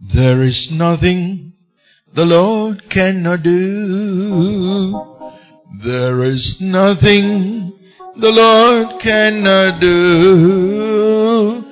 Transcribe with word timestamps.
There 0.00 0.42
is 0.42 0.68
nothing 0.72 1.52
the 2.14 2.24
Lord 2.24 2.82
cannot 2.90 3.42
do. 3.42 4.92
There 5.84 6.24
is 6.24 6.56
nothing 6.60 7.72
the 8.20 8.28
Lord 8.28 9.00
cannot 9.02 9.80
do. 9.80 11.62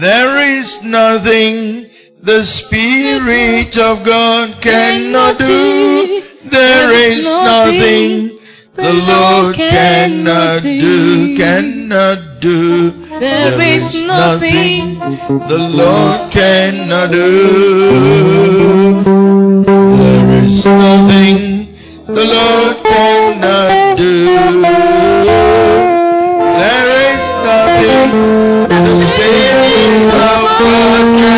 There 0.00 0.60
is 0.60 0.78
nothing 0.84 1.88
the 2.24 2.44
Spirit 2.66 3.76
of 3.82 4.06
God 4.06 4.62
cannot 4.62 5.38
do. 5.38 6.22
There 6.50 6.92
is 6.92 7.24
nothing 7.24 8.38
the 8.74 8.92
Lord 8.92 9.56
cannot 9.56 10.62
do, 10.62 11.36
cannot 11.36 12.40
do. 12.40 13.01
There 13.22 13.60
is 13.62 13.94
nothing 14.08 14.98
the 14.98 15.58
Lord 15.78 16.32
cannot 16.32 17.12
do. 17.12 17.30
There 19.62 20.30
is 20.42 20.66
nothing 20.66 21.38
the 22.08 22.24
Lord 22.34 22.82
cannot 22.82 23.96
do. 23.96 24.14
There 26.58 26.88
is 27.10 27.22
nothing 27.46 28.10
the 28.66 28.94
Spirit 29.06 30.10
of 30.10 30.42
God 30.58 31.31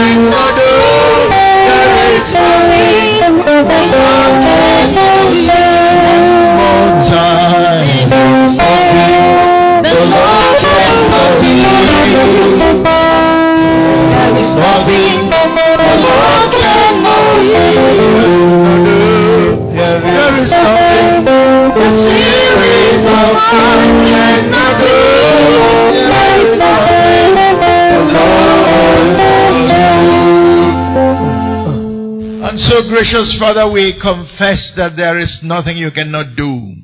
And 32.55 32.63
so, 32.71 32.89
gracious 32.89 33.37
Father, 33.41 33.69
we 33.69 33.99
confess 34.01 34.73
that 34.77 34.93
there 34.97 35.19
is 35.19 35.41
nothing 35.43 35.77
you 35.77 35.91
cannot 35.91 36.37
do. 36.37 36.77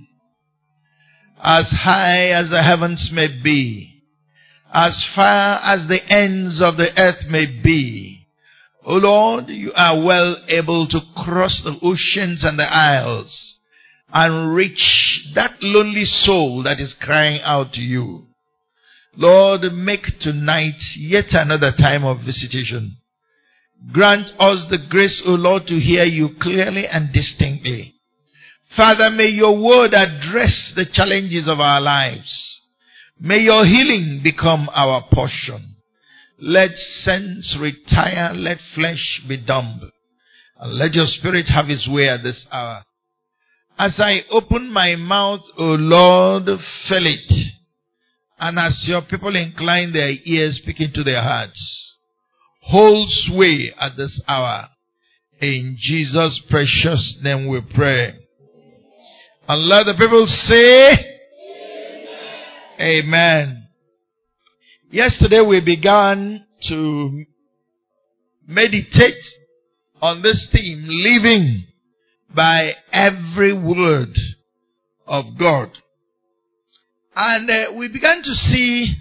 As 1.40 1.70
high 1.70 2.30
as 2.30 2.50
the 2.50 2.60
heavens 2.60 3.08
may 3.12 3.28
be, 3.28 4.02
as 4.74 5.06
far 5.14 5.60
as 5.62 5.86
the 5.86 6.00
ends 6.12 6.60
of 6.60 6.76
the 6.76 6.88
earth 6.98 7.24
may 7.28 7.46
be, 7.62 8.26
O 8.84 8.94
Lord, 8.94 9.44
you 9.46 9.70
are 9.76 10.04
well 10.04 10.38
able 10.48 10.88
to 10.88 11.02
cross 11.14 11.62
the 11.62 11.78
oceans 11.86 12.42
and 12.42 12.58
the 12.58 12.64
isles 12.68 13.54
and 14.12 14.52
reach 14.52 15.22
that 15.36 15.52
lonely 15.62 16.04
soul 16.04 16.64
that 16.64 16.80
is 16.80 16.96
crying 17.00 17.42
out 17.42 17.74
to 17.74 17.80
you. 17.80 18.26
Lord, 19.16 19.60
make 19.72 20.18
tonight 20.20 20.82
yet 20.96 21.26
another 21.30 21.70
time 21.70 22.04
of 22.04 22.26
visitation. 22.26 22.96
Grant 23.92 24.28
us 24.38 24.66
the 24.70 24.78
grace, 24.88 25.22
O 25.26 25.30
Lord, 25.30 25.66
to 25.66 25.80
hear 25.80 26.04
you 26.04 26.30
clearly 26.40 26.86
and 26.86 27.12
distinctly. 27.12 27.94
Father, 28.76 29.10
may 29.10 29.28
your 29.28 29.60
word 29.60 29.94
address 29.94 30.72
the 30.76 30.86
challenges 30.92 31.48
of 31.48 31.58
our 31.58 31.80
lives. 31.80 32.60
May 33.18 33.38
your 33.38 33.64
healing 33.64 34.20
become 34.22 34.68
our 34.72 35.02
portion. 35.12 35.76
Let 36.38 36.70
sense 37.02 37.56
retire, 37.60 38.32
let 38.34 38.58
flesh 38.74 39.22
be 39.28 39.36
dumb. 39.36 39.90
And 40.58 40.74
let 40.74 40.94
your 40.94 41.06
spirit 41.06 41.46
have 41.48 41.68
its 41.68 41.88
way 41.88 42.08
at 42.08 42.22
this 42.22 42.46
hour. 42.52 42.84
As 43.78 43.98
I 43.98 44.20
open 44.30 44.70
my 44.72 44.94
mouth, 44.96 45.40
O 45.58 45.64
Lord, 45.64 46.44
fill 46.44 47.06
it. 47.06 47.32
And 48.38 48.58
as 48.58 48.84
your 48.86 49.02
people 49.02 49.34
incline 49.36 49.92
their 49.92 50.12
ears, 50.24 50.60
speak 50.62 50.80
into 50.80 51.02
their 51.02 51.22
hearts. 51.22 51.89
Hold 52.62 53.08
sway 53.26 53.72
at 53.78 53.96
this 53.96 54.20
hour. 54.28 54.68
In 55.40 55.76
Jesus' 55.80 56.40
precious 56.50 57.18
name 57.22 57.48
we 57.48 57.60
pray. 57.74 58.12
And 59.48 59.66
let 59.66 59.84
the 59.84 59.94
people 59.98 60.26
say, 60.26 61.16
Amen. 62.78 63.04
Amen. 63.04 63.68
Yesterday 64.90 65.40
we 65.40 65.64
began 65.64 66.46
to 66.68 67.24
meditate 68.46 69.14
on 70.02 70.22
this 70.22 70.48
theme, 70.52 70.84
living 70.86 71.66
by 72.34 72.72
every 72.92 73.52
word 73.52 74.14
of 75.06 75.24
God. 75.38 75.70
And 77.14 77.50
uh, 77.50 77.72
we 77.76 77.88
began 77.92 78.22
to 78.22 78.32
see 78.32 78.94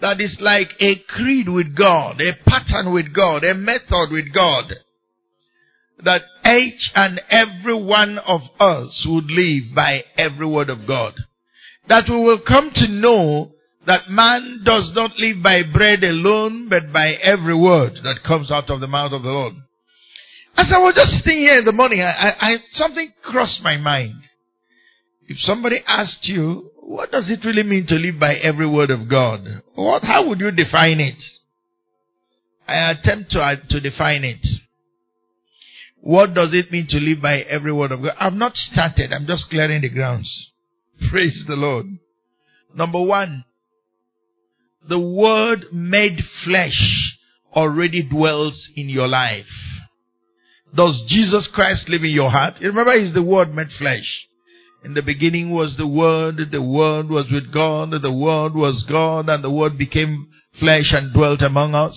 that 0.00 0.20
it's 0.20 0.36
like 0.40 0.68
a 0.80 0.96
creed 1.08 1.48
with 1.48 1.76
God, 1.76 2.20
a 2.20 2.32
pattern 2.48 2.92
with 2.92 3.14
God, 3.14 3.44
a 3.44 3.54
method 3.54 4.08
with 4.10 4.32
God. 4.34 4.72
That 6.04 6.22
each 6.44 6.90
and 6.94 7.20
every 7.30 7.80
one 7.80 8.18
of 8.18 8.40
us 8.58 9.06
would 9.08 9.30
live 9.30 9.74
by 9.74 10.02
every 10.16 10.46
word 10.46 10.68
of 10.68 10.86
God. 10.86 11.14
That 11.88 12.04
we 12.08 12.16
will 12.16 12.40
come 12.46 12.70
to 12.74 12.88
know 12.88 13.52
that 13.86 14.08
man 14.08 14.62
does 14.64 14.90
not 14.94 15.12
live 15.18 15.42
by 15.42 15.62
bread 15.72 16.02
alone, 16.02 16.68
but 16.68 16.92
by 16.92 17.12
every 17.22 17.54
word 17.54 17.94
that 18.02 18.24
comes 18.26 18.50
out 18.50 18.70
of 18.70 18.80
the 18.80 18.86
mouth 18.86 19.12
of 19.12 19.22
the 19.22 19.28
Lord. 19.28 19.54
As 20.56 20.66
I 20.72 20.78
was 20.78 20.94
just 20.94 21.24
sitting 21.24 21.38
here 21.38 21.58
in 21.58 21.64
the 21.64 21.72
morning, 21.72 22.00
I, 22.00 22.12
I, 22.12 22.34
I, 22.40 22.56
something 22.72 23.12
crossed 23.22 23.60
my 23.62 23.76
mind. 23.76 24.14
If 25.26 25.38
somebody 25.40 25.80
asked 25.86 26.28
you, 26.28 26.70
what 26.86 27.10
does 27.10 27.30
it 27.30 27.44
really 27.46 27.62
mean 27.62 27.86
to 27.86 27.94
live 27.94 28.20
by 28.20 28.34
every 28.34 28.68
word 28.68 28.90
of 28.90 29.08
God? 29.08 29.40
What, 29.74 30.04
how 30.04 30.28
would 30.28 30.40
you 30.40 30.50
define 30.50 31.00
it? 31.00 31.22
I 32.68 32.90
attempt 32.90 33.30
to, 33.32 33.40
uh, 33.40 33.56
to 33.70 33.80
define 33.80 34.24
it. 34.24 34.46
What 36.00 36.34
does 36.34 36.50
it 36.52 36.70
mean 36.70 36.86
to 36.90 36.98
live 36.98 37.22
by 37.22 37.38
every 37.38 37.72
word 37.72 37.92
of 37.92 38.02
God? 38.02 38.14
I've 38.20 38.34
not 38.34 38.54
started. 38.54 39.12
I'm 39.12 39.26
just 39.26 39.48
clearing 39.48 39.80
the 39.80 39.88
grounds. 39.88 40.30
Praise 41.10 41.44
the 41.48 41.56
Lord. 41.56 41.86
Number 42.74 43.02
one, 43.02 43.44
the 44.86 45.00
word 45.00 45.64
made 45.72 46.20
flesh 46.44 47.16
already 47.54 48.06
dwells 48.06 48.68
in 48.76 48.90
your 48.90 49.08
life. 49.08 49.46
Does 50.76 51.02
Jesus 51.08 51.48
Christ 51.54 51.88
live 51.88 52.02
in 52.02 52.10
your 52.10 52.30
heart? 52.30 52.54
Remember, 52.60 52.98
He's 52.98 53.14
the 53.14 53.22
Word 53.22 53.54
made 53.54 53.68
flesh. 53.78 54.26
In 54.84 54.92
the 54.92 55.02
beginning 55.02 55.50
was 55.50 55.76
the 55.78 55.88
Word, 55.88 56.36
the 56.52 56.62
Word 56.62 57.08
was 57.08 57.24
with 57.32 57.50
God, 57.50 57.90
the 57.90 58.12
Word 58.12 58.54
was 58.54 58.84
God, 58.86 59.30
and 59.30 59.42
the 59.42 59.50
Word 59.50 59.78
became 59.78 60.28
flesh 60.60 60.92
and 60.92 61.10
dwelt 61.14 61.40
among 61.40 61.74
us. 61.74 61.96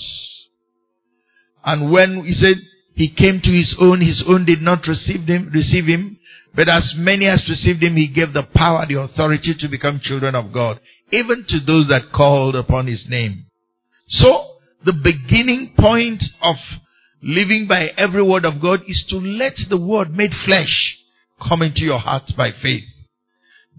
And 1.66 1.92
when 1.92 2.24
He 2.24 2.34
said 2.34 2.56
He 2.96 3.14
came 3.14 3.42
to 3.44 3.50
His 3.52 3.76
own, 3.78 4.00
His 4.00 4.24
own 4.26 4.46
did 4.46 4.62
not 4.62 4.88
receive 4.88 5.28
Him, 5.28 5.52
receive 5.54 5.86
Him, 5.86 6.18
but 6.56 6.70
as 6.70 6.94
many 6.96 7.28
as 7.28 7.44
received 7.50 7.84
Him, 7.84 7.98
He 7.98 8.08
gave 8.08 8.32
the 8.32 8.48
power, 8.56 8.86
the 8.88 9.02
authority 9.02 9.54
to 9.60 9.68
become 9.68 10.00
children 10.02 10.34
of 10.34 10.54
God, 10.54 10.80
even 11.12 11.44
to 11.50 11.60
those 11.60 11.90
that 11.90 12.14
called 12.16 12.56
upon 12.56 12.88
His 12.88 13.06
name. 13.10 13.48
So, 14.08 14.60
the 14.86 14.94
beginning 14.94 15.74
point 15.78 16.24
of 16.42 16.56
living 17.22 17.66
by 17.68 17.88
every 17.98 18.24
word 18.24 18.46
of 18.46 18.62
God 18.62 18.80
is 18.88 19.04
to 19.10 19.18
let 19.18 19.54
the 19.70 19.78
word 19.78 20.12
made 20.12 20.32
flesh 20.46 20.96
come 21.42 21.62
into 21.62 21.82
your 21.82 22.00
heart 22.00 22.24
by 22.36 22.52
faith. 22.62 22.84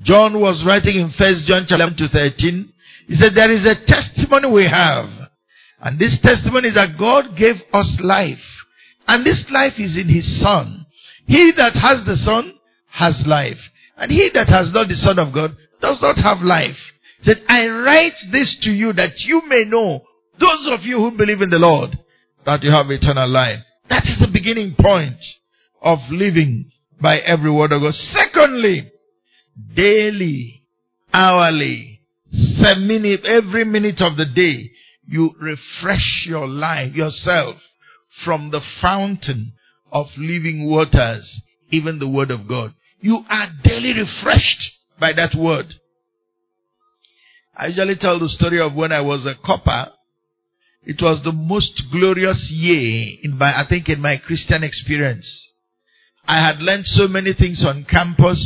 John 0.03 0.41
was 0.41 0.65
writing 0.67 0.97
in 0.97 1.13
First 1.19 1.45
John 1.47 1.67
chapter 1.69 1.83
11 1.83 1.97
to 1.99 2.09
13. 2.09 2.73
He 3.09 3.15
said, 3.17 3.33
there 3.35 3.51
is 3.51 3.65
a 3.65 3.75
testimony 3.87 4.51
we 4.53 4.69
have. 4.69 5.09
And 5.81 5.99
this 5.99 6.19
testimony 6.23 6.69
is 6.69 6.75
that 6.75 6.99
God 6.99 7.37
gave 7.37 7.57
us 7.73 7.99
life. 8.01 8.43
And 9.07 9.25
this 9.25 9.45
life 9.51 9.75
is 9.79 9.97
in 9.97 10.09
His 10.09 10.41
Son. 10.43 10.87
He 11.27 11.53
that 11.57 11.75
has 11.75 12.05
the 12.05 12.17
Son 12.17 12.55
has 12.91 13.23
life. 13.27 13.59
And 13.97 14.11
he 14.11 14.31
that 14.35 14.49
has 14.49 14.71
not 14.73 14.89
the 14.89 14.95
Son 14.97 15.19
of 15.19 15.35
God 15.35 15.51
does 15.81 15.99
not 16.01 16.17
have 16.17 16.39
life. 16.43 16.77
He 17.21 17.25
said, 17.25 17.43
I 17.49 17.67
write 17.67 18.15
this 18.33 18.57
to 18.63 18.71
you 18.71 18.93
that 18.93 19.19
you 19.19 19.43
may 19.49 19.65
know, 19.67 20.03
those 20.39 20.69
of 20.71 20.83
you 20.83 20.99
who 20.99 21.17
believe 21.17 21.41
in 21.41 21.51
the 21.51 21.59
Lord, 21.59 21.91
that 22.47 22.63
you 22.63 22.71
have 22.71 22.91
eternal 22.91 23.29
life. 23.29 23.59
That 23.89 24.05
is 24.05 24.19
the 24.21 24.31
beginning 24.33 24.77
point 24.79 25.19
of 25.83 25.99
living 26.11 26.71
by 27.01 27.19
every 27.19 27.51
word 27.51 27.73
of 27.73 27.83
God. 27.83 27.95
Secondly, 27.95 28.91
daily, 29.75 30.63
hourly, 31.13 32.01
minute, 32.31 33.25
every 33.25 33.65
minute 33.65 34.01
of 34.01 34.17
the 34.17 34.27
day, 34.27 34.71
you 35.07 35.35
refresh 35.41 36.27
your 36.27 36.47
life, 36.47 36.95
yourself, 36.95 37.57
from 38.25 38.51
the 38.51 38.61
fountain 38.83 39.53
of 39.91 40.07
living 40.19 40.69
waters, 40.69 41.41
even 41.71 41.99
the 41.99 42.09
word 42.09 42.31
of 42.31 42.49
God. 42.49 42.75
You 43.01 43.21
are 43.29 43.49
daily 43.63 43.93
refreshed 43.93 44.71
by 45.01 45.13
that 45.15 45.35
word. 45.39 45.67
I 47.57 47.69
usually 47.69 47.97
tell 47.97 48.19
the 48.19 48.29
story 48.29 48.61
of 48.61 48.75
when 48.75 48.93
I 48.93 49.01
was 49.01 49.25
a 49.25 49.35
corper 49.35 49.93
it 50.89 51.03
was 51.03 51.23
the 51.23 51.33
most 51.33 51.83
glorious 51.93 52.49
year 52.51 53.19
in 53.23 53.37
my, 53.37 53.61
I 53.61 53.67
think 53.69 53.91
in 53.91 54.01
my 54.01 54.17
Christian 54.17 54.65
experience. 54.65 55.48
I 56.29 56.47
had 56.47 56.61
learned 56.61 56.85
so 56.85 57.09
many 57.09 57.33
things 57.33 57.65
on 57.67 57.87
campus. 57.91 58.39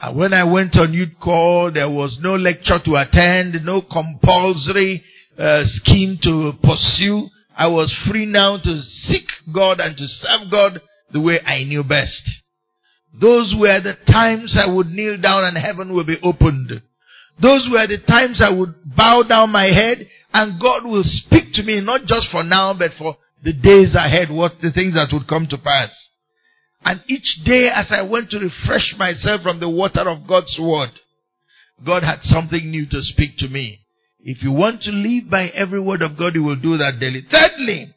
Uh, 0.00 0.14
when 0.14 0.32
I 0.32 0.44
went 0.44 0.74
on 0.78 0.94
youth 0.94 1.12
corps, 1.22 1.70
there 1.70 1.90
was 1.90 2.16
no 2.22 2.34
lecture 2.34 2.78
to 2.82 2.96
attend, 2.96 3.62
no 3.62 3.82
compulsory 3.82 5.04
uh, 5.38 5.64
scheme 5.66 6.18
to 6.22 6.52
pursue. 6.62 7.28
I 7.54 7.66
was 7.66 7.94
free 8.08 8.24
now 8.24 8.56
to 8.56 8.80
seek 8.80 9.26
God 9.54 9.80
and 9.80 9.98
to 9.98 10.08
serve 10.08 10.50
God 10.50 10.80
the 11.12 11.20
way 11.20 11.40
I 11.44 11.64
knew 11.64 11.84
best. 11.84 12.22
Those 13.20 13.54
were 13.54 13.78
the 13.82 13.96
times 14.10 14.56
I 14.58 14.72
would 14.72 14.86
kneel 14.86 15.20
down 15.20 15.44
and 15.44 15.58
heaven 15.58 15.92
will 15.92 16.06
be 16.06 16.16
opened. 16.22 16.70
Those 17.40 17.68
were 17.70 17.86
the 17.86 17.98
times 18.08 18.40
I 18.42 18.50
would 18.50 18.74
bow 18.96 19.24
down 19.28 19.50
my 19.50 19.66
head 19.66 20.08
and 20.32 20.58
God 20.58 20.84
will 20.84 21.04
speak 21.04 21.52
to 21.52 21.62
me, 21.62 21.82
not 21.82 22.06
just 22.06 22.28
for 22.30 22.42
now, 22.42 22.72
but 22.72 22.92
for 22.96 23.18
the 23.44 23.52
days 23.52 23.94
ahead, 23.94 24.30
what 24.30 24.52
the 24.62 24.72
things 24.72 24.94
that 24.94 25.10
would 25.12 25.28
come 25.28 25.46
to 25.50 25.58
pass. 25.58 25.90
And 26.84 27.00
each 27.06 27.44
day 27.44 27.68
as 27.72 27.86
I 27.90 28.02
went 28.02 28.30
to 28.30 28.38
refresh 28.38 28.94
myself 28.98 29.42
from 29.42 29.60
the 29.60 29.70
water 29.70 30.08
of 30.08 30.26
God's 30.26 30.56
word, 30.60 30.90
God 31.84 32.02
had 32.02 32.22
something 32.22 32.70
new 32.70 32.86
to 32.86 33.02
speak 33.02 33.36
to 33.38 33.48
me. 33.48 33.80
If 34.20 34.42
you 34.42 34.52
want 34.52 34.82
to 34.82 34.90
live 34.90 35.30
by 35.30 35.48
every 35.48 35.80
word 35.80 36.02
of 36.02 36.18
God, 36.18 36.34
you 36.34 36.44
will 36.44 36.60
do 36.60 36.76
that 36.76 36.98
daily. 37.00 37.26
Thirdly, 37.30 37.94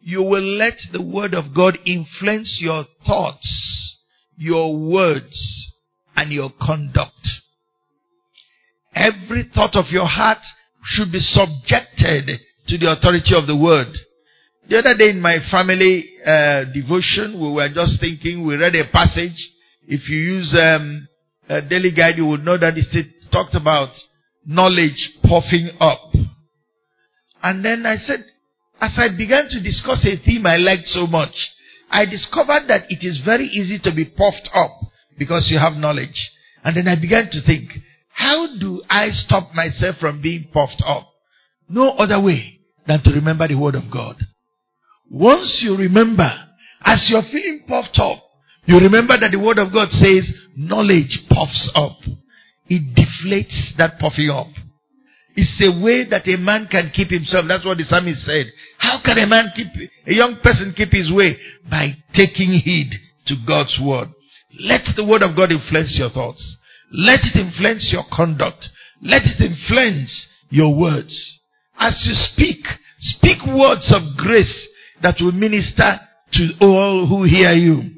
you 0.00 0.22
will 0.22 0.44
let 0.44 0.74
the 0.92 1.02
word 1.02 1.32
of 1.32 1.54
God 1.54 1.78
influence 1.86 2.58
your 2.60 2.84
thoughts, 3.06 3.96
your 4.36 4.76
words, 4.76 5.72
and 6.14 6.30
your 6.30 6.50
conduct. 6.60 7.28
Every 8.94 9.50
thought 9.54 9.74
of 9.76 9.86
your 9.90 10.06
heart 10.06 10.38
should 10.84 11.10
be 11.10 11.20
subjected 11.20 12.40
to 12.68 12.78
the 12.78 12.92
authority 12.92 13.34
of 13.34 13.46
the 13.46 13.56
word. 13.56 13.88
The 14.68 14.78
other 14.78 14.96
day 14.96 15.10
in 15.10 15.20
my 15.20 15.38
family 15.50 16.08
uh, 16.24 16.64
devotion, 16.72 17.38
we 17.38 17.52
were 17.52 17.68
just 17.68 18.00
thinking, 18.00 18.46
we 18.46 18.56
read 18.56 18.74
a 18.74 18.90
passage. 18.90 19.36
If 19.86 20.08
you 20.08 20.16
use 20.16 20.56
um, 20.58 21.06
a 21.48 21.60
daily 21.60 21.90
guide, 21.90 22.16
you 22.16 22.26
would 22.26 22.44
know 22.44 22.56
that 22.56 22.72
it 22.76 23.06
talked 23.30 23.54
about 23.54 23.90
knowledge 24.46 25.12
puffing 25.22 25.70
up. 25.80 26.14
And 27.42 27.62
then 27.62 27.84
I 27.84 27.96
said, 27.98 28.24
as 28.80 28.92
I 28.96 29.08
began 29.14 29.48
to 29.50 29.62
discuss 29.62 30.04
a 30.06 30.16
theme 30.24 30.46
I 30.46 30.56
liked 30.56 30.86
so 30.86 31.06
much, 31.06 31.34
I 31.90 32.06
discovered 32.06 32.66
that 32.68 32.84
it 32.88 33.04
is 33.06 33.20
very 33.22 33.46
easy 33.46 33.78
to 33.80 33.94
be 33.94 34.06
puffed 34.06 34.48
up 34.54 34.70
because 35.18 35.48
you 35.50 35.58
have 35.58 35.74
knowledge. 35.74 36.30
And 36.64 36.74
then 36.74 36.88
I 36.88 36.98
began 36.98 37.28
to 37.30 37.42
think, 37.44 37.68
how 38.08 38.46
do 38.58 38.82
I 38.88 39.10
stop 39.10 39.52
myself 39.54 39.96
from 40.00 40.22
being 40.22 40.48
puffed 40.54 40.82
up? 40.86 41.06
No 41.68 41.90
other 41.90 42.20
way 42.20 42.60
than 42.86 43.02
to 43.02 43.10
remember 43.10 43.46
the 43.46 43.56
word 43.56 43.74
of 43.74 43.90
God. 43.90 44.16
Once 45.14 45.60
you 45.62 45.76
remember, 45.76 46.28
as 46.84 47.06
you're 47.08 47.22
feeling 47.30 47.62
puffed 47.68 47.96
up, 48.00 48.18
you 48.66 48.80
remember 48.80 49.14
that 49.16 49.30
the 49.30 49.38
word 49.38 49.58
of 49.58 49.72
God 49.72 49.88
says 49.92 50.28
knowledge 50.56 51.22
puffs 51.30 51.70
up. 51.76 51.96
It 52.66 52.82
deflates 52.98 53.76
that 53.78 54.00
puffing 54.00 54.28
up. 54.28 54.48
It's 55.36 55.54
a 55.62 55.70
way 55.84 56.02
that 56.10 56.26
a 56.26 56.36
man 56.36 56.66
can 56.68 56.90
keep 56.92 57.10
himself. 57.10 57.44
That's 57.46 57.64
what 57.64 57.78
the 57.78 57.84
psalmist 57.84 58.24
said. 58.26 58.46
How 58.78 58.98
can 59.04 59.18
a 59.18 59.26
man 59.26 59.52
keep, 59.54 59.68
a 60.04 60.12
young 60.12 60.40
person 60.42 60.74
keep 60.76 60.90
his 60.90 61.12
way? 61.12 61.36
By 61.70 61.94
taking 62.12 62.50
heed 62.50 62.90
to 63.26 63.36
God's 63.46 63.78
word. 63.80 64.08
Let 64.58 64.82
the 64.96 65.04
word 65.04 65.22
of 65.22 65.36
God 65.36 65.52
influence 65.52 65.94
your 65.96 66.10
thoughts. 66.10 66.42
Let 66.90 67.20
it 67.22 67.38
influence 67.38 67.88
your 67.92 68.04
conduct. 68.12 68.66
Let 69.00 69.22
it 69.22 69.40
influence 69.40 70.26
your 70.50 70.74
words. 70.74 71.38
As 71.78 72.02
you 72.04 72.14
speak, 72.14 72.66
speak 72.98 73.38
words 73.46 73.94
of 73.94 74.16
grace 74.16 74.68
that 75.04 75.16
will 75.20 75.32
minister 75.32 76.00
to 76.32 76.50
all 76.62 77.06
who 77.06 77.24
hear 77.24 77.52
you. 77.52 77.90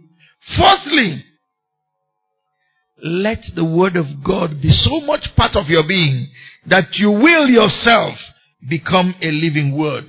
Fourthly, 0.58 1.24
let 2.98 3.38
the 3.54 3.64
word 3.64 3.94
of 3.94 4.06
God 4.24 4.60
be 4.60 4.70
so 4.70 5.00
much 5.06 5.28
part 5.36 5.54
of 5.54 5.68
your 5.68 5.86
being 5.86 6.28
that 6.68 6.94
you 6.94 7.12
will 7.12 7.48
yourself 7.48 8.18
become 8.68 9.14
a 9.22 9.30
living 9.30 9.78
word. 9.78 10.06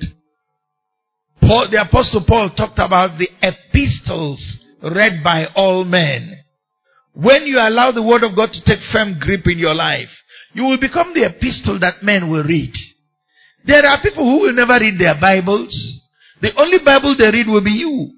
Paul, 1.40 1.68
the 1.70 1.82
apostle 1.82 2.26
Paul 2.28 2.50
talked 2.58 2.80
about 2.80 3.20
the 3.20 3.30
epistles 3.44 4.58
read 4.82 5.24
by 5.24 5.46
all 5.56 5.86
men. 5.86 6.44
When 7.14 7.44
you 7.44 7.60
allow 7.60 7.92
the 7.92 8.02
word 8.02 8.24
of 8.24 8.36
God 8.36 8.50
to 8.54 8.64
take 8.66 8.84
firm 8.92 9.20
grip 9.20 9.46
in 9.46 9.60
your 9.60 9.76
life, 9.76 10.10
you 10.54 10.64
will 10.64 10.80
become 10.80 11.14
the 11.14 11.26
epistle 11.26 11.80
that 11.80 12.02
men 12.02 12.32
will 12.32 12.44
read. 12.44 12.74
There 13.66 13.86
are 13.86 14.02
people 14.02 14.24
who 14.24 14.42
will 14.42 14.54
never 14.54 14.80
read 14.80 15.00
their 15.00 15.20
Bibles. 15.22 16.02
The 16.42 16.54
only 16.58 16.78
Bible 16.84 17.16
they 17.18 17.30
read 17.32 17.48
will 17.48 17.64
be 17.64 17.72
you. 17.72 18.14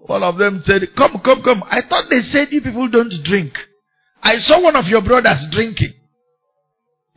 One 0.00 0.22
of 0.22 0.38
them 0.38 0.62
said, 0.64 0.82
come, 0.96 1.20
come, 1.24 1.42
come. 1.42 1.62
I 1.64 1.80
thought 1.88 2.06
they 2.10 2.22
said 2.22 2.48
you 2.50 2.62
people 2.62 2.88
don't 2.88 3.12
drink. 3.24 3.52
I 4.22 4.36
saw 4.38 4.62
one 4.62 4.76
of 4.76 4.86
your 4.86 5.02
brothers 5.02 5.46
drinking. 5.52 5.94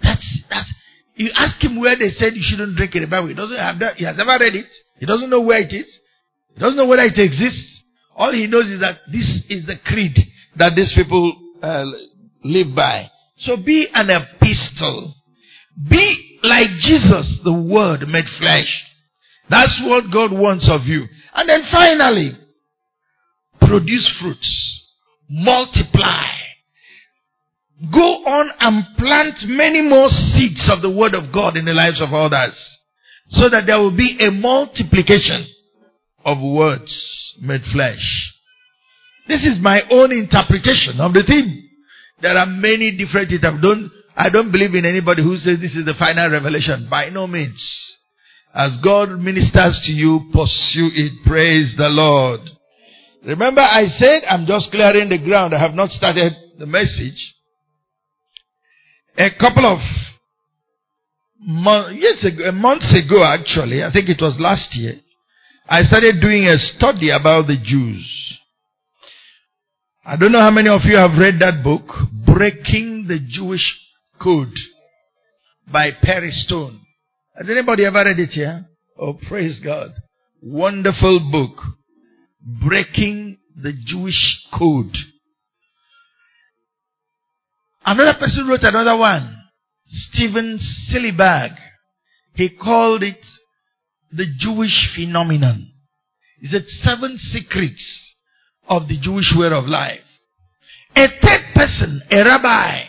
That's, 0.01 0.43
that's, 0.49 0.73
you 1.15 1.31
ask 1.35 1.61
him 1.63 1.79
where 1.79 1.97
they 1.97 2.11
said 2.11 2.33
you 2.33 2.43
shouldn't 2.43 2.75
drink 2.75 2.95
in 2.95 3.01
the 3.01 3.07
Bible. 3.07 3.29
He 3.29 3.33
doesn't 3.33 3.57
have 3.57 3.79
that. 3.79 3.95
He 3.95 4.05
has 4.05 4.17
never 4.17 4.37
read 4.39 4.55
it. 4.55 4.67
He 4.99 5.05
doesn't 5.05 5.29
know 5.29 5.41
where 5.41 5.61
it 5.61 5.73
is. 5.73 5.99
He 6.53 6.59
doesn't 6.59 6.77
know 6.77 6.87
whether 6.87 7.03
it 7.03 7.17
exists. 7.17 7.81
All 8.15 8.31
he 8.31 8.47
knows 8.47 8.69
is 8.69 8.79
that 8.81 8.97
this 9.11 9.25
is 9.49 9.65
the 9.65 9.75
creed 9.85 10.17
that 10.57 10.73
these 10.75 10.93
people 10.95 11.33
uh, 11.61 11.85
live 12.43 12.75
by. 12.75 13.09
So 13.37 13.57
be 13.57 13.87
an 13.93 14.09
epistle. 14.09 15.15
Be 15.89 16.39
like 16.43 16.69
Jesus, 16.81 17.39
the 17.43 17.53
Word 17.53 18.01
made 18.07 18.25
flesh. 18.39 18.83
That's 19.49 19.81
what 19.83 20.11
God 20.11 20.31
wants 20.31 20.69
of 20.69 20.85
you. 20.85 21.05
And 21.33 21.49
then 21.49 21.63
finally, 21.71 22.31
produce 23.59 24.09
fruits. 24.21 24.81
Multiply. 25.29 26.27
Go 27.91 28.25
on 28.25 28.49
and 28.59 28.97
plant 28.97 29.35
many 29.47 29.81
more 29.81 30.09
seeds 30.09 30.69
of 30.71 30.81
the 30.81 30.91
Word 30.95 31.13
of 31.13 31.33
God 31.33 31.57
in 31.57 31.65
the 31.65 31.73
lives 31.73 32.01
of 32.01 32.13
others. 32.13 32.55
So 33.29 33.49
that 33.49 33.65
there 33.65 33.79
will 33.79 33.95
be 33.95 34.17
a 34.19 34.31
multiplication 34.31 35.47
of 36.23 36.37
words 36.41 36.93
made 37.41 37.63
flesh. 37.73 38.31
This 39.27 39.41
is 39.43 39.57
my 39.61 39.81
own 39.89 40.11
interpretation 40.11 40.99
of 40.99 41.13
the 41.13 41.23
theme. 41.25 41.69
There 42.21 42.37
are 42.37 42.45
many 42.45 42.95
different 42.95 43.31
I 43.31 43.61
don't, 43.61 43.91
I 44.15 44.29
don't 44.29 44.51
believe 44.51 44.75
in 44.75 44.85
anybody 44.85 45.23
who 45.23 45.37
says 45.37 45.59
this 45.59 45.75
is 45.75 45.85
the 45.85 45.95
final 45.97 46.29
revelation. 46.29 46.87
By 46.89 47.09
no 47.09 47.27
means. 47.27 47.59
As 48.53 48.77
God 48.83 49.09
ministers 49.19 49.81
to 49.85 49.91
you, 49.91 50.29
pursue 50.31 50.91
it. 50.93 51.25
Praise 51.25 51.73
the 51.75 51.89
Lord. 51.89 52.41
Remember 53.25 53.61
I 53.61 53.87
said 53.97 54.23
I'm 54.29 54.45
just 54.45 54.69
clearing 54.69 55.09
the 55.09 55.17
ground. 55.17 55.55
I 55.55 55.59
have 55.59 55.73
not 55.73 55.89
started 55.89 56.33
the 56.59 56.65
message. 56.65 57.33
A 59.17 59.29
couple 59.39 59.65
of 59.65 59.79
months, 61.39 61.97
yes, 61.99 62.53
months 62.53 62.93
ago 62.93 63.23
actually, 63.23 63.83
I 63.83 63.91
think 63.91 64.09
it 64.09 64.21
was 64.21 64.35
last 64.39 64.75
year, 64.75 64.99
I 65.67 65.83
started 65.83 66.19
doing 66.21 66.45
a 66.45 66.57
study 66.57 67.09
about 67.09 67.47
the 67.47 67.57
Jews. 67.63 68.39
I 70.05 70.17
don't 70.17 70.31
know 70.31 70.41
how 70.41 70.51
many 70.51 70.69
of 70.69 70.81
you 70.83 70.97
have 70.97 71.17
read 71.17 71.39
that 71.39 71.63
book, 71.63 71.83
Breaking 72.25 73.05
the 73.07 73.19
Jewish 73.25 73.65
Code 74.21 74.53
by 75.71 75.91
Perry 76.01 76.31
Stone. 76.31 76.82
Has 77.35 77.49
anybody 77.49 77.85
ever 77.85 78.03
read 78.05 78.19
it 78.19 78.29
here? 78.29 78.65
Oh, 78.99 79.17
praise 79.27 79.59
God. 79.63 79.93
Wonderful 80.41 81.31
book. 81.31 81.57
Breaking 82.39 83.37
the 83.55 83.73
Jewish 83.85 84.39
Code. 84.53 84.95
Another 87.85 88.19
person 88.19 88.47
wrote 88.47 88.61
another 88.61 88.95
one. 88.97 89.35
Steven 89.87 90.59
Silbiger. 90.91 91.55
He 92.35 92.49
called 92.49 93.01
it 93.01 93.23
the 94.11 94.25
Jewish 94.37 94.93
phenomenon. 94.95 95.71
He 96.39 96.47
said 96.47 96.65
seven 96.67 97.17
secrets 97.17 98.13
of 98.67 98.87
the 98.87 98.99
Jewish 98.99 99.33
way 99.35 99.47
of 99.47 99.65
life. 99.65 100.01
A 100.95 101.07
third 101.07 101.41
person, 101.55 102.01
a 102.11 102.23
rabbi, 102.23 102.83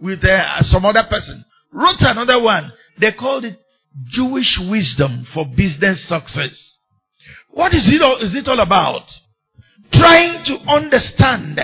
with 0.00 0.24
uh, 0.24 0.62
some 0.62 0.84
other 0.84 1.04
person, 1.10 1.44
wrote 1.72 2.00
another 2.00 2.40
one. 2.40 2.72
They 3.00 3.12
called 3.12 3.44
it 3.44 3.58
Jewish 4.06 4.58
wisdom 4.68 5.26
for 5.32 5.44
business 5.56 6.06
success. 6.08 6.76
What 7.50 7.74
is 7.74 7.88
it 7.92 8.02
all, 8.02 8.18
is 8.18 8.34
it 8.34 8.46
all 8.48 8.60
about? 8.60 9.02
Trying 9.92 10.44
to 10.44 10.70
understand 10.70 11.58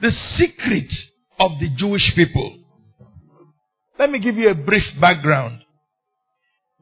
the 0.00 0.10
secret 0.36 0.92
of 1.38 1.52
the 1.60 1.70
Jewish 1.76 2.12
people. 2.14 2.58
Let 3.98 4.10
me 4.10 4.18
give 4.18 4.36
you 4.36 4.48
a 4.48 4.54
brief 4.54 4.84
background. 5.00 5.62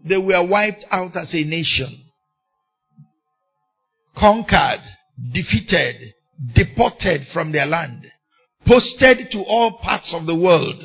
They 0.04 0.16
were 0.16 0.46
wiped 0.46 0.84
out 0.90 1.16
as 1.16 1.34
a 1.34 1.44
nation, 1.44 2.04
conquered, 4.16 4.80
defeated, 5.32 6.14
deported 6.54 7.26
from 7.32 7.50
their 7.50 7.66
land, 7.66 8.06
posted 8.66 9.30
to 9.32 9.38
all 9.40 9.78
parts 9.82 10.12
of 10.14 10.26
the 10.26 10.36
world. 10.36 10.80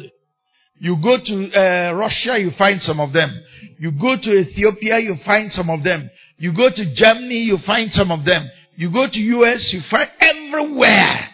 You 0.84 0.98
go 1.02 1.16
to 1.16 1.34
uh, 1.56 1.94
Russia, 1.94 2.38
you 2.38 2.52
find 2.58 2.82
some 2.82 3.00
of 3.00 3.14
them. 3.14 3.32
You 3.80 3.94
go 3.94 4.18
to 4.22 4.30
Ethiopia, 4.30 5.00
you 5.00 5.16
find 5.26 5.50
some 5.54 5.70
of 5.70 5.82
them. 5.82 6.10
You 6.38 6.54
go 6.54 6.68
to 6.70 6.94
Germany, 6.94 7.40
you 7.40 7.58
find 7.66 7.90
some 7.94 8.12
of 8.12 8.26
them. 8.26 8.50
You 8.76 8.92
go 8.92 9.08
to 9.10 9.18
US, 9.18 9.70
you 9.72 9.80
find 9.90 10.10
everywhere. 10.20 11.30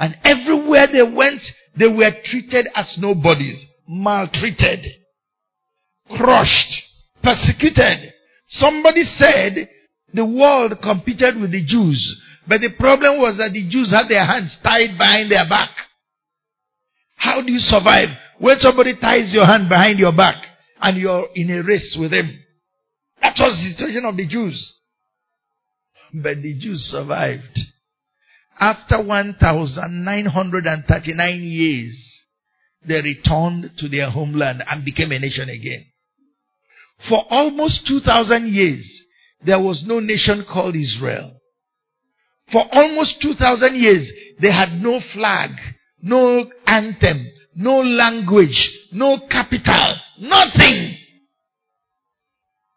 And 0.00 0.16
everywhere 0.24 0.88
they 0.92 1.04
went, 1.04 1.42
they 1.78 1.86
were 1.86 2.10
treated 2.24 2.66
as 2.74 2.92
nobodies, 2.98 3.64
maltreated, 3.86 4.84
crushed, 6.16 6.82
persecuted. 7.22 8.12
Somebody 8.48 9.04
said 9.04 9.68
the 10.12 10.26
world 10.26 10.72
competed 10.82 11.40
with 11.40 11.52
the 11.52 11.64
Jews, 11.64 12.20
but 12.48 12.60
the 12.60 12.70
problem 12.76 13.20
was 13.20 13.36
that 13.38 13.52
the 13.52 13.68
Jews 13.70 13.92
had 13.92 14.08
their 14.08 14.26
hands 14.26 14.58
tied 14.64 14.98
behind 14.98 15.30
their 15.30 15.48
back. 15.48 15.70
How 17.14 17.40
do 17.42 17.52
you 17.52 17.60
survive 17.60 18.08
when 18.38 18.58
somebody 18.58 18.96
ties 19.00 19.32
your 19.32 19.46
hand 19.46 19.68
behind 19.68 19.98
your 19.98 20.12
back 20.12 20.36
and 20.80 20.96
you're 20.96 21.26
in 21.34 21.50
a 21.50 21.62
race 21.62 21.96
with 21.98 22.12
him? 22.12 22.38
That 23.22 23.34
was 23.38 23.56
the 23.56 23.72
situation 23.76 24.04
of 24.04 24.16
the 24.16 24.26
Jews. 24.26 24.74
But 26.12 26.42
the 26.42 26.58
Jews 26.58 26.82
survived. 26.90 27.60
After 28.58 29.00
1,939 29.02 31.42
years, 31.42 32.24
they 32.86 33.02
returned 33.02 33.72
to 33.78 33.88
their 33.88 34.10
homeland 34.10 34.62
and 34.68 34.84
became 34.84 35.12
a 35.12 35.18
nation 35.18 35.48
again. 35.48 35.86
For 37.08 37.24
almost 37.28 37.86
2,000 37.86 38.52
years, 38.52 39.02
there 39.44 39.60
was 39.60 39.82
no 39.86 40.00
nation 40.00 40.44
called 40.50 40.76
Israel. 40.76 41.32
For 42.50 42.64
almost 42.72 43.20
2,000 43.20 43.76
years, 43.76 44.10
they 44.40 44.50
had 44.52 44.80
no 44.80 45.00
flag, 45.12 45.50
no 46.00 46.50
anthem, 46.66 47.26
no 47.56 47.80
language, 47.80 48.70
no 48.92 49.18
capital, 49.30 49.96
nothing. 50.18 50.96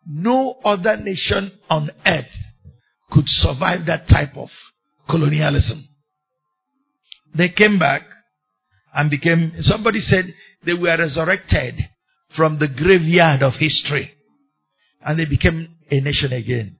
No 0.07 0.55
other 0.63 0.97
nation 0.97 1.51
on 1.69 1.91
earth 2.05 2.25
could 3.11 3.27
survive 3.27 3.85
that 3.85 4.07
type 4.07 4.35
of 4.35 4.49
colonialism. 5.09 5.87
They 7.35 7.49
came 7.49 7.77
back 7.77 8.03
and 8.93 9.09
became, 9.11 9.53
somebody 9.59 9.99
said 9.99 10.33
they 10.65 10.73
were 10.73 10.97
resurrected 10.97 11.75
from 12.35 12.57
the 12.57 12.67
graveyard 12.67 13.43
of 13.43 13.53
history 13.59 14.13
and 15.05 15.19
they 15.19 15.25
became 15.25 15.75
a 15.91 15.99
nation 15.99 16.31
again. 16.31 16.77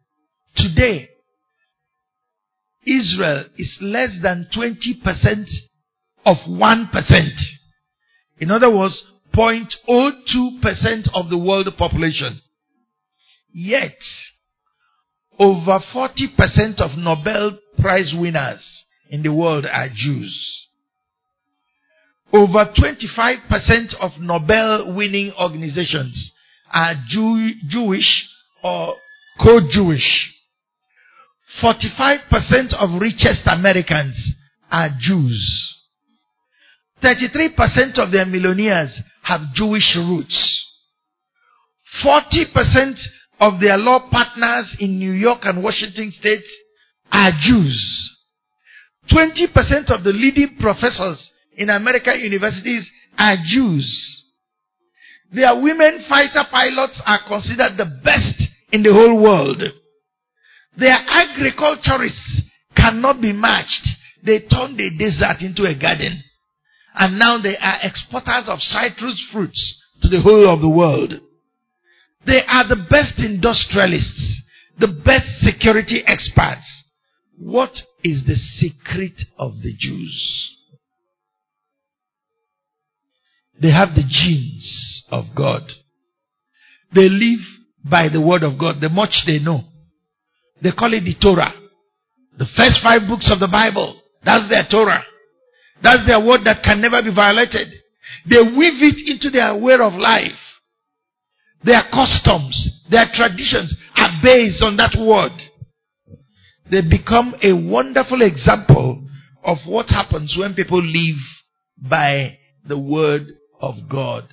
Today, 0.56 1.10
Israel 2.86 3.46
is 3.58 3.78
less 3.82 4.18
than 4.24 4.48
20% 4.56 5.46
of 6.26 6.38
1%. 6.48 7.30
In 8.40 8.52
other 8.52 8.70
words, 8.76 9.04
0.02% 9.34 11.10
of 11.14 11.30
the 11.30 11.38
world 11.38 11.68
population. 11.78 12.42
Yet, 13.54 13.98
over 15.38 15.80
40% 15.94 16.82
of 16.82 16.98
Nobel 16.98 17.58
Prize 17.80 18.14
winners 18.18 18.84
in 19.10 19.24
the 19.24 19.34
world 19.34 19.66
are 19.66 19.90
Jews. 19.94 20.68
Over 22.32 22.66
25% 22.66 23.96
of 24.00 24.12
Nobel 24.20 24.94
winning 24.94 25.32
organizations 25.40 26.32
are 26.72 26.94
Jew- 27.08 27.54
Jewish 27.68 28.28
or 28.64 28.96
co-Jewish. 29.42 30.36
45% 31.62 32.74
of 32.74 33.02
richest 33.02 33.42
Americans 33.48 34.34
are 34.72 34.90
Jews. 35.00 35.79
33% 37.04 37.98
of 37.98 38.12
their 38.12 38.26
millionaires 38.26 39.00
have 39.24 39.42
Jewish 39.54 39.96
roots. 39.96 40.66
40% 42.04 42.96
of 43.40 43.60
their 43.60 43.78
law 43.78 44.10
partners 44.12 44.76
in 44.80 45.00
New 45.00 45.12
York 45.12 45.40
and 45.44 45.64
Washington 45.64 46.12
state 46.12 46.44
are 47.12 47.32
Jews. 47.42 48.12
20% 49.12 49.90
of 49.90 50.04
the 50.04 50.12
leading 50.12 50.58
professors 50.60 51.32
in 51.58 51.70
American 51.70 52.20
universities 52.20 52.90
are 53.18 53.36
Jews. 53.46 54.26
Their 55.32 55.60
women 55.62 56.06
fighter 56.08 56.44
pilots 56.52 57.02
are 57.06 57.20
considered 57.28 57.78
the 57.78 58.00
best 58.04 58.42
in 58.72 58.84
the 58.84 58.94
whole 58.94 59.22
world. 59.22 59.62
Their 60.78 60.98
agriculturists 61.08 62.42
cannot 62.76 63.22
be 63.22 63.34
matched. 63.34 63.88
They 64.24 64.40
turn 64.48 64.76
the 64.76 64.92
desert 64.98 65.42
into 65.42 65.66
a 65.66 65.78
garden. 65.80 66.24
And 66.96 67.20
now 67.20 67.38
they 67.42 67.58
are 67.58 67.80
exporters 67.84 68.48
of 68.48 68.60
citrus 68.62 69.22
fruits 69.32 69.84
to 70.02 70.10
the 70.10 70.22
whole 70.22 70.50
of 70.50 70.62
the 70.62 70.70
world. 70.70 71.14
They 72.26 72.42
are 72.46 72.68
the 72.68 72.86
best 72.90 73.20
industrialists, 73.20 74.42
the 74.80 74.88
best 74.88 75.40
security 75.42 76.04
experts. 76.06 76.66
What 77.38 77.72
is 78.04 78.26
the 78.26 78.36
secret 78.36 79.22
of 79.38 79.62
the 79.62 79.74
Jews? 79.78 80.56
They 83.62 83.72
have 83.72 83.96
the 83.96 84.04
genes 84.08 85.04
of 85.10 85.26
God. 85.36 85.64
They 86.94 87.10
live 87.10 87.40
by 87.84 88.10
the 88.10 88.22
word 88.22 88.44
of 88.44 88.58
God, 88.58 88.82
the 88.82 88.90
much 88.90 89.24
they 89.26 89.40
know. 89.40 89.64
They 90.62 90.72
call 90.72 90.94
it 90.94 91.02
the 91.02 91.16
Torah. 91.22 91.54
The 92.38 92.48
first 92.58 92.82
five 92.82 93.02
books 93.08 93.30
of 93.32 93.40
the 93.40 93.48
Bible. 93.48 94.02
That's 94.24 94.50
their 94.50 94.66
Torah. 94.70 95.04
That's 95.82 96.06
their 96.06 96.24
word 96.24 96.42
that 96.46 96.64
can 96.64 96.82
never 96.82 97.02
be 97.02 97.14
violated. 97.14 97.70
They 98.30 98.42
weave 98.42 98.82
it 98.82 99.08
into 99.08 99.30
their 99.30 99.56
way 99.58 99.74
of 99.74 99.94
life. 99.94 100.40
Their 101.64 101.84
customs, 101.92 102.84
their 102.90 103.08
traditions 103.14 103.76
are 103.96 104.20
based 104.24 104.64
on 104.64 104.78
that 104.78 104.96
word. 104.98 105.32
They 106.72 106.82
become 106.82 107.36
a 107.42 107.54
wonderful 107.54 108.22
example 108.22 109.06
of 109.44 109.58
what 109.66 109.90
happens 109.90 110.36
when 110.38 110.54
people 110.54 110.82
live 110.82 111.18
by 111.78 112.38
the 112.68 112.80
word 112.80 113.28
of 113.62 113.76
God. 113.90 114.28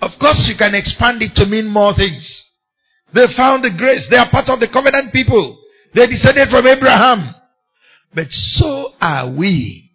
Of 0.00 0.12
course, 0.20 0.46
you 0.48 0.56
can 0.56 0.74
expand 0.74 1.22
it 1.22 1.34
to 1.34 1.46
mean 1.46 1.66
more 1.66 1.94
things. 1.94 2.44
They 3.14 3.26
found 3.36 3.64
the 3.64 3.74
grace. 3.76 4.06
They 4.10 4.16
are 4.16 4.30
part 4.30 4.48
of 4.48 4.60
the 4.60 4.68
covenant 4.72 5.12
people. 5.12 5.58
They 5.94 6.06
descended 6.06 6.50
from 6.50 6.66
Abraham. 6.66 7.34
But 8.14 8.26
so 8.30 8.92
are 9.00 9.30
we. 9.30 9.90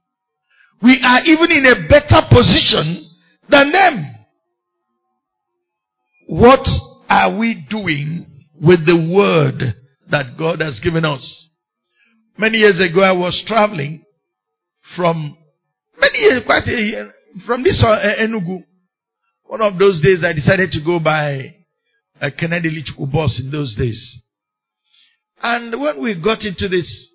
We 0.81 1.01
are 1.03 1.21
even 1.23 1.51
in 1.51 1.65
a 1.65 1.87
better 1.87 2.27
position 2.29 3.09
than 3.49 3.71
them. 3.71 4.15
What 6.27 6.67
are 7.09 7.37
we 7.37 7.65
doing 7.69 8.25
with 8.61 8.85
the 8.85 9.13
word 9.13 9.75
that 10.09 10.37
God 10.37 10.61
has 10.61 10.79
given 10.79 11.05
us? 11.05 11.47
Many 12.37 12.57
years 12.59 12.79
ago, 12.79 13.01
I 13.01 13.11
was 13.11 13.43
traveling 13.47 14.03
from 14.95 15.37
many 15.99 16.19
years, 16.19 16.43
quite 16.45 16.67
a 16.67 16.71
year, 16.71 17.11
from 17.45 17.63
this 17.63 17.83
uh, 17.85 17.97
Enugu. 18.21 18.63
One 19.43 19.61
of 19.61 19.77
those 19.77 20.01
days, 20.01 20.23
I 20.23 20.33
decided 20.33 20.71
to 20.71 20.83
go 20.83 20.99
by 20.99 21.55
Ekene 22.21 22.63
Dili 22.63 22.83
Chukwu 22.83 23.11
bus 23.11 23.39
in 23.43 23.51
those 23.51 23.75
days. 23.75 24.21
And 25.41 25.79
when 25.79 26.01
we 26.01 26.19
got 26.21 26.41
into 26.41 26.67
this 26.67 27.09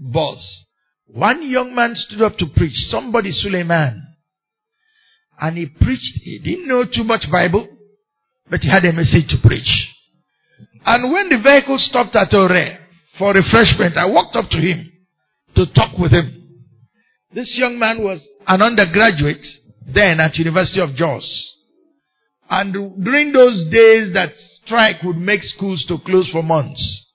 bus, 0.00 0.64
one 1.06 1.48
young 1.48 1.74
man 1.74 1.94
stood 1.94 2.22
up 2.22 2.36
to 2.38 2.46
preach, 2.54 2.74
somebody 2.88 3.30
Suleiman. 3.32 4.02
And 5.40 5.56
he 5.56 5.66
preached, 5.66 6.20
he 6.22 6.38
didn't 6.38 6.68
know 6.68 6.84
too 6.84 7.04
much 7.04 7.30
Bible, 7.30 7.68
but 8.50 8.60
he 8.60 8.70
had 8.70 8.84
a 8.84 8.92
message 8.92 9.28
to 9.28 9.36
preach. 9.42 9.92
And 10.84 11.12
when 11.12 11.28
the 11.28 11.42
vehicle 11.42 11.78
stopped 11.78 12.16
at 12.16 12.32
Ore 12.32 12.78
for 13.18 13.32
refreshment, 13.32 13.96
I 13.96 14.06
walked 14.06 14.36
up 14.36 14.48
to 14.50 14.58
him 14.58 14.92
to 15.56 15.66
talk 15.74 15.98
with 15.98 16.12
him. 16.12 16.64
This 17.34 17.54
young 17.58 17.78
man 17.78 18.02
was 18.02 18.26
an 18.46 18.62
undergraduate 18.62 19.44
then 19.86 20.20
at 20.20 20.36
University 20.36 20.80
of 20.80 20.94
Jos. 20.94 21.54
And 22.48 22.72
during 23.04 23.32
those 23.32 23.68
days 23.70 24.12
that 24.14 24.30
strike 24.64 25.02
would 25.02 25.16
make 25.16 25.42
schools 25.42 25.84
to 25.88 25.98
close 26.04 26.28
for 26.30 26.42
months, 26.42 27.05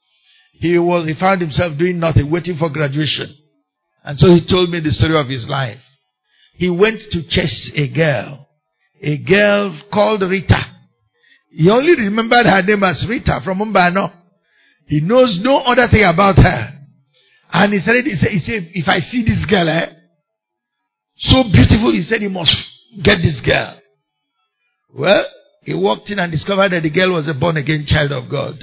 he 0.61 0.77
was, 0.77 1.07
he 1.07 1.15
found 1.19 1.41
himself 1.41 1.75
doing 1.77 1.99
nothing, 1.99 2.29
waiting 2.29 2.55
for 2.55 2.69
graduation. 2.69 3.35
And 4.03 4.19
so 4.19 4.27
he 4.27 4.45
told 4.47 4.69
me 4.69 4.79
the 4.79 4.91
story 4.91 5.19
of 5.19 5.27
his 5.27 5.47
life. 5.49 5.79
He 6.53 6.69
went 6.69 7.01
to 7.11 7.23
chase 7.27 7.71
a 7.75 7.87
girl, 7.91 8.47
a 9.01 9.17
girl 9.17 9.81
called 9.91 10.21
Rita. 10.21 10.61
He 11.49 11.67
only 11.67 11.97
remembered 11.97 12.45
her 12.45 12.61
name 12.61 12.83
as 12.83 13.03
Rita 13.09 13.41
from 13.43 13.57
Mbano. 13.57 14.13
He 14.85 15.01
knows 15.01 15.39
no 15.41 15.57
other 15.61 15.87
thing 15.89 16.03
about 16.03 16.35
her. 16.37 16.77
And 17.51 17.73
he 17.73 17.79
said, 17.79 17.95
he 18.05 18.15
said, 18.15 18.29
he 18.29 18.39
said 18.39 18.69
if 18.73 18.87
I 18.87 18.99
see 18.99 19.23
this 19.25 19.43
girl, 19.49 19.67
eh, 19.67 19.87
so 21.17 21.43
beautiful, 21.51 21.91
he 21.91 22.03
said 22.03 22.21
he 22.21 22.29
must 22.29 22.55
get 23.03 23.17
this 23.17 23.41
girl. 23.43 23.79
Well, 24.93 25.25
he 25.63 25.73
walked 25.73 26.11
in 26.11 26.19
and 26.19 26.31
discovered 26.31 26.69
that 26.69 26.83
the 26.83 26.91
girl 26.91 27.13
was 27.13 27.27
a 27.27 27.33
born 27.33 27.57
again 27.57 27.85
child 27.87 28.11
of 28.11 28.29
God. 28.29 28.55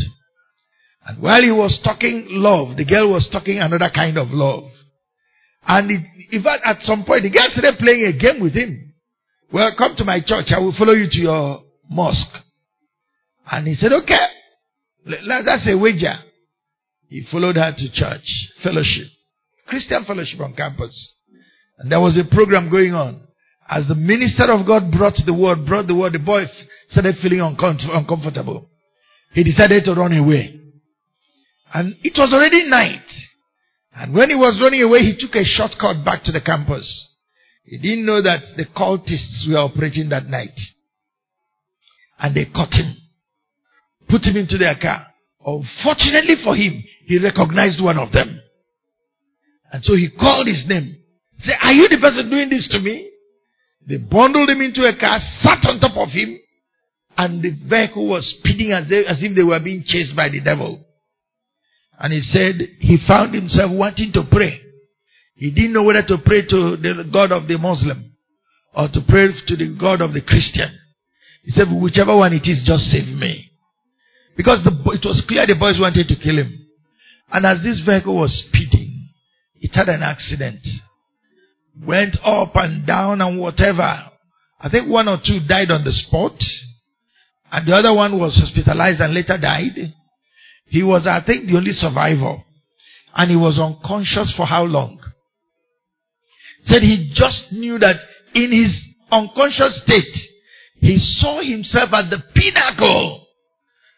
And 1.08 1.22
while 1.22 1.42
he 1.42 1.50
was 1.50 1.80
talking 1.82 2.26
love, 2.28 2.76
the 2.76 2.84
girl 2.84 3.10
was 3.10 3.28
talking 3.32 3.58
another 3.58 3.90
kind 3.94 4.18
of 4.18 4.28
love. 4.30 4.70
And 5.66 5.90
it, 5.90 6.02
in 6.30 6.42
fact, 6.42 6.62
at 6.64 6.82
some 6.82 7.04
point, 7.04 7.22
the 7.22 7.30
girl 7.30 7.48
started 7.50 7.78
playing 7.78 8.04
a 8.04 8.12
game 8.12 8.42
with 8.42 8.52
him. 8.52 8.92
Well, 9.50 9.72
come 9.76 9.96
to 9.96 10.04
my 10.04 10.20
church. 10.20 10.52
I 10.54 10.58
will 10.60 10.74
follow 10.76 10.92
you 10.92 11.08
to 11.10 11.18
your 11.18 11.62
mosque. 11.88 12.36
And 13.50 13.66
he 13.66 13.74
said, 13.74 13.92
okay. 13.92 14.26
That's 15.06 15.66
a 15.66 15.78
wager. 15.78 16.18
He 17.08 17.26
followed 17.32 17.56
her 17.56 17.72
to 17.74 17.90
church, 17.90 18.28
fellowship, 18.62 19.06
Christian 19.66 20.04
fellowship 20.04 20.40
on 20.40 20.54
campus. 20.54 21.14
And 21.78 21.90
there 21.90 22.00
was 22.00 22.18
a 22.18 22.24
program 22.34 22.70
going 22.70 22.92
on. 22.92 23.22
As 23.66 23.88
the 23.88 23.94
minister 23.94 24.52
of 24.52 24.66
God 24.66 24.92
brought 24.92 25.14
the 25.24 25.32
word, 25.32 25.64
brought 25.64 25.86
the 25.86 25.94
word, 25.94 26.12
the 26.12 26.18
boy 26.18 26.44
started 26.88 27.16
feeling 27.22 27.40
uncomfortable. 27.40 28.68
He 29.32 29.42
decided 29.42 29.84
to 29.86 29.94
run 29.94 30.12
away. 30.12 30.60
And 31.74 31.96
it 32.02 32.14
was 32.16 32.32
already 32.32 32.68
night. 32.68 33.04
And 33.94 34.14
when 34.14 34.30
he 34.30 34.36
was 34.36 34.58
running 34.62 34.82
away, 34.82 35.00
he 35.00 35.16
took 35.18 35.34
a 35.34 35.44
shortcut 35.44 36.04
back 36.04 36.22
to 36.24 36.32
the 36.32 36.40
campus. 36.40 36.86
He 37.64 37.78
didn't 37.78 38.06
know 38.06 38.22
that 38.22 38.40
the 38.56 38.64
cultists 38.64 39.46
were 39.48 39.58
operating 39.58 40.08
that 40.08 40.26
night. 40.26 40.58
And 42.18 42.34
they 42.34 42.46
caught 42.46 42.72
him, 42.72 42.96
put 44.08 44.22
him 44.24 44.36
into 44.36 44.56
their 44.56 44.76
car. 44.80 45.06
Unfortunately 45.44 46.36
for 46.42 46.56
him, 46.56 46.82
he 47.06 47.18
recognized 47.18 47.82
one 47.82 47.98
of 47.98 48.12
them. 48.12 48.40
And 49.72 49.84
so 49.84 49.94
he 49.94 50.10
called 50.10 50.46
his 50.46 50.64
name. 50.66 50.96
Say, 51.40 51.52
are 51.62 51.72
you 51.72 51.88
the 51.88 51.98
person 52.00 52.30
doing 52.30 52.48
this 52.48 52.68
to 52.72 52.80
me? 52.80 53.10
They 53.86 53.96
bundled 53.96 54.50
him 54.50 54.60
into 54.60 54.82
a 54.82 54.98
car, 54.98 55.20
sat 55.40 55.64
on 55.66 55.80
top 55.80 55.96
of 55.96 56.08
him, 56.10 56.38
and 57.16 57.42
the 57.42 57.50
vehicle 57.68 58.08
was 58.08 58.36
speeding 58.38 58.72
as, 58.72 58.88
they, 58.88 59.04
as 59.04 59.18
if 59.20 59.34
they 59.34 59.42
were 59.42 59.60
being 59.62 59.84
chased 59.86 60.14
by 60.16 60.28
the 60.28 60.40
devil. 60.40 60.84
And 61.98 62.12
he 62.12 62.20
said 62.20 62.54
he 62.78 62.98
found 63.06 63.34
himself 63.34 63.70
wanting 63.72 64.12
to 64.12 64.22
pray. 64.30 64.60
He 65.34 65.50
didn't 65.50 65.72
know 65.72 65.82
whether 65.82 66.02
to 66.02 66.18
pray 66.24 66.42
to 66.42 66.76
the 66.76 67.08
God 67.12 67.32
of 67.32 67.48
the 67.48 67.58
Muslim 67.58 68.12
or 68.74 68.88
to 68.88 69.00
pray 69.08 69.28
to 69.46 69.56
the 69.56 69.76
God 69.78 70.00
of 70.00 70.12
the 70.12 70.22
Christian. 70.22 70.78
He 71.42 71.52
said, 71.52 71.66
whichever 71.70 72.16
one 72.16 72.32
it 72.32 72.46
is, 72.46 72.62
just 72.64 72.84
save 72.84 73.08
me. 73.08 73.50
Because 74.36 74.62
the, 74.64 74.70
it 74.92 75.04
was 75.04 75.24
clear 75.26 75.46
the 75.46 75.56
boys 75.58 75.80
wanted 75.80 76.06
to 76.08 76.16
kill 76.16 76.38
him. 76.38 76.66
And 77.32 77.44
as 77.44 77.62
this 77.62 77.82
vehicle 77.84 78.16
was 78.16 78.44
speeding, 78.46 79.08
it 79.60 79.74
had 79.74 79.88
an 79.88 80.02
accident. 80.02 80.60
Went 81.84 82.16
up 82.24 82.52
and 82.54 82.86
down 82.86 83.20
and 83.20 83.40
whatever. 83.40 84.10
I 84.60 84.68
think 84.70 84.88
one 84.88 85.08
or 85.08 85.18
two 85.24 85.40
died 85.48 85.70
on 85.70 85.84
the 85.84 85.92
spot. 85.92 86.38
And 87.50 87.66
the 87.66 87.74
other 87.74 87.94
one 87.94 88.18
was 88.18 88.36
hospitalized 88.36 89.00
and 89.00 89.14
later 89.14 89.38
died. 89.40 89.94
He 90.68 90.82
was, 90.82 91.06
I 91.06 91.24
think, 91.24 91.46
the 91.46 91.56
only 91.56 91.72
survivor. 91.72 92.44
And 93.14 93.30
he 93.30 93.36
was 93.36 93.58
unconscious 93.58 94.32
for 94.36 94.46
how 94.46 94.64
long? 94.64 95.00
Said 96.64 96.82
he 96.82 97.10
just 97.14 97.52
knew 97.52 97.78
that 97.78 97.96
in 98.34 98.52
his 98.52 98.78
unconscious 99.10 99.82
state, 99.82 100.14
he 100.80 100.98
saw 100.98 101.40
himself 101.40 101.90
at 101.92 102.10
the 102.10 102.22
pinnacle. 102.34 103.26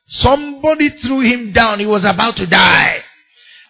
Somebody 0.07 0.91
threw 1.03 1.21
him 1.21 1.53
down. 1.53 1.81
He 1.81 1.87
was 1.87 2.05
about 2.05 2.37
to 2.37 2.47
die. 2.47 2.99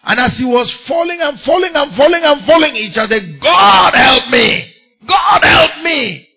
And 0.03 0.19
as 0.19 0.37
he 0.37 0.45
was 0.45 0.71
falling 0.87 1.19
and 1.21 1.39
falling 1.41 1.73
and 1.75 1.95
falling 1.95 2.21
and 2.23 2.45
falling, 2.45 2.73
he 2.73 2.91
shouted, 2.93 3.39
God 3.41 3.93
help 3.93 4.29
me! 4.29 4.73
God 5.07 5.41
help 5.43 5.83
me! 5.83 6.27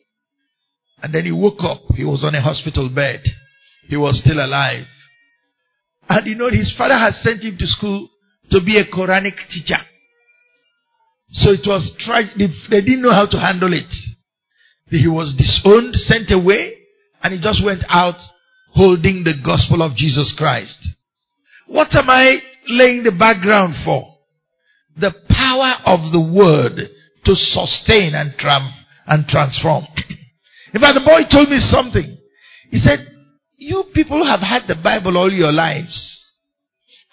And 1.02 1.14
then 1.14 1.24
he 1.24 1.32
woke 1.32 1.62
up. 1.62 1.82
He 1.94 2.04
was 2.04 2.24
on 2.24 2.34
a 2.34 2.42
hospital 2.42 2.88
bed. 2.88 3.22
He 3.88 3.96
was 3.96 4.20
still 4.20 4.44
alive. 4.44 4.86
And 6.08 6.26
you 6.26 6.34
know, 6.34 6.50
his 6.50 6.74
father 6.76 6.98
had 6.98 7.14
sent 7.22 7.42
him 7.42 7.56
to 7.58 7.66
school 7.66 8.08
to 8.50 8.60
be 8.64 8.78
a 8.78 8.84
Quranic 8.84 9.36
teacher. 9.50 9.80
So 11.30 11.50
it 11.50 11.66
was 11.66 11.90
tried, 11.98 12.30
they 12.36 12.80
didn't 12.80 13.02
know 13.02 13.12
how 13.12 13.26
to 13.26 13.38
handle 13.38 13.72
it. 13.72 13.92
He 14.88 15.08
was 15.08 15.34
disowned, 15.36 15.94
sent 15.96 16.30
away, 16.30 16.74
and 17.22 17.34
he 17.34 17.40
just 17.40 17.64
went 17.64 17.82
out 17.88 18.16
holding 18.74 19.24
the 19.24 19.34
gospel 19.44 19.82
of 19.82 19.96
Jesus 19.96 20.34
Christ. 20.36 20.78
What 21.66 21.94
am 21.94 22.10
I 22.10 22.36
laying 22.68 23.02
the 23.02 23.12
background 23.12 23.74
for? 23.84 24.14
The 24.96 25.12
power 25.28 25.74
of 25.86 26.12
the 26.12 26.20
word 26.20 26.88
to 27.24 27.34
sustain 27.34 28.14
and, 28.14 28.34
tram- 28.38 28.72
and 29.06 29.26
transform. 29.26 29.86
In 30.74 30.80
fact, 30.80 30.94
the 30.94 31.04
boy 31.04 31.22
told 31.30 31.48
me 31.48 31.58
something. 31.60 32.18
He 32.70 32.78
said, 32.78 32.98
you 33.56 33.84
people 33.94 34.24
have 34.24 34.40
had 34.40 34.62
the 34.68 34.76
Bible 34.82 35.16
all 35.16 35.30
your 35.30 35.52
lives. 35.52 36.10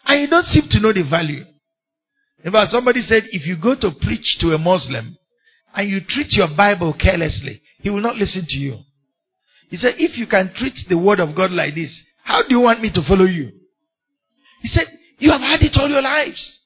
And 0.06 0.22
you 0.22 0.28
don't 0.28 0.46
seem 0.48 0.64
to 0.70 0.80
know 0.80 0.94
the 0.94 1.08
value. 1.10 1.44
In 2.44 2.52
fact, 2.52 2.72
somebody 2.72 3.02
said 3.02 3.24
if 3.32 3.46
you 3.46 3.56
go 3.62 3.76
to 3.80 3.92
preach 4.02 4.38
to 4.40 4.48
a 4.54 4.58
Muslim 4.58 5.16
and 5.76 5.90
you 5.90 6.02
treat 6.08 6.32
your 6.32 6.50
Bible 6.58 6.96
carelessly, 7.00 7.62
he 7.80 7.90
will 7.90 8.02
not 8.02 8.16
listen 8.16 8.46
to 8.48 8.58
you. 8.58 8.80
He 9.70 9.78
said, 9.78 9.94
if 9.98 10.18
you 10.18 10.28
can 10.28 10.52
treat 10.58 10.74
the 10.90 10.98
word 10.98 11.20
of 11.20 11.36
God 11.36 11.52
like 11.52 11.76
this, 11.76 11.96
how 12.24 12.42
do 12.42 12.48
you 12.50 12.60
want 12.60 12.82
me 12.82 12.92
to 12.94 13.02
follow 13.08 13.26
you? 13.26 13.52
He 14.62 14.68
said, 14.68 14.88
you 15.20 15.32
have 15.32 15.42
had 15.42 15.62
it 15.62 15.78
all 15.78 15.88
your 15.88 16.02
lives. 16.02 16.60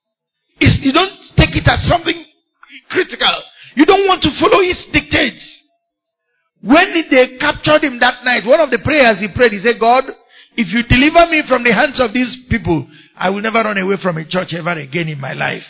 It's, 0.59 0.79
you 0.81 0.91
don't 0.91 1.13
take 1.35 1.55
it 1.55 1.67
as 1.67 1.87
something 1.87 2.25
critical. 2.89 3.43
You 3.75 3.85
don't 3.85 4.07
want 4.07 4.23
to 4.23 4.31
follow 4.39 4.63
his 4.63 4.83
dictates. 4.91 5.54
When 6.65 6.93
they 7.11 7.37
captured 7.37 7.83
him 7.83 7.99
that 7.99 8.25
night, 8.25 8.43
one 8.43 8.59
of 8.59 8.71
the 8.71 8.79
prayers 8.79 9.19
he 9.19 9.27
prayed, 9.27 9.51
he 9.51 9.59
said, 9.59 9.79
God, 9.79 10.05
if 10.57 10.73
you 10.73 10.81
deliver 10.89 11.29
me 11.29 11.43
from 11.47 11.63
the 11.63 11.71
hands 11.71 12.01
of 12.01 12.11
these 12.11 12.35
people, 12.49 12.87
I 13.15 13.29
will 13.29 13.41
never 13.41 13.59
run 13.59 13.77
away 13.77 13.97
from 14.01 14.17
a 14.17 14.25
church 14.27 14.51
ever 14.53 14.71
again 14.71 15.07
in 15.07 15.19
my 15.19 15.33
life. 15.33 15.67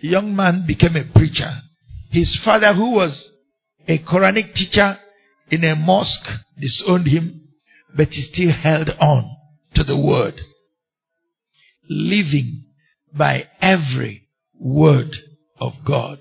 The 0.00 0.08
young 0.08 0.34
man 0.34 0.64
became 0.66 0.96
a 0.96 1.04
preacher. 1.12 1.60
His 2.10 2.40
father, 2.42 2.72
who 2.72 2.92
was 2.92 3.30
a 3.86 3.98
Quranic 3.98 4.54
teacher 4.54 4.96
in 5.50 5.62
a 5.64 5.76
mosque, 5.76 6.28
disowned 6.58 7.06
him, 7.06 7.48
but 7.94 8.08
he 8.08 8.22
still 8.32 8.52
held 8.52 8.88
on 8.98 9.30
to 9.74 9.84
the 9.84 9.96
word. 9.96 10.40
Living 11.90 12.64
by 13.12 13.44
every 13.60 14.26
word 14.58 15.14
of 15.60 15.72
God. 15.86 16.20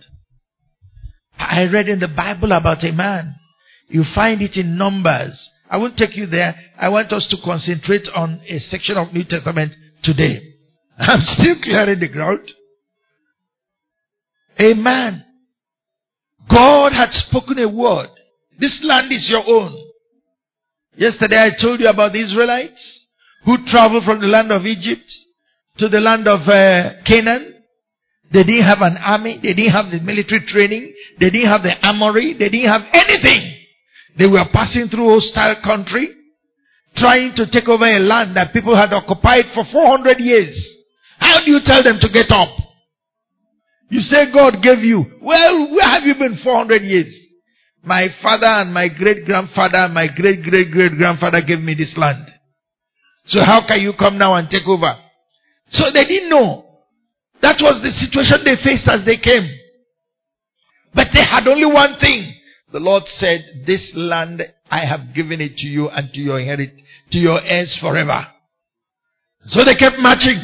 I 1.37 1.63
read 1.71 1.87
in 1.87 1.99
the 1.99 2.07
Bible 2.07 2.51
about 2.51 2.83
a 2.83 2.91
man. 2.91 3.35
You 3.87 4.03
find 4.13 4.41
it 4.41 4.55
in 4.55 4.77
Numbers. 4.77 5.49
I 5.69 5.77
won't 5.77 5.97
take 5.97 6.15
you 6.15 6.25
there. 6.25 6.55
I 6.77 6.89
want 6.89 7.11
us 7.11 7.27
to 7.29 7.37
concentrate 7.43 8.07
on 8.15 8.41
a 8.47 8.59
section 8.59 8.97
of 8.97 9.13
New 9.13 9.23
Testament 9.23 9.73
today. 10.03 10.41
I'm 10.97 11.21
still 11.21 11.55
clearing 11.61 11.99
the 11.99 12.07
ground. 12.07 12.51
A 14.57 14.73
man. 14.73 15.23
God 16.49 16.93
had 16.93 17.11
spoken 17.11 17.59
a 17.59 17.67
word. 17.67 18.09
This 18.59 18.79
land 18.83 19.11
is 19.11 19.27
your 19.29 19.43
own. 19.45 19.75
Yesterday 20.95 21.37
I 21.37 21.61
told 21.61 21.81
you 21.81 21.87
about 21.89 22.13
the 22.13 22.23
Israelites 22.23 23.05
who 23.45 23.57
traveled 23.67 24.05
from 24.05 24.21
the 24.21 24.27
land 24.27 24.51
of 24.51 24.65
Egypt 24.65 25.11
to 25.79 25.89
the 25.89 25.99
land 25.99 26.27
of 26.27 26.41
uh, 26.47 27.03
Canaan. 27.05 27.54
They 28.35 28.43
didn't 28.43 28.67
have 28.67 28.81
an 28.81 28.97
army. 28.99 29.39
They 29.41 29.53
didn't 29.53 29.71
have 29.71 29.87
the 29.87 30.03
military 30.03 30.43
training. 30.45 30.91
They 31.21 31.29
didn't 31.29 31.47
have 31.47 31.63
the 31.63 31.71
armory. 31.79 32.35
They 32.37 32.49
didn't 32.49 32.67
have 32.67 32.83
anything. 32.91 33.55
They 34.19 34.27
were 34.27 34.43
passing 34.51 34.89
through 34.91 35.07
hostile 35.07 35.63
country, 35.63 36.11
trying 36.97 37.31
to 37.37 37.47
take 37.49 37.69
over 37.69 37.85
a 37.85 37.99
land 37.99 38.35
that 38.35 38.51
people 38.51 38.75
had 38.75 38.91
occupied 38.91 39.45
for 39.55 39.63
400 39.71 40.19
years. 40.19 40.51
How 41.17 41.45
do 41.45 41.49
you 41.49 41.61
tell 41.63 41.81
them 41.81 41.97
to 42.01 42.09
get 42.11 42.29
up? 42.29 42.51
You 43.87 44.01
say 44.01 44.27
God 44.33 44.61
gave 44.61 44.79
you. 44.83 45.05
Well, 45.21 45.71
where 45.71 45.87
have 45.87 46.03
you 46.03 46.15
been 46.15 46.37
400 46.43 46.81
years? 46.81 47.15
My 47.83 48.09
father 48.21 48.47
and 48.47 48.73
my 48.73 48.89
great 48.89 49.23
grandfather, 49.23 49.77
and 49.77 49.93
my 49.93 50.07
great 50.13 50.43
great 50.43 50.71
great 50.71 50.97
grandfather 50.97 51.39
gave 51.39 51.59
me 51.59 51.73
this 51.73 51.93
land. 51.95 52.27
So 53.27 53.39
how 53.45 53.65
can 53.65 53.79
you 53.79 53.93
come 53.97 54.17
now 54.17 54.33
and 54.33 54.49
take 54.49 54.67
over? 54.67 54.91
So 55.69 55.85
they 55.93 56.03
didn't 56.03 56.29
know. 56.29 56.64
That 57.41 57.57
was 57.61 57.81
the 57.83 57.91
situation 57.91 58.43
they 58.43 58.55
faced 58.63 58.87
as 58.87 59.05
they 59.05 59.17
came. 59.17 59.49
But 60.93 61.07
they 61.13 61.23
had 61.23 61.47
only 61.47 61.65
one 61.65 61.99
thing. 61.99 62.33
The 62.71 62.79
Lord 62.79 63.03
said, 63.05 63.65
this 63.67 63.91
land 63.95 64.41
I 64.71 64.85
have 64.85 65.13
given 65.13 65.41
it 65.41 65.57
to 65.57 65.67
you 65.67 65.89
and 65.89 66.11
to 66.11 66.19
your 66.19 66.39
inherit, 66.39 66.73
to 67.11 67.17
your 67.17 67.41
heirs 67.41 67.77
forever. 67.79 68.25
So 69.45 69.63
they 69.63 69.75
kept 69.75 69.99
marching. 69.99 70.41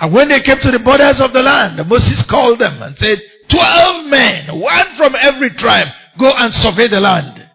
And 0.00 0.12
when 0.14 0.28
they 0.28 0.40
came 0.40 0.58
to 0.62 0.70
the 0.70 0.82
borders 0.82 1.20
of 1.20 1.32
the 1.32 1.42
land, 1.42 1.76
Moses 1.88 2.24
called 2.28 2.58
them 2.58 2.82
and 2.82 2.96
said, 2.96 3.18
twelve 3.50 4.06
men, 4.06 4.58
one 4.58 4.96
from 4.96 5.14
every 5.20 5.50
tribe, 5.50 5.88
go 6.18 6.32
and 6.34 6.52
survey 6.54 6.88
the 6.88 7.00
land 7.00 7.46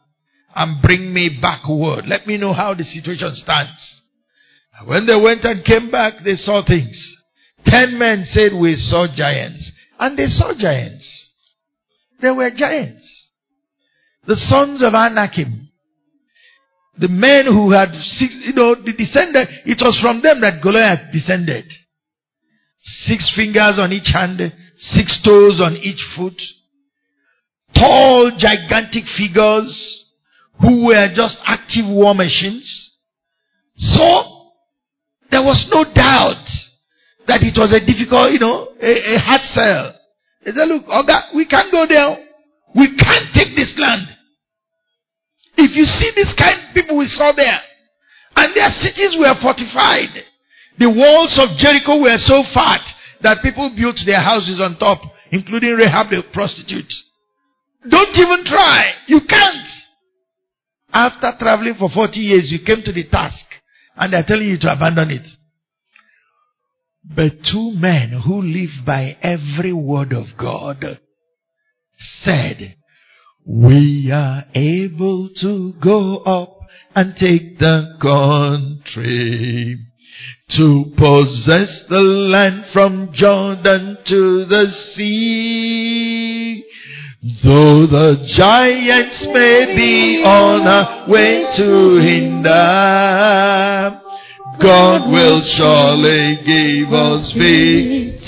and 0.55 0.81
bring 0.81 1.13
me 1.13 1.39
back 1.41 1.67
word. 1.67 2.05
Let 2.07 2.27
me 2.27 2.37
know 2.37 2.53
how 2.53 2.73
the 2.75 2.83
situation 2.83 3.35
stands. 3.35 4.01
And 4.77 4.87
when 4.87 5.05
they 5.05 5.15
went 5.19 5.43
and 5.43 5.65
came 5.65 5.89
back, 5.89 6.23
they 6.23 6.35
saw 6.35 6.63
things. 6.65 7.17
Ten 7.65 7.97
men 7.97 8.25
said, 8.25 8.51
We 8.53 8.75
saw 8.75 9.07
giants. 9.13 9.71
And 9.99 10.17
they 10.17 10.27
saw 10.27 10.53
giants. 10.57 11.29
They 12.21 12.31
were 12.31 12.51
giants. 12.55 13.27
The 14.27 14.35
sons 14.35 14.81
of 14.81 14.93
Anakim. 14.93 15.69
The 16.97 17.07
men 17.07 17.45
who 17.45 17.71
had 17.71 17.89
six, 17.93 18.35
you 18.43 18.53
know, 18.53 18.75
the 18.75 18.93
descended, 18.93 19.47
it 19.65 19.77
was 19.81 19.97
from 20.01 20.21
them 20.21 20.41
that 20.41 20.61
Goliath 20.61 21.13
descended. 21.13 21.65
Six 22.81 23.31
fingers 23.35 23.79
on 23.79 23.93
each 23.93 24.09
hand, 24.13 24.39
six 24.77 25.19
toes 25.23 25.61
on 25.61 25.77
each 25.77 26.03
foot, 26.15 26.39
tall, 27.73 28.31
gigantic 28.37 29.05
figures 29.17 30.05
who 30.61 30.87
were 30.87 31.07
just 31.15 31.37
active 31.45 31.85
war 31.87 32.13
machines. 32.13 32.91
So, 33.77 34.51
there 35.31 35.41
was 35.41 35.67
no 35.71 35.85
doubt 35.93 36.45
that 37.29 37.45
it 37.45 37.53
was 37.53 37.69
a 37.69 37.77
difficult, 37.77 38.33
you 38.33 38.41
know, 38.41 38.73
a, 38.81 38.91
a 39.13 39.15
hard 39.21 39.45
sell. 39.53 39.93
They 40.41 40.49
said, 40.49 40.65
look, 40.65 40.89
Oga, 40.89 41.29
we 41.37 41.45
can't 41.45 41.69
go 41.69 41.85
there. 41.85 42.17
We 42.73 42.97
can't 42.97 43.29
take 43.37 43.53
this 43.53 43.69
land. 43.77 44.09
If 45.53 45.77
you 45.77 45.85
see 45.85 46.09
this 46.17 46.33
kind 46.33 46.57
of 46.57 46.73
people 46.73 46.97
we 46.97 47.05
saw 47.05 47.29
there, 47.37 47.61
and 48.35 48.55
their 48.55 48.73
cities 48.81 49.13
were 49.19 49.33
fortified. 49.41 50.25
The 50.81 50.89
walls 50.89 51.37
of 51.37 51.57
Jericho 51.57 52.01
were 52.01 52.17
so 52.17 52.41
fat 52.53 52.81
that 53.21 53.43
people 53.43 53.69
built 53.77 53.99
their 54.05 54.21
houses 54.21 54.57
on 54.57 54.79
top, 54.79 55.01
including 55.31 55.77
Rahab 55.77 56.09
the 56.09 56.23
prostitute. 56.33 56.89
Don't 57.85 58.15
even 58.17 58.45
try. 58.45 58.93
You 59.07 59.21
can't. 59.27 59.67
After 60.93 61.33
traveling 61.37 61.75
for 61.77 61.89
40 61.89 62.17
years, 62.19 62.49
you 62.49 62.65
came 62.65 62.81
to 62.85 62.93
the 62.93 63.05
task 63.09 63.45
and 63.97 64.13
they're 64.13 64.25
telling 64.25 64.47
you 64.47 64.57
to 64.61 64.71
abandon 64.71 65.11
it. 65.11 65.27
But 67.03 67.43
two 67.51 67.71
men 67.75 68.11
who 68.25 68.41
live 68.41 68.85
by 68.85 69.17
every 69.21 69.73
word 69.73 70.13
of 70.13 70.25
God 70.37 70.99
said, 72.23 72.75
we 73.45 74.11
are 74.11 74.45
able 74.53 75.29
to 75.41 75.73
go 75.81 76.17
up 76.19 76.59
and 76.95 77.15
take 77.15 77.57
the 77.57 77.97
country 78.01 79.77
to 80.57 80.85
possess 80.97 81.85
the 81.89 81.99
land 81.99 82.65
from 82.73 83.09
Jordan 83.13 83.97
to 84.07 84.45
the 84.45 84.71
sea. 84.95 86.63
Though 87.43 87.85
the 87.87 88.25
giants 88.37 89.27
may 89.33 89.75
be 89.75 90.23
on 90.23 90.67
a 90.67 91.05
way 91.09 91.45
to 91.57 91.97
hinder, 92.01 92.49
God 94.61 95.09
will 95.09 95.41
surely 95.55 96.35
give 96.43 96.91
us 96.91 97.31
victory, 97.31 98.19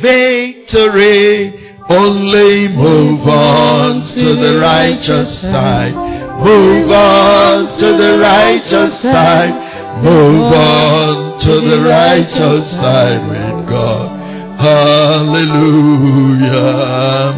victory. 0.00 1.52
Only 1.88 2.68
move 2.68 3.26
on 3.26 4.02
to 4.14 4.34
the 4.38 4.58
righteous 4.60 5.40
side. 5.42 5.94
Move 6.42 6.90
on 6.90 7.78
to 7.78 7.96
the 7.96 8.18
righteous 8.22 9.02
side. 9.02 9.54
Move 10.02 10.52
on 10.52 11.38
to 11.40 11.60
the 11.68 11.80
righteous 11.88 12.70
side 12.70 13.22
with 13.28 13.68
God. 13.68 14.15
Hallelujah. 14.56 16.48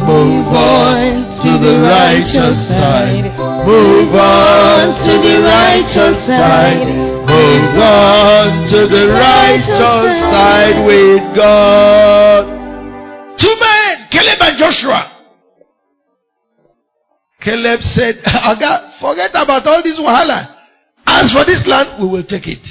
Move 0.07 0.47
on 0.55 1.27
to 1.43 1.51
the 1.59 1.75
righteous 1.83 2.63
side. 2.71 3.27
Move 3.67 4.15
on 4.15 4.95
to 5.03 5.13
the 5.19 5.43
righteous 5.43 6.15
side. 6.23 6.87
Move 7.27 7.75
on 7.75 8.71
to 8.71 8.87
the 8.87 9.11
righteous 9.19 10.15
side 10.31 10.79
with 10.87 11.35
God. 11.35 12.47
Two 13.35 13.55
men, 13.59 14.07
Caleb 14.11 14.39
and 14.39 14.57
Joshua. 14.57 15.11
Caleb 17.41 17.81
said, 17.81 18.15
Aga, 18.25 18.95
forget 19.01 19.31
about 19.31 19.67
all 19.67 19.83
this 19.83 19.99
wahala. 19.99 20.55
As 21.05 21.31
for 21.33 21.43
this 21.43 21.67
land, 21.67 22.01
we 22.01 22.07
will 22.07 22.23
take 22.23 22.47
it. 22.47 22.63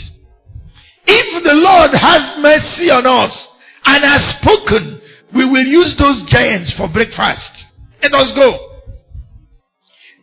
If 1.06 1.44
the 1.44 1.52
Lord 1.52 1.90
has 1.92 2.40
mercy 2.40 2.90
on 2.90 3.04
us 3.06 3.48
and 3.88 4.04
has 4.04 4.36
spoken, 4.40 5.00
we 5.34 5.48
will 5.48 5.64
use 5.64 5.96
those 5.98 6.24
giants 6.28 6.74
for 6.76 6.92
breakfast. 6.92 7.50
Let 8.02 8.12
us 8.12 8.32
go. 8.34 8.68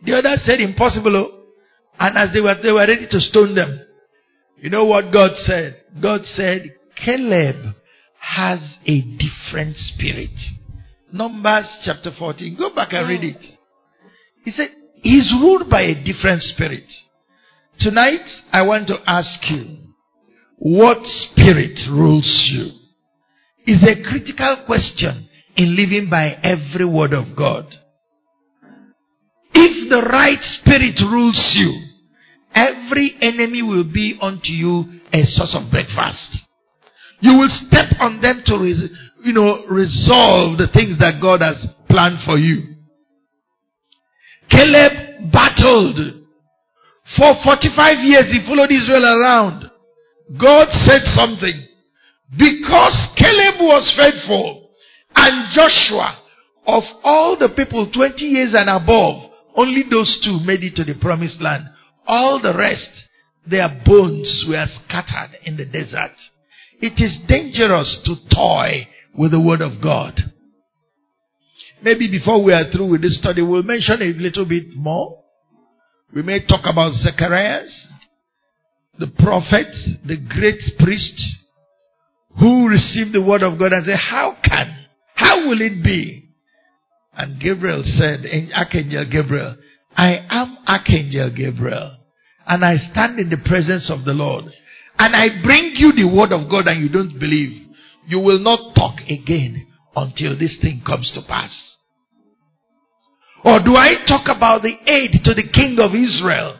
The 0.04 0.18
other 0.18 0.36
said, 0.44 0.60
impossible. 0.60 1.16
Oh. 1.16 1.42
And 1.98 2.16
as 2.16 2.32
they 2.32 2.40
were, 2.40 2.54
they 2.62 2.70
were 2.70 2.86
ready 2.86 3.08
to 3.10 3.20
stone 3.20 3.54
them. 3.54 3.84
You 4.58 4.70
know 4.70 4.84
what 4.84 5.12
God 5.12 5.32
said? 5.44 5.82
God 6.00 6.20
said, 6.24 6.74
Caleb 7.04 7.74
has 8.20 8.60
a 8.86 9.00
different 9.00 9.76
spirit. 9.76 10.30
Numbers 11.12 11.66
chapter 11.84 12.10
14. 12.16 12.56
Go 12.56 12.74
back 12.74 12.92
and 12.92 13.08
read 13.08 13.24
it. 13.24 13.44
He 14.44 14.52
said, 14.52 14.68
He's 15.02 15.32
ruled 15.40 15.68
by 15.68 15.82
a 15.82 16.04
different 16.04 16.42
spirit. 16.42 16.84
Tonight, 17.78 18.26
I 18.52 18.62
want 18.62 18.88
to 18.88 18.96
ask 19.06 19.38
you, 19.50 19.78
what 20.56 20.98
spirit 21.04 21.78
rules 21.90 22.48
you? 22.52 22.85
Is 23.66 23.82
a 23.82 24.02
critical 24.08 24.62
question 24.66 25.28
in 25.56 25.74
living 25.74 26.08
by 26.08 26.34
every 26.42 26.84
word 26.84 27.12
of 27.12 27.36
God. 27.36 27.66
If 29.52 29.90
the 29.90 30.02
right 30.08 30.38
spirit 30.60 31.00
rules 31.00 31.52
you, 31.56 31.72
every 32.54 33.16
enemy 33.20 33.62
will 33.62 33.84
be 33.84 34.18
unto 34.20 34.52
you 34.52 35.00
a 35.12 35.24
source 35.24 35.56
of 35.58 35.70
breakfast. 35.70 36.44
You 37.20 37.38
will 37.38 37.48
step 37.48 37.98
on 37.98 38.20
them 38.20 38.42
to, 38.46 38.58
res- 38.58 38.90
you 39.24 39.32
know, 39.32 39.64
resolve 39.66 40.58
the 40.58 40.68
things 40.72 40.98
that 40.98 41.20
God 41.20 41.40
has 41.40 41.66
planned 41.88 42.18
for 42.24 42.36
you. 42.36 42.76
Caleb 44.50 45.32
battled. 45.32 46.22
For 47.16 47.34
45 47.42 48.04
years 48.04 48.30
he 48.30 48.44
followed 48.46 48.70
Israel 48.70 49.20
around. 49.20 49.70
God 50.38 50.66
said 50.84 51.02
something. 51.14 51.66
Because 52.30 53.08
Caleb 53.16 53.60
was 53.60 53.94
faithful 53.96 54.70
and 55.14 55.52
Joshua, 55.52 56.18
of 56.66 56.82
all 57.04 57.36
the 57.38 57.50
people 57.56 57.90
20 57.92 58.24
years 58.24 58.54
and 58.54 58.68
above, 58.68 59.30
only 59.54 59.84
those 59.88 60.20
two 60.24 60.40
made 60.44 60.62
it 60.62 60.74
to 60.76 60.84
the 60.84 60.98
promised 61.00 61.40
land. 61.40 61.64
All 62.06 62.40
the 62.42 62.56
rest, 62.56 62.90
their 63.48 63.68
bones 63.84 64.44
were 64.48 64.66
scattered 64.84 65.38
in 65.44 65.56
the 65.56 65.64
desert. 65.64 66.12
It 66.80 67.00
is 67.00 67.18
dangerous 67.26 68.00
to 68.04 68.16
toy 68.34 68.88
with 69.16 69.30
the 69.30 69.40
Word 69.40 69.62
of 69.62 69.80
God. 69.80 70.32
Maybe 71.82 72.10
before 72.10 72.42
we 72.42 72.52
are 72.52 72.70
through 72.70 72.90
with 72.90 73.02
this 73.02 73.18
study, 73.18 73.42
we'll 73.42 73.62
mention 73.62 74.02
a 74.02 74.20
little 74.20 74.44
bit 74.44 74.74
more. 74.74 75.22
We 76.14 76.22
may 76.22 76.44
talk 76.46 76.62
about 76.64 76.92
Zacharias, 76.92 77.88
the 78.98 79.06
prophet, 79.06 79.68
the 80.04 80.16
great 80.16 80.60
priest, 80.78 81.20
who 82.38 82.68
received 82.68 83.14
the 83.14 83.22
Word 83.22 83.42
of 83.42 83.58
God 83.58 83.72
and 83.72 83.84
said, 83.86 83.98
How 83.98 84.36
can? 84.42 84.86
How 85.14 85.48
will 85.48 85.60
it 85.60 85.82
be? 85.82 86.28
And 87.14 87.40
Gabriel 87.40 87.82
said, 87.84 88.26
Archangel 88.54 89.06
Gabriel, 89.10 89.56
I 89.96 90.18
am 90.28 90.58
Archangel 90.66 91.30
Gabriel, 91.34 91.96
and 92.46 92.64
I 92.64 92.76
stand 92.76 93.18
in 93.18 93.30
the 93.30 93.38
presence 93.38 93.90
of 93.90 94.04
the 94.04 94.12
Lord 94.12 94.52
and 94.98 95.14
I 95.14 95.42
bring 95.42 95.72
you 95.76 95.92
the 95.92 96.08
word 96.08 96.32
of 96.32 96.50
God 96.50 96.66
and 96.66 96.82
you 96.82 96.88
don't 96.88 97.18
believe, 97.18 97.68
you 98.06 98.18
will 98.20 98.38
not 98.38 98.74
talk 98.74 99.00
again 99.08 99.66
until 99.94 100.38
this 100.38 100.56
thing 100.60 100.82
comes 100.86 101.10
to 101.14 101.22
pass. 101.28 101.52
Or 103.44 103.60
do 103.62 103.76
I 103.76 104.04
talk 104.08 104.24
about 104.34 104.62
the 104.62 104.72
aide 104.72 105.20
to 105.24 105.34
the 105.34 105.48
king 105.52 105.76
of 105.78 105.92
Israel? 105.92 106.58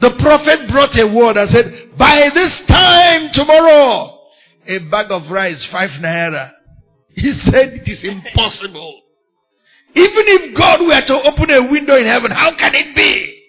The 0.00 0.16
prophet 0.20 0.68
brought 0.70 0.96
a 0.96 1.08
word 1.08 1.36
and 1.36 1.50
said, 1.50 1.98
by 1.98 2.28
this 2.34 2.62
time 2.68 3.30
tomorrow, 3.32 4.19
a 4.70 4.90
bag 4.90 5.10
of 5.10 5.30
rice, 5.30 5.66
five 5.70 5.90
naira. 6.00 6.52
He 7.14 7.32
said 7.44 7.74
it 7.74 7.88
is 7.88 8.04
impossible. 8.04 9.02
Even 9.94 10.24
if 10.26 10.56
God 10.56 10.80
were 10.80 11.06
to 11.06 11.28
open 11.28 11.50
a 11.50 11.70
window 11.70 11.96
in 11.96 12.06
heaven, 12.06 12.30
how 12.30 12.56
can 12.56 12.74
it 12.74 12.94
be? 12.94 13.42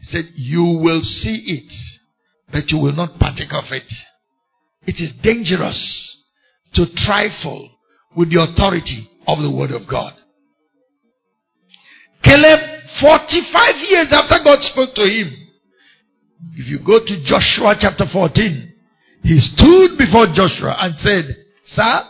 He 0.00 0.04
said, 0.04 0.30
you 0.34 0.62
will 0.62 1.00
see 1.00 1.42
it 1.46 1.72
but 2.52 2.70
you 2.70 2.78
will 2.78 2.92
not 2.92 3.18
partake 3.18 3.52
of 3.52 3.64
it. 3.70 3.92
It 4.86 5.02
is 5.02 5.12
dangerous 5.22 6.16
to 6.74 6.86
trifle 6.96 7.70
with 8.16 8.30
the 8.30 8.40
authority 8.40 9.08
of 9.26 9.38
the 9.38 9.50
Word 9.50 9.70
of 9.72 9.88
God. 9.88 10.14
Caleb, 12.22 12.60
45 13.00 13.74
years 13.88 14.06
after 14.10 14.42
God 14.44 14.62
spoke 14.62 14.94
to 14.94 15.02
him, 15.02 15.32
if 16.54 16.68
you 16.68 16.78
go 16.78 17.00
to 17.04 17.24
Joshua 17.24 17.76
chapter 17.78 18.04
14, 18.10 18.72
he 19.26 19.40
stood 19.40 19.98
before 19.98 20.28
Joshua 20.32 20.76
and 20.78 20.94
said, 20.98 21.36
Sir, 21.66 22.02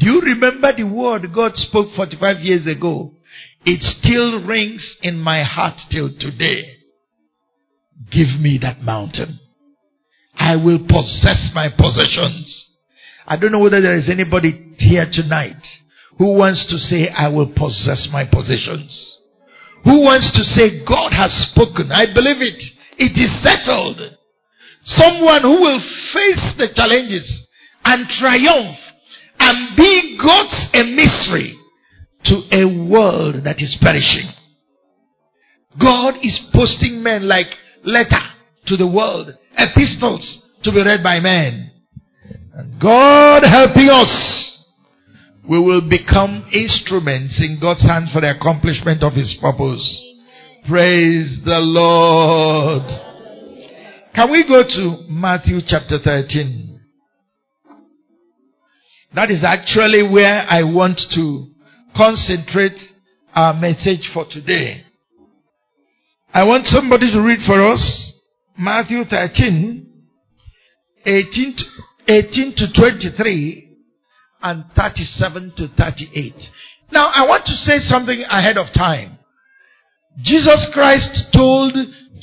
do 0.00 0.06
you 0.06 0.20
remember 0.22 0.72
the 0.74 0.84
word 0.84 1.26
God 1.34 1.52
spoke 1.54 1.88
45 1.94 2.40
years 2.40 2.66
ago? 2.66 3.12
It 3.66 3.82
still 3.82 4.46
rings 4.46 4.96
in 5.02 5.18
my 5.18 5.42
heart 5.42 5.74
till 5.90 6.08
today. 6.18 6.78
Give 8.10 8.40
me 8.40 8.58
that 8.62 8.80
mountain. 8.80 9.38
I 10.34 10.56
will 10.56 10.78
possess 10.78 11.50
my 11.54 11.68
possessions. 11.76 12.68
I 13.26 13.36
don't 13.36 13.52
know 13.52 13.60
whether 13.60 13.82
there 13.82 13.98
is 13.98 14.08
anybody 14.08 14.76
here 14.78 15.06
tonight 15.12 15.60
who 16.16 16.32
wants 16.38 16.64
to 16.70 16.78
say, 16.78 17.08
I 17.08 17.28
will 17.28 17.52
possess 17.52 18.08
my 18.10 18.24
possessions. 18.24 19.18
Who 19.84 20.00
wants 20.00 20.32
to 20.32 20.42
say, 20.42 20.86
God 20.86 21.12
has 21.12 21.32
spoken. 21.52 21.92
I 21.92 22.06
believe 22.06 22.40
it. 22.40 22.62
It 22.96 23.20
is 23.20 23.42
settled. 23.42 24.16
Someone 24.82 25.42
who 25.42 25.60
will 25.60 25.80
face 26.12 26.54
the 26.58 26.68
challenges 26.74 27.46
and 27.84 28.08
triumph 28.18 28.78
and 29.38 29.76
be 29.76 30.18
God's 30.22 30.68
emissary 30.72 31.56
to 32.24 32.42
a 32.52 32.88
world 32.88 33.44
that 33.44 33.56
is 33.58 33.76
perishing. 33.80 34.30
God 35.80 36.14
is 36.22 36.38
posting 36.52 37.02
men 37.02 37.28
like 37.28 37.46
letter 37.84 38.22
to 38.66 38.76
the 38.76 38.86
world, 38.86 39.34
epistles 39.56 40.42
to 40.64 40.72
be 40.72 40.82
read 40.82 41.02
by 41.02 41.20
men. 41.20 41.70
And 42.54 42.80
God 42.80 43.42
helping 43.44 43.88
us, 43.88 44.66
we 45.48 45.60
will 45.60 45.88
become 45.88 46.48
instruments 46.52 47.40
in 47.40 47.58
God's 47.60 47.82
hand 47.82 48.08
for 48.12 48.20
the 48.20 48.36
accomplishment 48.36 49.02
of 49.02 49.14
His 49.14 49.36
purpose. 49.40 50.00
Praise 50.68 51.40
the 51.44 51.58
Lord. 51.58 53.09
Can 54.14 54.30
we 54.30 54.42
go 54.46 54.64
to 54.64 55.04
Matthew 55.08 55.60
chapter 55.64 55.98
13? 56.02 56.80
That 59.14 59.30
is 59.30 59.44
actually 59.44 60.02
where 60.02 60.44
I 60.48 60.64
want 60.64 61.00
to 61.14 61.46
concentrate 61.96 62.78
our 63.34 63.54
message 63.54 64.10
for 64.12 64.26
today. 64.28 64.84
I 66.34 66.42
want 66.44 66.66
somebody 66.66 67.12
to 67.12 67.20
read 67.20 67.40
for 67.46 67.72
us 67.72 68.12
Matthew 68.58 69.04
13, 69.04 69.86
18 71.06 71.56
to, 71.56 71.64
18 72.12 72.54
to 72.56 72.72
23 72.72 73.76
and 74.42 74.64
37 74.74 75.52
to 75.56 75.68
38. 75.76 76.34
Now 76.90 77.10
I 77.14 77.26
want 77.26 77.46
to 77.46 77.52
say 77.52 77.78
something 77.80 78.22
ahead 78.28 78.58
of 78.58 78.72
time. 78.74 79.18
Jesus 80.20 80.68
Christ 80.74 81.28
told 81.32 81.76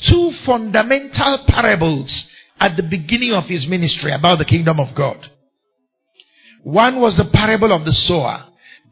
two 0.06 0.32
fundamental 0.44 1.44
parables 1.46 2.28
at 2.60 2.76
the 2.76 2.82
beginning 2.82 3.32
of 3.32 3.44
his 3.44 3.66
ministry 3.68 4.12
about 4.12 4.38
the 4.38 4.44
kingdom 4.44 4.80
of 4.80 4.94
God. 4.96 5.18
One 6.62 7.00
was 7.00 7.16
the 7.16 7.30
parable 7.32 7.72
of 7.72 7.84
the 7.84 7.92
sower. 7.92 8.46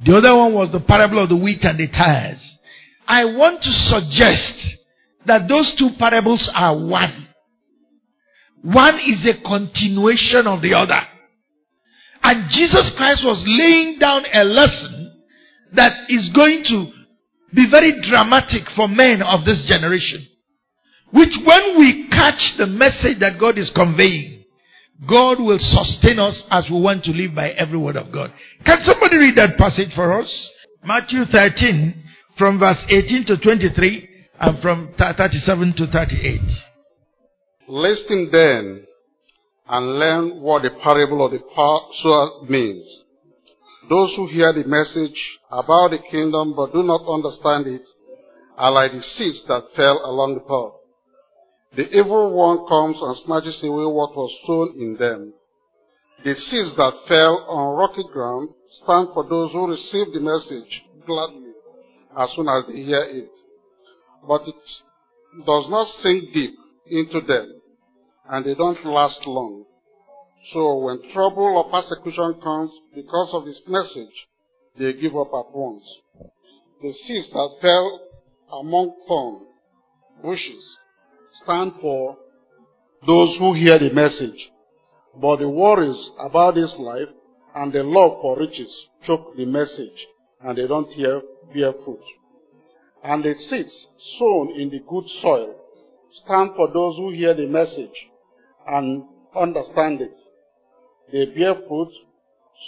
The 0.05 0.17
other 0.17 0.37
one 0.37 0.55
was 0.55 0.73
the 0.73 0.81
parable 0.81 1.23
of 1.23 1.29
the 1.29 1.37
wheat 1.37 1.63
and 1.63 1.79
the 1.79 1.89
tares. 1.89 2.41
I 3.07 3.25
want 3.25 3.63
to 3.63 3.71
suggest 3.71 4.79
that 5.27 5.49
those 5.49 5.75
two 5.79 5.91
parables 5.99 6.51
are 6.55 6.77
one. 6.77 7.29
One 8.63 8.99
is 8.99 9.27
a 9.27 9.41
continuation 9.43 10.47
of 10.47 10.63
the 10.63 10.75
other. 10.75 11.01
And 12.23 12.51
Jesus 12.51 12.93
Christ 12.97 13.23
was 13.25 13.45
laying 13.47 13.99
down 13.99 14.25
a 14.33 14.43
lesson 14.43 15.23
that 15.75 15.93
is 16.09 16.31
going 16.35 16.65
to 16.69 16.91
be 17.55 17.69
very 17.71 18.01
dramatic 18.03 18.63
for 18.75 18.89
men 18.89 19.23
of 19.23 19.45
this 19.45 19.65
generation. 19.69 20.27
Which 21.13 21.35
when 21.45 21.79
we 21.79 22.09
catch 22.11 22.55
the 22.59 22.67
message 22.67 23.21
that 23.21 23.39
God 23.39 23.59
is 23.59 23.71
conveying, 23.75 24.45
God 25.09 25.39
will 25.39 25.59
sustain 25.61 26.19
us 26.19 26.43
as 26.51 26.65
we 26.71 26.81
want 26.81 27.05
to 27.05 27.11
live 27.11 27.35
by 27.35 27.51
every 27.51 27.79
word 27.79 27.97
of 27.97 28.13
God. 28.13 28.33
Can 28.65 28.79
somebody 28.83 29.17
read 29.17 29.37
that 29.37 29.59
passage 29.59 29.95
for 29.95 30.21
us? 30.21 30.51
Matthew 30.85 31.25
13 31.31 32.05
from 32.39 32.59
verse 32.59 32.83
18 32.89 33.27
to 33.27 33.37
23 33.39 34.09
and 34.41 34.63
from 34.63 34.95
37 34.99 35.75
to 35.77 35.87
38. 35.87 36.41
Listen 37.69 38.29
then 38.31 38.87
and 39.69 39.99
learn 39.99 40.41
what 40.41 40.63
the 40.63 40.71
parable 40.83 41.25
of 41.25 41.33
the 41.33 41.41
sower 42.03 42.49
means. 42.49 42.85
Those 43.89 44.15
who 44.17 44.29
hear 44.29 44.53
the 44.53 44.65
message 44.67 45.39
about 45.51 45.91
the 45.91 45.99
kingdom 46.11 46.55
but 46.57 46.73
do 46.73 46.83
not 46.83 47.07
understand 47.07 47.67
it 47.67 47.83
are 48.57 48.73
like 48.73 48.93
the 48.93 49.03
seeds 49.03 49.45
that 49.49 49.63
fell 49.77 50.01
along 50.05 50.35
the 50.35 50.41
path. 50.41 50.81
The 51.77 51.89
evil 51.99 52.33
one 52.33 52.67
comes 52.69 52.97
and 53.01 53.17
snatches 53.19 53.63
away 53.63 53.85
what 53.85 54.17
was 54.17 54.33
sown 54.47 54.75
in 54.81 54.97
them. 54.97 55.35
The 56.25 56.35
seeds 56.35 56.75
that 56.77 56.95
fell 57.09 57.45
on 57.49 57.77
rocky 57.77 58.05
ground 58.13 58.49
stand 58.83 59.09
for 59.13 59.25
those 59.29 59.53
who 59.53 59.69
receive 59.69 60.13
the 60.13 60.21
message 60.21 60.83
gladly 61.07 61.53
as 62.19 62.31
soon 62.35 62.49
as 62.49 62.65
they 62.67 62.83
hear 62.83 63.03
it 63.03 63.31
but 64.27 64.43
it 64.47 64.55
does 65.45 65.67
not 65.69 65.87
sink 66.03 66.33
deep 66.33 66.55
into 66.89 67.21
them, 67.21 67.61
and 68.29 68.45
they 68.45 68.55
don't 68.55 68.85
last 68.85 69.21
long. 69.27 69.65
So 70.53 70.79
when 70.79 71.13
trouble 71.13 71.59
or 71.59 71.71
persecution 71.71 72.41
comes 72.43 72.73
because 72.95 73.31
of 73.33 73.45
this 73.45 73.61
message, 73.67 74.27
they 74.79 74.93
give 75.01 75.17
up 75.17 75.29
at 75.29 75.55
once. 75.55 75.85
The 76.83 76.93
seeds 77.07 77.29
that 77.33 77.57
fell 77.61 78.01
among 78.61 78.95
thorn 79.09 79.47
bushes 80.23 80.77
stand 81.43 81.73
for 81.81 82.17
those 83.07 83.37
who 83.39 83.55
hear 83.55 83.79
the 83.79 83.93
message. 83.93 84.51
But 85.21 85.39
the 85.39 85.49
worries 85.49 86.11
about 86.21 86.55
this 86.55 86.75
life 86.79 87.09
and 87.55 87.73
the 87.73 87.83
love 87.83 88.19
for 88.21 88.39
riches 88.39 88.87
choke 89.05 89.37
the 89.37 89.47
message 89.47 90.07
and 90.43 90.59
they 90.59 90.67
don't 90.67 90.89
hear, 90.89 91.23
bear 91.55 91.73
fruit 91.85 92.03
and 93.07 93.23
the 93.23 93.35
seeds 93.49 93.87
sown 94.19 94.61
in 94.61 94.69
the 94.71 94.81
good 94.89 95.05
soil 95.23 95.55
stand 96.25 96.51
for 96.57 96.69
those 96.73 96.97
who 96.97 97.13
hear 97.13 97.35
the 97.35 97.47
message 97.47 97.95
and 98.67 99.05
understand 99.37 100.01
it. 100.01 100.15
They 101.13 101.27
bear 101.39 101.55
fruit, 101.69 101.93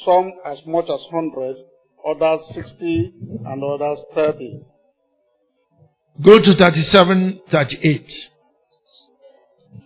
some 0.04 0.32
as 0.46 0.58
much 0.66 0.84
as 0.84 1.00
100, 1.10 1.56
others 2.06 2.40
60, 2.54 3.12
and 3.46 3.64
others 3.64 3.98
30. 4.14 4.60
Go 6.24 6.38
to 6.38 6.54
37, 6.56 7.40
38. 7.50 8.12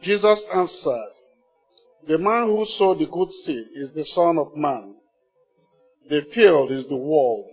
Jesus 0.02 0.42
answered, 0.54 1.12
The 2.08 2.18
man 2.18 2.46
who 2.46 2.66
sowed 2.78 2.98
the 2.98 3.06
good 3.06 3.28
seed 3.44 3.66
is 3.74 3.92
the 3.94 4.04
Son 4.14 4.38
of 4.38 4.56
Man. 4.56 4.96
The 6.10 6.22
field 6.34 6.72
is 6.72 6.88
the 6.88 6.96
world. 6.96 7.46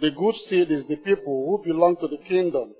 The 0.00 0.10
good 0.10 0.34
seed 0.48 0.70
is 0.70 0.86
the 0.88 0.96
people 0.96 1.46
who 1.46 1.70
belong 1.70 1.96
to 2.00 2.08
the 2.08 2.18
kingdom. 2.28 2.74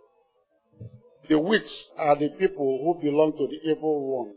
The 1.28 1.38
weeds 1.38 1.88
are 1.98 2.16
the 2.16 2.30
people 2.38 2.78
who 2.82 3.02
belong 3.02 3.32
to 3.32 3.46
the 3.46 3.70
evil 3.70 4.24
one. 4.24 4.34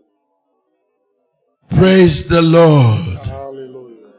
Praise 1.80 2.24
the 2.30 2.42
Lord. 2.42 3.26
Hallelujah. 3.26 4.12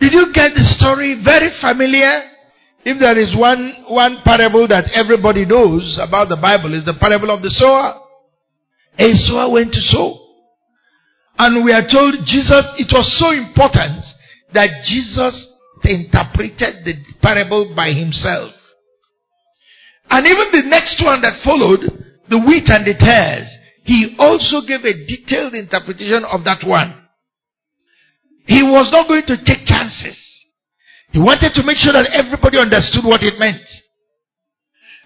Did 0.00 0.12
you 0.12 0.32
get 0.32 0.54
the 0.54 0.64
story 0.78 1.20
very 1.22 1.50
familiar? 1.60 2.22
If 2.84 2.98
there 2.98 3.18
is 3.18 3.36
one, 3.36 3.84
one 3.88 4.22
parable 4.24 4.66
that 4.68 4.90
everybody 4.94 5.44
knows 5.44 5.98
about 6.00 6.30
the 6.30 6.36
Bible 6.36 6.72
is 6.72 6.84
the 6.86 6.94
parable 6.94 7.30
of 7.30 7.42
the 7.42 7.50
sower. 7.50 8.07
Sower 8.98 9.50
went 9.50 9.72
to 9.72 9.80
sow. 9.80 10.18
And 11.38 11.64
we 11.64 11.72
are 11.72 11.86
told 11.86 12.14
Jesus, 12.26 12.66
it 12.78 12.90
was 12.90 13.06
so 13.18 13.30
important 13.30 14.04
that 14.54 14.82
Jesus 14.86 15.54
interpreted 15.84 16.84
the 16.84 16.94
parable 17.22 17.72
by 17.76 17.92
himself. 17.92 18.52
And 20.10 20.26
even 20.26 20.50
the 20.50 20.68
next 20.68 21.02
one 21.04 21.22
that 21.22 21.44
followed, 21.44 21.80
the 22.28 22.38
wheat 22.38 22.68
and 22.68 22.84
the 22.86 22.94
tares, 22.98 23.48
he 23.84 24.16
also 24.18 24.66
gave 24.66 24.84
a 24.84 25.06
detailed 25.06 25.54
interpretation 25.54 26.24
of 26.24 26.44
that 26.44 26.66
one. 26.66 27.06
He 28.46 28.62
was 28.62 28.90
not 28.90 29.06
going 29.06 29.24
to 29.26 29.36
take 29.44 29.64
chances. 29.64 30.18
He 31.12 31.18
wanted 31.18 31.52
to 31.54 31.62
make 31.62 31.76
sure 31.76 31.92
that 31.92 32.10
everybody 32.12 32.58
understood 32.58 33.04
what 33.04 33.22
it 33.22 33.38
meant. 33.38 33.62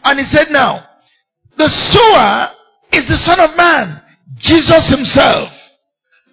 And 0.02 0.18
he 0.18 0.26
said 0.26 0.48
now, 0.50 0.86
the 1.58 1.68
sower 1.92 2.54
is 2.92 3.08
the 3.08 3.16
son 3.16 3.40
of 3.40 3.56
man, 3.56 4.02
Jesus 4.38 4.90
himself, 4.90 5.50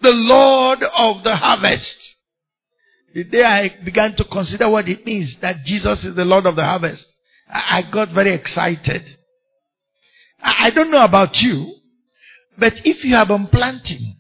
the 0.02 0.12
Lord 0.12 0.80
of 0.84 1.24
the 1.24 1.36
harvest. 1.36 1.98
The 3.14 3.24
day 3.24 3.44
I 3.44 3.84
began 3.84 4.16
to 4.18 4.24
consider 4.26 4.70
what 4.70 4.88
it 4.88 5.06
means 5.06 5.36
that 5.42 5.64
Jesus 5.66 6.04
is 6.04 6.16
the 6.16 6.26
Lord 6.26 6.46
of 6.46 6.56
the 6.56 6.64
harvest, 6.64 7.06
I 7.50 7.82
got 7.92 8.14
very 8.14 8.34
excited. 8.34 9.02
I 10.42 10.70
don't 10.74 10.92
know 10.92 11.04
about 11.04 11.36
you, 11.36 11.76
but 12.58 12.74
if 12.84 13.04
you 13.04 13.16
have 13.16 13.30
been 13.30 13.48
planting 13.48 14.18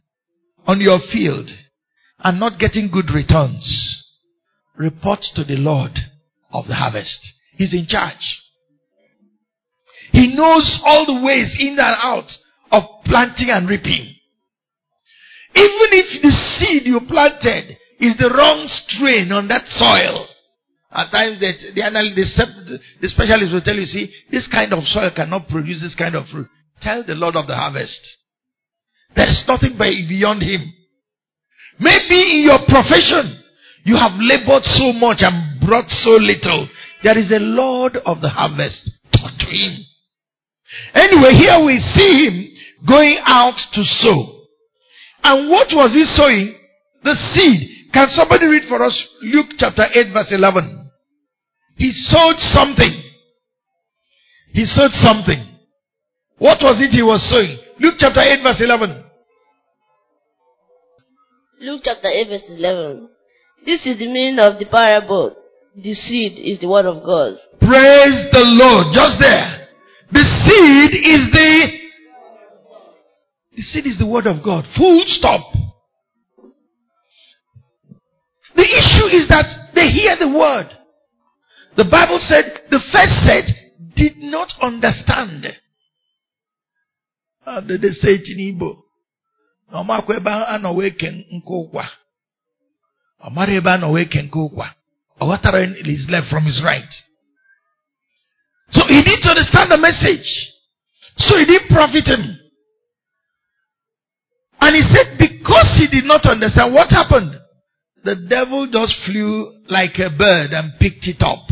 on 0.65 0.81
your 0.81 0.99
field 1.11 1.49
and 2.19 2.39
not 2.39 2.59
getting 2.59 2.89
good 2.91 3.11
returns, 3.13 4.03
report 4.77 5.19
to 5.35 5.43
the 5.43 5.55
Lord 5.55 5.91
of 6.51 6.67
the 6.67 6.75
harvest. 6.75 7.19
He's 7.55 7.73
in 7.73 7.85
charge. 7.87 8.41
He 10.11 10.35
knows 10.35 10.79
all 10.85 11.05
the 11.05 11.25
ways 11.25 11.55
in 11.59 11.77
and 11.79 11.95
out 12.01 12.29
of 12.71 12.83
planting 13.05 13.49
and 13.49 13.69
reaping. 13.69 14.15
Even 15.55 15.89
if 15.91 16.21
the 16.21 16.31
seed 16.31 16.83
you 16.85 17.01
planted 17.07 17.77
is 17.99 18.15
the 18.17 18.29
wrong 18.29 18.67
strain 18.67 19.31
on 19.31 19.47
that 19.47 19.65
soil. 19.67 20.27
At 20.91 21.11
times 21.11 21.39
that 21.39 21.75
the 21.75 21.83
analyst, 21.83 22.37
the, 22.37 22.79
the 23.01 23.09
specialist 23.09 23.53
will 23.53 23.61
tell 23.61 23.75
you, 23.75 23.85
see, 23.85 24.11
this 24.31 24.47
kind 24.51 24.73
of 24.73 24.83
soil 24.85 25.11
cannot 25.15 25.47
produce 25.49 25.81
this 25.81 25.95
kind 25.95 26.15
of 26.15 26.25
fruit. 26.27 26.47
Tell 26.81 27.03
the 27.05 27.13
Lord 27.13 27.35
of 27.35 27.45
the 27.45 27.55
harvest. 27.55 27.99
There 29.15 29.29
is 29.29 29.43
nothing 29.47 29.77
beyond 29.77 30.41
him. 30.41 30.73
Maybe 31.79 32.17
in 32.17 32.43
your 32.49 32.59
profession, 32.67 33.41
you 33.83 33.95
have 33.97 34.13
labored 34.17 34.63
so 34.63 34.93
much 34.93 35.17
and 35.21 35.61
brought 35.61 35.89
so 35.89 36.11
little. 36.11 36.67
There 37.03 37.17
is 37.17 37.31
a 37.31 37.39
Lord 37.39 37.97
of 37.97 38.21
the 38.21 38.29
harvest. 38.29 38.89
Talk 39.13 39.31
to 39.39 39.45
him. 39.45 39.85
Anyway, 40.93 41.33
here 41.33 41.63
we 41.65 41.79
see 41.79 42.25
him 42.25 42.87
going 42.87 43.17
out 43.25 43.55
to 43.73 43.83
sow. 43.83 44.45
And 45.23 45.49
what 45.49 45.67
was 45.71 45.93
he 45.93 46.05
sowing? 46.05 46.55
The 47.03 47.15
seed 47.33 47.79
Can 47.93 48.07
somebody 48.09 48.45
read 48.45 48.63
for 48.67 48.83
us 48.83 48.95
Luke 49.21 49.47
chapter 49.57 49.83
8 49.83 50.13
verse 50.13 50.31
11? 50.31 50.91
He 51.75 51.91
sowed 51.91 52.37
something. 52.39 53.03
He 54.51 54.65
sowed 54.65 54.91
something. 54.91 55.57
What 56.37 56.59
was 56.61 56.81
it 56.81 56.91
he 56.91 57.01
was 57.01 57.27
sowing? 57.29 57.57
Luke 57.79 57.95
chapter 57.97 58.21
8 58.21 58.43
verse 58.43 58.61
11. 58.61 59.03
Luke 61.61 61.81
chapter 61.83 62.07
8 62.07 62.27
verse 62.27 62.49
11. 62.49 63.09
This 63.65 63.85
is 63.85 63.97
the 63.97 64.07
meaning 64.07 64.39
of 64.39 64.59
the 64.59 64.65
parable. 64.65 65.35
The 65.75 65.93
seed 65.93 66.37
is 66.37 66.59
the 66.59 66.67
word 66.67 66.85
of 66.85 67.03
God. 67.03 67.37
Praise 67.59 68.27
the 68.31 68.43
Lord. 68.43 68.93
Just 68.93 69.19
there. 69.19 69.58
The 70.11 70.23
seed 70.23 71.05
is 71.05 71.31
the 71.31 71.79
the 73.55 73.61
seed 73.61 73.85
is 73.85 73.97
the 73.99 74.07
word 74.07 74.25
of 74.25 74.43
God. 74.43 74.65
Full 74.75 75.03
stop. 75.07 75.51
The 78.55 78.63
issue 78.65 79.05
is 79.07 79.27
that 79.29 79.45
they 79.75 79.89
hear 79.89 80.15
the 80.17 80.29
word. 80.29 80.69
The 81.77 81.85
Bible 81.85 82.19
said 82.19 82.61
the 82.69 82.79
first 82.91 83.25
set 83.25 83.45
did 83.95 84.17
not 84.17 84.51
understand. 84.61 85.45
Ah, 87.45 87.55
How 87.55 87.59
did 87.61 87.81
they 87.81 87.89
say 87.91 88.15
it 88.19 88.27
in 88.27 88.57
Igbo? 88.59 88.81
ọmakwa 89.71 90.15
ebe 90.17 90.29
a 90.29 90.57
nọ 90.57 90.69
wee 90.77 90.91
ke 90.99 91.07
nke 91.11 91.53
ụkwa 91.61 91.85
ọ 93.25 93.29
mara 93.35 93.53
a 93.53 93.77
nọ 93.77 93.87
wee 93.93 94.05
ghọtara 95.19 95.59
his 95.85 96.09
left 96.09 96.27
from 96.29 96.45
his 96.45 96.61
right 96.63 96.93
so 98.71 98.83
he 98.87 99.01
didn't 99.01 99.25
understand 99.25 99.71
the 99.71 99.77
message. 99.77 100.29
So 101.17 101.37
he 101.37 101.45
didn't 101.45 101.69
profit 101.69 102.07
him. 102.07 102.39
And 104.61 104.75
he 104.75 104.83
said 104.93 105.17
because 105.17 105.75
he 105.77 105.87
did 105.87 106.05
not 106.05 106.25
understand 106.25 106.73
what 106.73 106.89
happened? 106.89 107.35
The 108.03 108.15
devil 108.29 108.67
just 108.71 108.95
flew 109.05 109.63
like 109.69 109.97
a 109.99 110.09
bird 110.15 110.51
and 110.51 110.73
picked 110.79 111.07
it 111.07 111.21
up. 111.21 111.47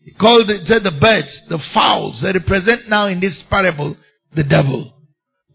He 0.00 0.12
called 0.14 0.50
it 0.50 0.66
said 0.66 0.82
the 0.82 0.96
birds 1.00 1.40
the 1.48 1.58
fowls 1.74 2.22
they 2.22 2.32
represent 2.32 2.88
now 2.88 3.06
in 3.06 3.20
this 3.20 3.42
parable 3.50 3.96
the 4.34 4.44
devil. 4.44 4.92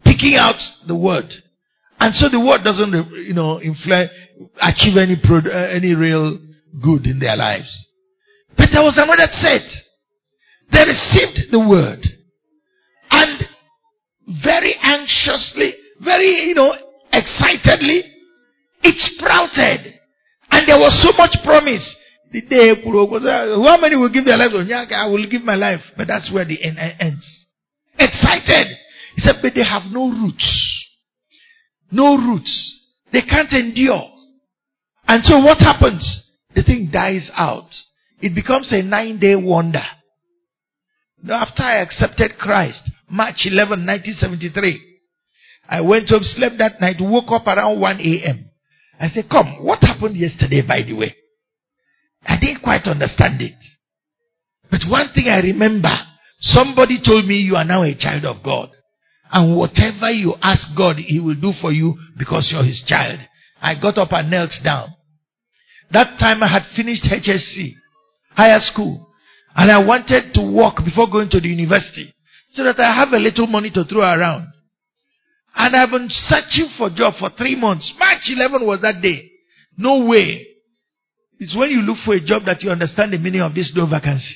Picking 0.03 0.35
out 0.35 0.59
the 0.87 0.95
word. 0.95 1.31
And 1.99 2.15
so 2.15 2.29
the 2.29 2.39
word 2.39 2.63
doesn't, 2.63 2.91
you 3.27 3.33
know, 3.33 3.61
influence, 3.61 4.09
achieve 4.59 4.97
any, 4.97 5.21
pro, 5.23 5.37
uh, 5.37 5.69
any 5.69 5.93
real 5.93 6.39
good 6.81 7.05
in 7.05 7.19
their 7.19 7.35
lives. 7.35 7.69
But 8.57 8.69
there 8.73 8.81
was 8.81 8.97
another 8.97 9.31
set. 9.39 9.61
They 10.71 10.83
received 10.85 11.51
the 11.51 11.59
word 11.59 11.99
and 13.11 13.47
very 14.43 14.75
anxiously, 14.81 15.73
very, 16.03 16.47
you 16.47 16.55
know, 16.55 16.73
excitedly, 17.11 18.03
it 18.83 18.95
sprouted. 19.15 19.99
And 20.49 20.67
there 20.67 20.77
was 20.77 21.01
so 21.03 21.15
much 21.17 21.35
promise. 21.43 21.95
The 22.31 22.41
day, 22.41 22.75
how 22.83 23.77
many 23.77 23.97
will 23.97 24.11
give 24.11 24.25
their 24.25 24.37
life? 24.37 24.51
Oh, 24.53 24.63
I 24.63 25.07
will 25.07 25.29
give 25.29 25.43
my 25.43 25.55
life. 25.55 25.81
But 25.97 26.07
that's 26.07 26.31
where 26.31 26.45
the 26.45 26.63
end 26.63 26.77
ends. 26.99 27.47
Excited. 27.99 28.67
He 29.15 29.21
said, 29.21 29.35
but 29.41 29.53
they 29.53 29.65
have 29.65 29.91
no 29.91 30.09
roots 30.09 30.81
no 31.91 32.17
roots. 32.17 32.79
They 33.11 33.21
can't 33.21 33.51
endure. 33.51 34.09
And 35.07 35.23
so 35.23 35.39
what 35.39 35.59
happens? 35.59 36.29
The 36.55 36.63
thing 36.63 36.89
dies 36.91 37.29
out. 37.35 37.69
It 38.21 38.33
becomes 38.33 38.71
a 38.71 38.81
nine 38.81 39.19
day 39.19 39.35
wonder. 39.35 39.83
After 41.29 41.63
I 41.63 41.77
accepted 41.81 42.37
Christ, 42.39 42.81
March 43.09 43.45
11, 43.45 43.85
1973, 43.85 44.91
I 45.69 45.81
went 45.81 46.09
home, 46.09 46.23
slept 46.23 46.57
that 46.57 46.81
night, 46.81 46.97
woke 46.99 47.31
up 47.31 47.47
around 47.47 47.79
1 47.79 47.99
a.m. 47.99 48.49
I 48.99 49.09
said, 49.09 49.29
Come, 49.29 49.63
what 49.63 49.81
happened 49.81 50.15
yesterday, 50.15 50.61
by 50.61 50.81
the 50.83 50.93
way? 50.93 51.15
I 52.25 52.37
didn't 52.39 52.61
quite 52.61 52.85
understand 52.85 53.41
it. 53.41 53.55
But 54.69 54.81
one 54.87 55.09
thing 55.13 55.27
I 55.27 55.39
remember, 55.39 55.95
somebody 56.39 56.99
told 57.03 57.25
me 57.25 57.35
you 57.37 57.55
are 57.55 57.65
now 57.65 57.83
a 57.83 57.95
child 57.95 58.25
of 58.25 58.43
God. 58.43 58.69
And 59.31 59.55
whatever 59.55 60.11
you 60.11 60.35
ask 60.41 60.67
God, 60.75 60.97
He 60.97 61.19
will 61.19 61.39
do 61.39 61.53
for 61.61 61.71
you 61.71 61.97
because 62.17 62.49
you're 62.51 62.63
His 62.63 62.83
child. 62.85 63.19
I 63.61 63.79
got 63.79 63.97
up 63.97 64.11
and 64.11 64.29
knelt 64.29 64.51
down. 64.63 64.93
That 65.91 66.19
time 66.19 66.41
I 66.43 66.47
had 66.47 66.63
finished 66.75 67.03
HSC, 67.03 67.73
higher 68.35 68.59
school, 68.61 69.10
and 69.55 69.71
I 69.71 69.83
wanted 69.83 70.33
to 70.33 70.41
work 70.41 70.77
before 70.83 71.09
going 71.09 71.29
to 71.29 71.39
the 71.39 71.47
university 71.47 72.13
so 72.53 72.63
that 72.63 72.79
I 72.79 72.93
have 72.93 73.13
a 73.13 73.17
little 73.19 73.47
money 73.47 73.71
to 73.71 73.83
throw 73.83 74.01
around. 74.01 74.47
And 75.55 75.75
I've 75.75 75.91
been 75.91 76.07
searching 76.09 76.69
for 76.77 76.89
job 76.89 77.15
for 77.19 77.29
three 77.37 77.55
months. 77.55 77.93
March 77.99 78.23
11 78.29 78.65
was 78.65 78.81
that 78.81 79.01
day. 79.01 79.29
No 79.77 80.05
way. 80.05 80.47
It's 81.39 81.55
when 81.55 81.71
you 81.71 81.81
look 81.81 81.97
for 82.05 82.13
a 82.13 82.23
job 82.23 82.43
that 82.45 82.61
you 82.61 82.69
understand 82.69 83.13
the 83.13 83.17
meaning 83.17 83.41
of 83.41 83.53
this 83.53 83.71
no 83.75 83.87
vacancy. 83.87 84.35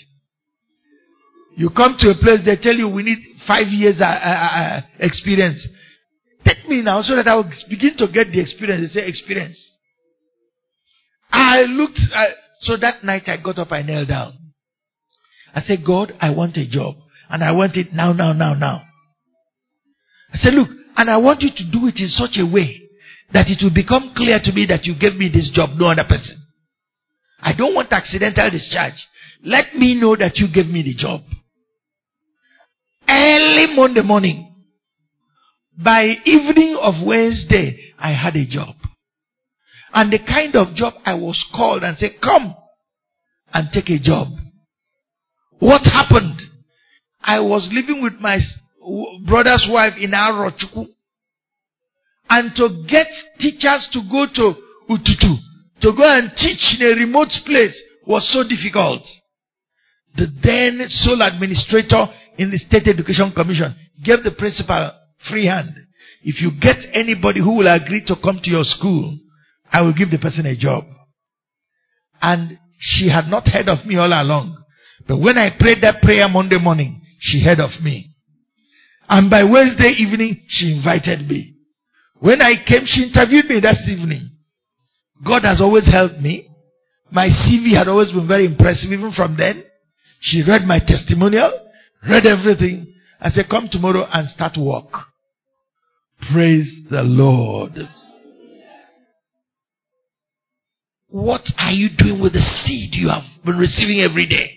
You 1.56 1.70
come 1.70 1.96
to 2.00 2.10
a 2.10 2.16
place, 2.16 2.42
they 2.44 2.58
tell 2.58 2.74
you 2.76 2.90
we 2.90 3.04
need 3.04 3.20
five 3.48 3.68
years 3.68 3.96
uh, 4.02 4.04
uh, 4.04 4.08
uh, 4.08 4.82
experience. 5.00 5.66
Take 6.44 6.68
me 6.68 6.82
now 6.82 7.02
so 7.02 7.16
that 7.16 7.28
I 7.28 7.36
will 7.36 7.50
begin 7.70 7.96
to 7.98 8.08
get 8.08 8.32
the 8.32 8.42
experience. 8.42 8.94
They 8.94 9.00
say 9.00 9.08
experience. 9.08 9.58
I 11.32 11.62
looked, 11.62 12.00
so 12.62 12.76
that 12.78 13.04
night 13.04 13.24
I 13.28 13.38
got 13.38 13.58
up, 13.58 13.72
I 13.72 13.82
knelt 13.82 14.10
down. 14.10 14.45
I 15.56 15.62
said, 15.62 15.86
God, 15.86 16.14
I 16.20 16.32
want 16.32 16.58
a 16.58 16.68
job. 16.68 16.96
And 17.30 17.44
I 17.44 17.54
want 17.54 17.78
it 17.78 17.94
now, 17.94 18.12
now, 18.12 18.34
now, 18.34 18.54
now. 18.54 18.84
I 20.34 20.38
said, 20.38 20.54
look, 20.54 20.68
and 20.98 21.10
I 21.10 21.18
want 21.18 21.42
you 21.42 21.50
to 21.50 21.72
do 21.72 21.88
it 21.88 21.96
in 21.98 22.10
such 22.10 22.38
a 22.38 22.46
way 22.46 22.82
that 23.34 23.48
it 23.48 23.64
will 23.64 23.74
become 23.74 24.14
clear 24.16 24.40
to 24.44 24.52
me 24.52 24.66
that 24.68 24.86
you 24.86 24.96
gave 25.00 25.16
me 25.16 25.30
this 25.34 25.50
job, 25.54 25.72
no 25.78 25.88
other 25.88 26.04
person. 26.04 26.46
I 27.40 27.54
don't 27.54 27.74
want 27.74 27.92
accidental 27.92 28.50
discharge. 28.52 28.94
Let 29.44 29.76
me 29.76 30.00
know 30.00 30.16
that 30.16 30.38
you 30.38 30.48
gave 30.54 30.68
me 30.68 30.84
the 30.84 30.94
job. 30.94 31.22
Early 33.08 33.76
Monday 33.76 34.02
morning. 34.02 34.52
By 35.78 36.16
evening 36.26 36.78
of 36.82 36.96
Wednesday, 37.06 37.94
I 37.98 38.12
had 38.12 38.36
a 38.36 38.46
job. 38.46 38.76
And 39.94 40.12
the 40.12 40.20
kind 40.20 40.56
of 40.56 40.76
job 40.76 40.94
I 41.06 41.16
was 41.16 41.44
called 41.54 41.84
and 41.84 41.98
said, 41.98 42.12
come 42.22 42.56
and 43.54 43.70
take 43.72 43.90
a 43.90 44.00
job. 44.00 44.28
What 45.60 45.84
happened? 45.84 46.42
I 47.22 47.40
was 47.40 47.70
living 47.72 48.04
with 48.04 48.14
my 48.20 48.40
brother's 49.26 49.68
wife 49.70 49.94
in 50.00 50.12
Arochuku. 50.12 50.86
And 52.30 52.52
to 52.56 52.86
get 52.90 53.08
teachers 53.40 53.88
to 53.94 54.02
go 54.10 54.26
to 54.36 54.54
Ututu, 54.90 55.38
to 55.82 55.94
go 55.96 56.04
and 56.04 56.32
teach 56.38 56.76
in 56.80 56.86
a 56.86 56.96
remote 56.96 57.32
place 57.46 57.80
was 58.08 58.28
so 58.32 58.44
difficult. 58.48 59.02
The 60.16 60.28
then 60.44 60.86
sole 60.88 61.22
administrator 61.22 62.06
in 62.38 62.52
the 62.52 62.58
State 62.58 62.88
Education 62.88 63.32
Commission 63.32 63.76
gave 64.04 64.24
the 64.24 64.32
principal 64.32 64.92
free 65.30 65.46
hand. 65.46 65.76
If 66.24 66.42
you 66.42 66.52
get 66.60 66.78
anybody 66.94 67.40
who 67.40 67.56
will 67.58 67.72
agree 67.72 68.04
to 68.08 68.16
come 68.24 68.40
to 68.44 68.50
your 68.50 68.64
school, 68.64 69.18
I 69.72 69.82
will 69.82 69.94
give 69.94 70.10
the 70.10 70.18
person 70.18 70.46
a 70.46 70.56
job. 70.56 70.86
And 72.22 72.58
she 72.80 73.10
had 73.10 73.28
not 73.28 73.48
heard 73.48 73.70
of 73.70 73.86
me 73.86 73.98
all 73.98 74.08
along. 74.08 74.58
But 75.08 75.18
when 75.18 75.38
I 75.38 75.56
prayed 75.58 75.82
that 75.82 76.02
prayer 76.02 76.28
Monday 76.28 76.60
morning, 76.60 77.02
she 77.20 77.44
heard 77.44 77.60
of 77.60 77.72
me. 77.82 78.12
And 79.08 79.30
by 79.30 79.44
Wednesday 79.44 79.94
evening, 80.00 80.44
she 80.48 80.74
invited 80.74 81.30
me. 81.30 81.54
When 82.20 82.42
I 82.42 82.56
came, 82.66 82.86
she 82.86 83.04
interviewed 83.04 83.46
me 83.46 83.60
that 83.60 83.78
evening. 83.88 84.32
God 85.26 85.44
has 85.44 85.62
always 85.62 85.88
helped 85.88 86.20
me. 86.20 86.50
My 87.12 87.28
CV 87.28 87.78
had 87.78 87.88
always 87.88 88.12
been 88.12 88.28
very 88.28 88.46
impressive 88.46 88.92
even 88.92 89.12
from 89.12 89.38
then. 89.38 89.64
She 90.22 90.44
read 90.44 90.64
my 90.64 90.80
testimonial 90.80 91.52
read 92.08 92.26
everything. 92.26 92.94
I 93.20 93.30
said, 93.30 93.50
come 93.50 93.70
tomorrow 93.72 94.06
and 94.12 94.28
start 94.30 94.58
work. 94.58 94.92
Praise 96.32 96.72
the 96.90 97.04
Lord. 97.04 97.90
What 101.08 101.42
are 101.58 101.72
you 101.72 101.90
doing 101.98 102.22
with 102.22 102.34
the 102.34 102.42
seed 102.42 102.94
you 102.94 103.10
have 103.10 103.24
been 103.46 103.58
receiving 103.58 104.02
every 104.02 104.28
day? 104.28 104.55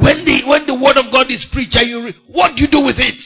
When 0.00 0.24
the, 0.24 0.48
when 0.48 0.64
the 0.64 0.80
word 0.80 0.96
of 0.96 1.12
God 1.12 1.28
is 1.28 1.44
preached, 1.52 1.76
you 1.76 2.08
what 2.32 2.56
do 2.56 2.64
you 2.64 2.70
do 2.72 2.80
with 2.80 2.96
it? 2.96 3.20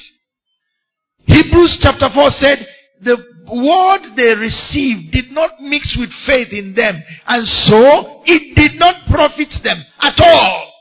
Hebrews 1.22 1.79
chapter 1.81 2.11
4 2.11 2.31
said, 2.43 2.66
the 3.01 3.14
word 3.47 4.03
they 4.18 4.35
received 4.35 5.12
did 5.12 5.31
not 5.31 5.61
mix 5.61 5.95
with 5.95 6.11
faith 6.27 6.51
in 6.51 6.75
them, 6.75 6.99
and 7.27 7.47
so 7.70 8.22
it 8.27 8.59
did 8.59 8.75
not 8.79 9.07
profit 9.07 9.55
them 9.62 9.85
at 10.03 10.18
all. 10.18 10.72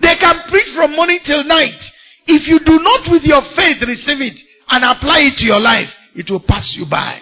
They 0.00 0.14
can 0.14 0.46
preach 0.48 0.70
from 0.76 0.94
morning 0.94 1.18
till 1.26 1.42
night. 1.42 1.80
If 2.26 2.46
you 2.46 2.60
do 2.62 2.78
not 2.78 3.10
with 3.10 3.22
your 3.24 3.42
faith 3.56 3.82
receive 3.82 4.22
it 4.22 4.38
and 4.68 4.84
apply 4.84 5.26
it 5.32 5.38
to 5.38 5.44
your 5.44 5.60
life, 5.60 5.90
it 6.14 6.30
will 6.30 6.44
pass 6.46 6.72
you 6.78 6.86
by. 6.88 7.18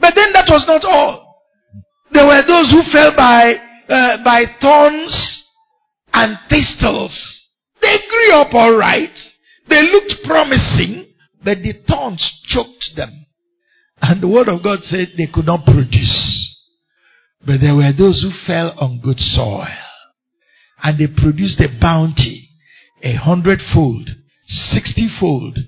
But 0.00 0.14
then 0.16 0.32
that 0.32 0.48
was 0.48 0.64
not 0.66 0.84
all. 0.84 1.44
There 2.12 2.26
were 2.26 2.42
those 2.46 2.70
who 2.72 2.82
fell 2.90 3.14
by, 3.16 3.54
uh, 3.88 4.24
by 4.24 4.44
thorns 4.60 5.41
and 6.12 6.38
thistles. 6.48 7.40
They 7.80 7.96
grew 8.08 8.40
up 8.40 8.54
alright. 8.54 9.14
They 9.68 9.80
looked 9.80 10.24
promising, 10.24 11.06
but 11.44 11.58
the 11.58 11.74
thorns 11.88 12.22
choked 12.46 12.92
them. 12.96 13.26
And 14.00 14.20
the 14.20 14.28
word 14.28 14.48
of 14.48 14.62
God 14.62 14.80
said 14.82 15.12
they 15.16 15.28
could 15.32 15.46
not 15.46 15.64
produce. 15.64 16.48
But 17.46 17.60
there 17.60 17.74
were 17.74 17.92
those 17.96 18.22
who 18.22 18.30
fell 18.46 18.74
on 18.78 19.00
good 19.00 19.18
soil. 19.18 19.66
And 20.82 20.98
they 20.98 21.06
produced 21.06 21.60
a 21.60 21.68
bounty, 21.80 22.50
a 23.02 23.14
hundredfold, 23.14 24.10
sixtyfold, 24.46 25.58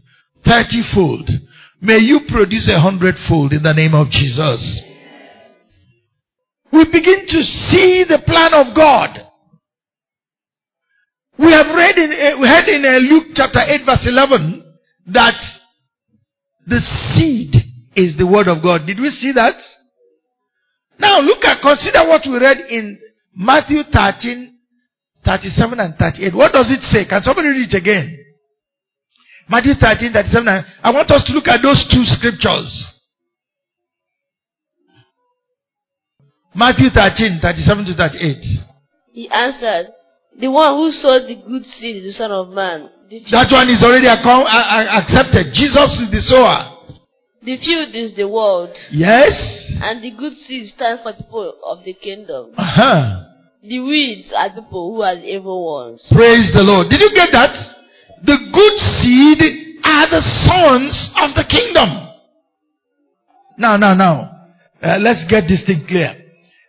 thirtyfold. 0.44 1.30
May 1.80 1.98
you 1.98 2.20
produce 2.28 2.68
a 2.68 2.80
hundredfold 2.80 3.52
in 3.52 3.62
the 3.62 3.72
name 3.72 3.94
of 3.94 4.10
Jesus. 4.10 4.80
We 6.72 6.84
begin 6.86 7.26
to 7.28 7.42
see 7.44 8.04
the 8.08 8.22
plan 8.26 8.52
of 8.52 8.74
God. 8.74 9.23
We 11.38 11.50
have 11.52 11.66
read 11.74 11.98
in, 11.98 12.12
uh, 12.12 12.38
we 12.40 12.48
heard 12.48 12.68
in 12.68 12.84
uh, 12.84 12.98
Luke 12.98 13.34
chapter 13.34 13.60
8 13.60 13.80
verse 13.84 14.06
11 14.06 14.76
that 15.06 15.34
the 16.66 16.80
seed 17.14 17.54
is 17.96 18.16
the 18.16 18.26
word 18.26 18.48
of 18.48 18.62
God. 18.62 18.86
Did 18.86 19.00
we 19.00 19.10
see 19.10 19.32
that? 19.32 19.54
Now 20.98 21.20
look 21.20 21.44
at, 21.44 21.60
consider 21.60 22.06
what 22.08 22.22
we 22.26 22.38
read 22.38 22.58
in 22.70 22.98
Matthew 23.34 23.82
13, 23.92 24.58
37 25.24 25.80
and 25.80 25.94
38. 25.96 26.34
What 26.34 26.52
does 26.52 26.70
it 26.70 26.82
say? 26.82 27.04
Can 27.04 27.22
somebody 27.22 27.48
read 27.48 27.72
it 27.72 27.76
again? 27.76 28.16
Matthew 29.48 29.74
13, 29.74 30.12
37. 30.12 30.48
I 30.82 30.90
want 30.90 31.10
us 31.10 31.24
to 31.26 31.32
look 31.32 31.48
at 31.48 31.60
those 31.62 31.84
two 31.90 32.04
scriptures. 32.04 32.70
Matthew 36.54 36.88
13, 36.94 37.40
37 37.42 37.84
to 37.86 37.94
38. 37.94 38.36
He 39.12 39.28
answered, 39.28 39.92
The 40.40 40.50
one 40.50 40.74
who 40.74 40.90
sowed 40.90 41.28
the 41.28 41.36
good 41.46 41.64
seed 41.78 42.02
is 42.02 42.14
the 42.14 42.18
Son 42.18 42.32
of 42.32 42.48
Man. 42.50 42.90
That 43.30 43.48
one 43.52 43.68
is 43.70 43.82
already 43.82 44.08
accepted. 44.08 45.52
Jesus 45.54 46.02
is 46.02 46.10
the 46.10 46.20
sower. 46.26 46.74
The 47.44 47.56
field 47.58 47.94
is 47.94 48.16
the 48.16 48.26
world. 48.26 48.74
Yes. 48.90 49.30
And 49.82 50.02
the 50.02 50.10
good 50.10 50.32
seed 50.48 50.66
stands 50.74 51.02
for 51.02 51.12
people 51.12 51.54
of 51.64 51.84
the 51.84 51.92
kingdom. 51.92 52.52
Uh-huh. 52.56 53.24
The 53.62 53.80
weeds 53.80 54.32
are 54.36 54.48
people 54.48 54.94
who 54.94 55.02
are 55.02 55.14
the 55.14 55.28
evil 55.28 55.64
ones. 55.64 56.02
Praise 56.10 56.50
the 56.54 56.62
Lord. 56.62 56.88
Did 56.90 57.00
you 57.00 57.12
get 57.14 57.28
that? 57.32 57.54
The 58.24 58.38
good 58.52 58.76
seed 58.98 59.40
are 59.84 60.08
the 60.08 60.22
sons 60.48 61.10
of 61.20 61.36
the 61.36 61.44
kingdom. 61.44 62.08
Now, 63.58 63.76
now, 63.76 63.94
now. 63.94 64.30
Uh, 64.82 64.98
let's 64.98 65.24
get 65.28 65.44
this 65.46 65.62
thing 65.66 65.84
clear. 65.86 66.16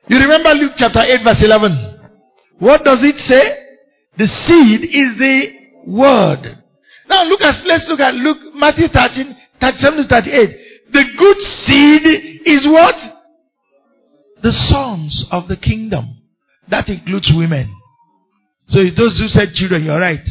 You 0.08 0.20
remember 0.20 0.50
Luke 0.54 0.74
chapter 0.78 1.02
8 1.02 1.24
verse 1.24 1.42
11. 1.44 1.95
What 2.60 2.84
does 2.84 3.00
it 3.04 3.18
say? 3.18 3.66
The 4.18 4.28
seed 4.28 4.84
is 4.84 5.18
the 5.20 5.92
word. 5.92 6.64
Now 7.10 7.24
look 7.26 7.42
at, 7.42 7.66
let's 7.66 7.86
look 7.88 8.00
at 8.00 8.16
Luke, 8.16 8.56
Matthew 8.56 8.88
13, 8.88 9.36
37 9.60 10.04
to 10.04 10.08
38. 10.08 10.50
The 10.92 11.04
good 11.18 11.38
seed 11.66 12.04
is 12.46 12.66
what? 12.68 12.96
The 14.42 14.52
sons 14.70 15.26
of 15.32 15.48
the 15.48 15.58
kingdom. 15.58 16.22
That 16.70 16.88
includes 16.90 17.32
women. 17.36 17.74
So 18.68 18.80
those 18.80 19.20
who 19.20 19.28
said 19.28 19.54
children, 19.54 19.84
you're 19.84 20.00
right. 20.00 20.26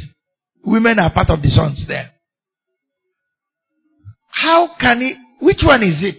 Women 0.65 0.99
are 0.99 1.13
part 1.13 1.31
of 1.31 1.43
the 1.43 1.49
sons 1.49 1.85
there. 1.87 2.11
How 4.31 4.71
can 4.81 5.03
it, 5.03 5.17
which 5.41 5.63
one 5.65 5.83
is 5.83 6.03
it? 6.03 6.19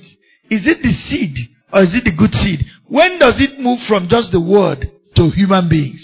Is 0.50 0.68
it 0.68 0.82
the 0.82 0.94
seed 0.94 1.36
or 1.74 1.82
is 1.82 1.96
it 1.96 2.06
the 2.06 2.16
good 2.16 2.34
seed? 2.34 2.60
When 2.88 3.20
does 3.20 3.36
it 3.40 3.60
move 3.60 3.80
from 3.88 4.08
just 4.08 4.32
the 4.32 4.40
word 4.40 4.92
to 5.16 5.30
human 5.30 5.70
beings? 5.70 6.04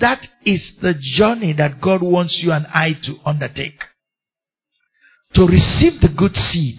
That 0.00 0.20
is 0.44 0.74
the 0.82 0.94
journey 1.00 1.54
that 1.58 1.80
God 1.80 2.02
wants 2.02 2.40
you 2.42 2.52
and 2.52 2.66
I 2.66 2.92
to 3.04 3.14
undertake 3.24 3.80
to 5.36 5.42
receive 5.42 6.00
the 6.00 6.12
good 6.16 6.34
seed, 6.34 6.78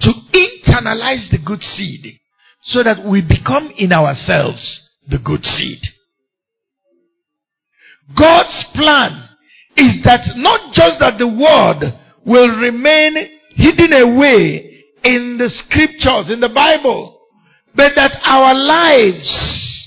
to 0.00 0.10
internalize 0.32 1.30
the 1.30 1.38
good 1.44 1.60
seed, 1.60 2.18
so 2.62 2.82
that 2.82 3.06
we 3.06 3.22
become 3.22 3.70
in 3.76 3.92
ourselves 3.92 4.88
the 5.08 5.18
good 5.18 5.44
seed. 5.44 5.78
God's 8.18 8.64
plan 8.74 9.28
is 9.76 10.02
that 10.04 10.24
not 10.36 10.72
just 10.72 10.98
that 11.00 11.18
the 11.18 11.28
word 11.28 11.92
will 12.24 12.58
remain 12.58 13.14
hidden 13.50 13.92
away 13.92 14.84
in 15.04 15.36
the 15.38 15.50
scriptures, 15.50 16.32
in 16.32 16.40
the 16.40 16.48
Bible, 16.52 17.20
but 17.74 17.92
that 17.94 18.18
our 18.24 18.54
lives 18.54 19.85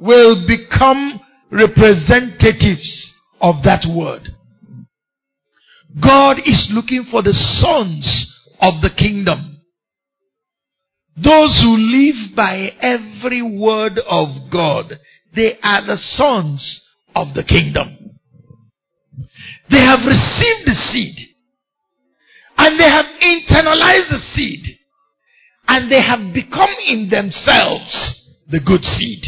will 0.00 0.46
become 0.46 1.20
representatives 1.50 3.12
of 3.40 3.56
that 3.64 3.84
word. 3.88 4.28
God 6.02 6.38
is 6.44 6.68
looking 6.72 7.06
for 7.10 7.22
the 7.22 7.32
sons 7.32 8.34
of 8.60 8.82
the 8.82 8.90
kingdom. 8.96 9.60
Those 11.16 11.60
who 11.62 11.76
live 11.76 12.36
by 12.36 12.70
every 12.80 13.42
word 13.42 13.98
of 14.08 14.50
God, 14.52 14.98
they 15.34 15.58
are 15.62 15.84
the 15.84 15.96
sons 15.96 16.82
of 17.14 17.34
the 17.34 17.42
kingdom. 17.42 17.96
They 19.70 19.80
have 19.80 20.00
received 20.06 20.66
the 20.66 20.74
seed 20.74 21.16
and 22.56 22.78
they 22.78 22.88
have 22.88 23.06
internalized 23.20 24.10
the 24.10 24.22
seed 24.32 24.64
and 25.66 25.90
they 25.90 26.02
have 26.02 26.32
become 26.32 26.70
in 26.86 27.08
themselves 27.10 28.44
the 28.48 28.60
good 28.60 28.84
seed. 28.84 29.22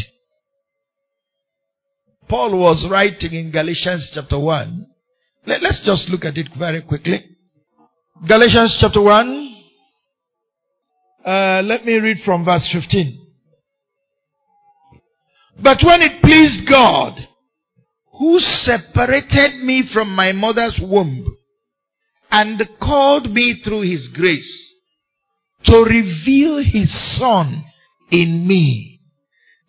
Paul 2.31 2.57
was 2.57 2.87
writing 2.89 3.33
in 3.33 3.51
Galatians 3.51 4.09
chapter 4.15 4.39
1 4.39 4.87
let, 5.45 5.63
us 5.63 5.81
just 5.83 6.07
look 6.09 6.23
at 6.23 6.37
it 6.37 6.47
very 6.57 6.81
quickly. 6.81 7.25
Galatians 8.25 8.77
chapter 8.79 9.01
1. 9.01 9.55
Uh, 11.25 11.61
let 11.65 11.83
me 11.83 11.93
read 11.95 12.17
from 12.23 12.45
verse 12.45 12.67
15. 12.71 13.27
But 15.61 15.79
when 15.83 16.01
it 16.01 16.21
pleased 16.21 16.69
God, 16.69 17.19
who 18.19 18.39
separated 18.39 19.63
me 19.63 19.89
from 19.91 20.15
my 20.15 20.31
mother's 20.31 20.79
womb 20.81 21.25
and 22.29 22.61
called 22.79 23.29
me 23.29 23.61
through 23.63 23.81
his 23.81 24.07
grace 24.13 24.73
to 25.65 25.77
reveal 25.83 26.63
his 26.63 27.17
son 27.19 27.65
in 28.09 28.47
me, 28.47 29.01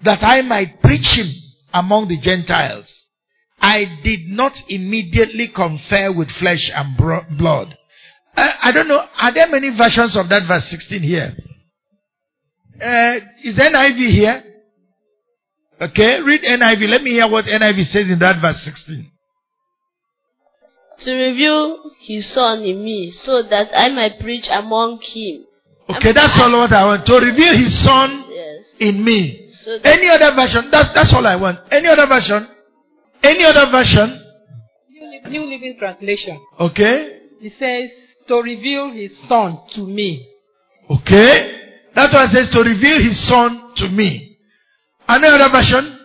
that 0.04 0.22
I 0.22 0.42
might 0.42 0.80
preach 0.80 1.08
him 1.16 1.41
among 1.72 2.08
the 2.08 2.18
Gentiles 2.20 2.86
I 3.62 3.84
did 4.02 4.26
not 4.26 4.52
immediately 4.68 5.48
confer 5.54 6.12
with 6.12 6.28
flesh 6.40 6.68
and 6.74 6.96
blood. 7.38 7.78
Uh, 8.36 8.48
I 8.60 8.72
don't 8.72 8.88
know. 8.88 9.00
Are 9.16 9.32
there 9.32 9.48
many 9.48 9.70
versions 9.70 10.16
of 10.16 10.28
that 10.30 10.48
verse 10.48 10.68
16 10.68 11.00
here? 11.00 11.36
Uh, 12.74 13.14
is 13.44 13.56
NIV 13.56 14.10
here? 14.10 14.42
Okay, 15.80 16.20
read 16.22 16.42
NIV. 16.42 16.88
Let 16.88 17.02
me 17.02 17.12
hear 17.12 17.30
what 17.30 17.44
NIV 17.44 17.84
says 17.92 18.10
in 18.10 18.18
that 18.18 18.40
verse 18.42 18.60
16. 18.64 19.10
To 21.04 21.12
reveal 21.12 21.90
his 22.00 22.32
son 22.32 22.62
in 22.62 22.82
me, 22.84 23.12
so 23.12 23.42
that 23.48 23.68
I 23.74 23.88
might 23.90 24.18
preach 24.20 24.46
among 24.52 25.00
him. 25.02 25.44
Okay, 25.88 26.08
I'm, 26.08 26.14
that's 26.14 26.40
all 26.40 26.52
what 26.52 26.72
I 26.72 26.84
want. 26.84 27.06
To 27.06 27.14
reveal 27.14 27.56
his 27.56 27.84
son 27.84 28.24
yes. 28.28 28.64
in 28.80 29.04
me. 29.04 29.41
So 29.64 29.78
Any 29.84 30.08
other 30.08 30.34
version? 30.34 30.70
That's, 30.70 30.88
that's 30.94 31.12
all 31.14 31.26
I 31.26 31.36
want. 31.36 31.58
Any 31.70 31.88
other 31.88 32.06
version? 32.08 32.48
Any 33.22 33.44
other 33.44 33.70
version? 33.70 34.18
New 35.30 35.42
Living 35.44 35.76
Translation. 35.78 36.40
Okay. 36.58 37.20
It 37.40 37.52
says, 37.58 37.90
to 38.28 38.36
reveal 38.42 38.92
his 38.92 39.12
son 39.28 39.58
to 39.74 39.86
me. 39.86 40.26
Okay. 40.90 41.60
That 41.94 42.12
one 42.12 42.28
says, 42.30 42.48
to 42.50 42.58
reveal 42.60 43.00
his 43.02 43.28
son 43.28 43.72
to 43.76 43.88
me. 43.88 44.36
Any 45.08 45.28
other 45.28 45.50
version? 45.52 45.98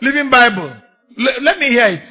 Living 0.00 0.30
Bible. 0.30 0.70
L- 1.18 1.42
let 1.42 1.58
me 1.58 1.68
hear 1.68 1.86
it. 1.86 2.02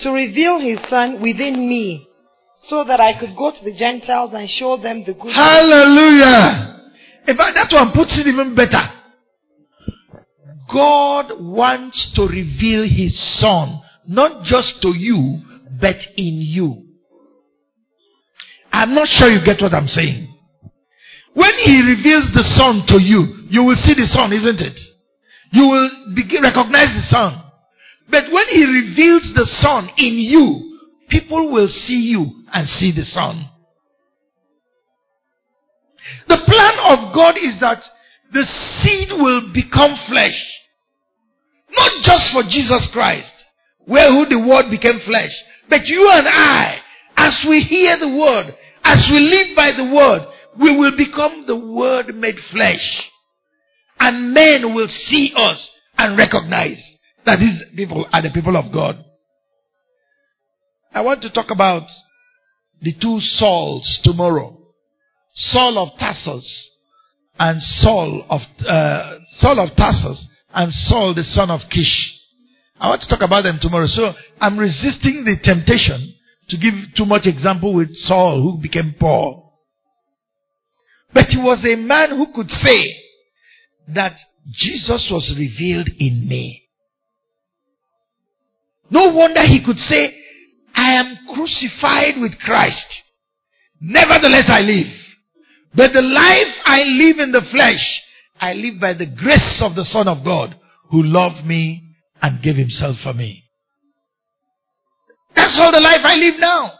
To 0.00 0.10
reveal 0.12 0.60
his 0.60 0.78
son 0.88 1.20
within 1.20 1.68
me, 1.68 2.07
so 2.68 2.84
that 2.84 3.00
I 3.00 3.18
could 3.18 3.34
go 3.36 3.50
to 3.50 3.64
the 3.64 3.74
Gentiles 3.76 4.30
and 4.34 4.48
show 4.48 4.76
them 4.76 5.04
the 5.06 5.14
good. 5.14 5.32
Hallelujah! 5.32 6.90
In 7.26 7.36
fact, 7.36 7.56
that 7.56 7.72
one 7.72 7.92
puts 7.92 8.18
it 8.18 8.26
even 8.26 8.54
better. 8.54 8.82
God 10.72 11.32
wants 11.40 12.12
to 12.14 12.22
reveal 12.22 12.86
His 12.86 13.18
Son, 13.40 13.80
not 14.06 14.44
just 14.44 14.82
to 14.82 14.88
you, 14.88 15.40
but 15.80 15.96
in 16.16 16.40
you. 16.40 16.84
I'm 18.70 18.94
not 18.94 19.08
sure 19.08 19.32
you 19.32 19.44
get 19.44 19.62
what 19.62 19.72
I'm 19.72 19.88
saying. 19.88 20.28
When 21.32 21.54
He 21.64 21.80
reveals 21.80 22.30
the 22.34 22.44
Son 22.56 22.84
to 22.88 23.00
you, 23.00 23.48
you 23.48 23.62
will 23.64 23.76
see 23.76 23.94
the 23.94 24.06
Son, 24.12 24.32
isn't 24.32 24.60
it? 24.60 24.78
You 25.52 25.68
will 25.68 25.90
begin, 26.14 26.42
recognize 26.42 26.94
the 26.94 27.06
Son. 27.08 27.42
But 28.10 28.24
when 28.30 28.46
He 28.48 28.64
reveals 28.64 29.32
the 29.34 29.46
Son 29.60 29.88
in 29.96 30.18
you, 30.18 30.67
people 31.08 31.52
will 31.52 31.68
see 31.68 32.10
you 32.10 32.44
and 32.52 32.68
see 32.68 32.92
the 32.92 33.04
Son. 33.04 33.48
The 36.28 36.38
plan 36.46 36.74
of 36.84 37.14
God 37.14 37.36
is 37.36 37.58
that 37.60 37.82
the 38.32 38.44
seed 38.82 39.08
will 39.12 39.52
become 39.52 39.98
flesh. 40.08 40.38
Not 41.70 42.02
just 42.02 42.32
for 42.32 42.42
Jesus 42.44 42.88
Christ, 42.92 43.32
where 43.84 44.08
who 44.08 44.26
the 44.26 44.46
word 44.48 44.70
became 44.70 45.00
flesh, 45.04 45.32
but 45.68 45.86
you 45.86 46.08
and 46.12 46.26
I 46.26 46.80
As 47.18 47.44
we 47.48 47.60
hear 47.62 47.98
the 47.98 48.16
word, 48.16 48.54
as 48.84 49.08
we 49.10 49.18
live 49.18 49.56
by 49.56 49.72
the 49.76 49.92
word, 49.92 50.22
we 50.60 50.76
will 50.78 50.96
become 50.96 51.44
the 51.48 51.58
word 51.58 52.14
made 52.14 52.36
flesh. 52.52 53.10
And 53.98 54.32
men 54.32 54.72
will 54.72 54.86
see 54.88 55.32
us 55.36 55.70
and 55.98 56.16
recognize 56.16 56.80
that 57.26 57.40
these 57.40 57.60
people 57.74 58.06
are 58.12 58.22
the 58.22 58.30
people 58.30 58.56
of 58.56 58.72
God. 58.72 59.04
I 60.92 61.02
want 61.02 61.22
to 61.22 61.30
talk 61.30 61.50
about 61.50 61.82
the 62.80 62.94
two 63.00 63.18
Sauls 63.20 64.00
tomorrow. 64.02 64.56
Saul 65.34 65.78
of 65.78 65.98
Tarsus 65.98 66.70
and 67.38 67.62
Saul 67.62 68.24
of 68.28 68.40
uh, 68.66 69.18
Saul 69.36 69.60
of 69.60 69.76
Tarsus 69.76 70.26
and 70.52 70.72
Saul 70.72 71.14
the 71.14 71.22
son 71.22 71.50
of 71.50 71.60
Kish. 71.70 72.14
I 72.80 72.88
want 72.88 73.02
to 73.02 73.08
talk 73.08 73.22
about 73.22 73.42
them 73.42 73.58
tomorrow. 73.60 73.86
So 73.86 74.12
I'm 74.40 74.58
resisting 74.58 75.24
the 75.24 75.36
temptation 75.42 76.14
to 76.48 76.56
give 76.56 76.74
too 76.96 77.04
much 77.04 77.26
example 77.26 77.74
with 77.74 77.94
Saul 77.94 78.42
who 78.42 78.62
became 78.62 78.94
Paul. 78.98 79.52
But 81.12 81.26
he 81.26 81.38
was 81.38 81.64
a 81.64 81.76
man 81.76 82.10
who 82.10 82.32
could 82.34 82.50
say 82.50 82.96
that 83.94 84.12
Jesus 84.52 85.08
was 85.10 85.34
revealed 85.38 85.88
in 85.98 86.26
me. 86.28 86.64
No 88.90 89.12
wonder 89.12 89.42
he 89.42 89.62
could 89.64 89.76
say, 89.76 90.14
I 90.78 90.92
am 90.92 91.18
crucified 91.34 92.20
with 92.20 92.38
Christ. 92.38 92.86
Nevertheless 93.80 94.44
I 94.46 94.60
live. 94.60 94.86
But 95.74 95.92
the 95.92 96.02
life 96.02 96.54
I 96.64 96.82
live 96.84 97.18
in 97.18 97.32
the 97.32 97.42
flesh, 97.50 98.00
I 98.40 98.52
live 98.52 98.80
by 98.80 98.94
the 98.94 99.06
grace 99.06 99.60
of 99.60 99.74
the 99.74 99.84
Son 99.84 100.06
of 100.06 100.24
God 100.24 100.54
who 100.90 101.02
loved 101.02 101.44
me 101.44 101.82
and 102.22 102.40
gave 102.42 102.54
himself 102.54 102.96
for 103.02 103.12
me. 103.12 103.42
That's 105.34 105.58
all 105.60 105.72
the 105.72 105.80
life 105.80 106.00
I 106.04 106.14
live 106.14 106.34
now. 106.38 106.72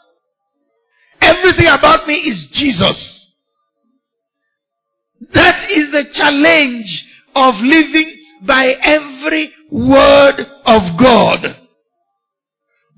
Everything 1.20 1.66
about 1.66 2.06
me 2.06 2.14
is 2.14 2.46
Jesus. 2.52 3.26
That 5.34 5.70
is 5.70 5.90
the 5.90 6.04
challenge 6.14 7.04
of 7.34 7.54
living 7.56 8.16
by 8.46 8.74
every 8.84 9.52
word 9.72 10.46
of 10.64 10.82
God. 11.00 11.67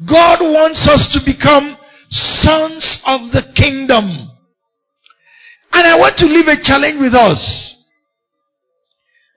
God 0.08 0.40
wants 0.40 0.88
us 0.88 1.08
to 1.12 1.20
become 1.24 1.76
sons 2.10 3.00
of 3.06 3.32
the 3.32 3.52
kingdom. 3.54 4.30
And 5.72 5.86
I 5.86 5.96
want 5.98 6.16
to 6.18 6.26
leave 6.26 6.48
a 6.48 6.62
challenge 6.62 6.98
with 7.00 7.14
us. 7.14 7.76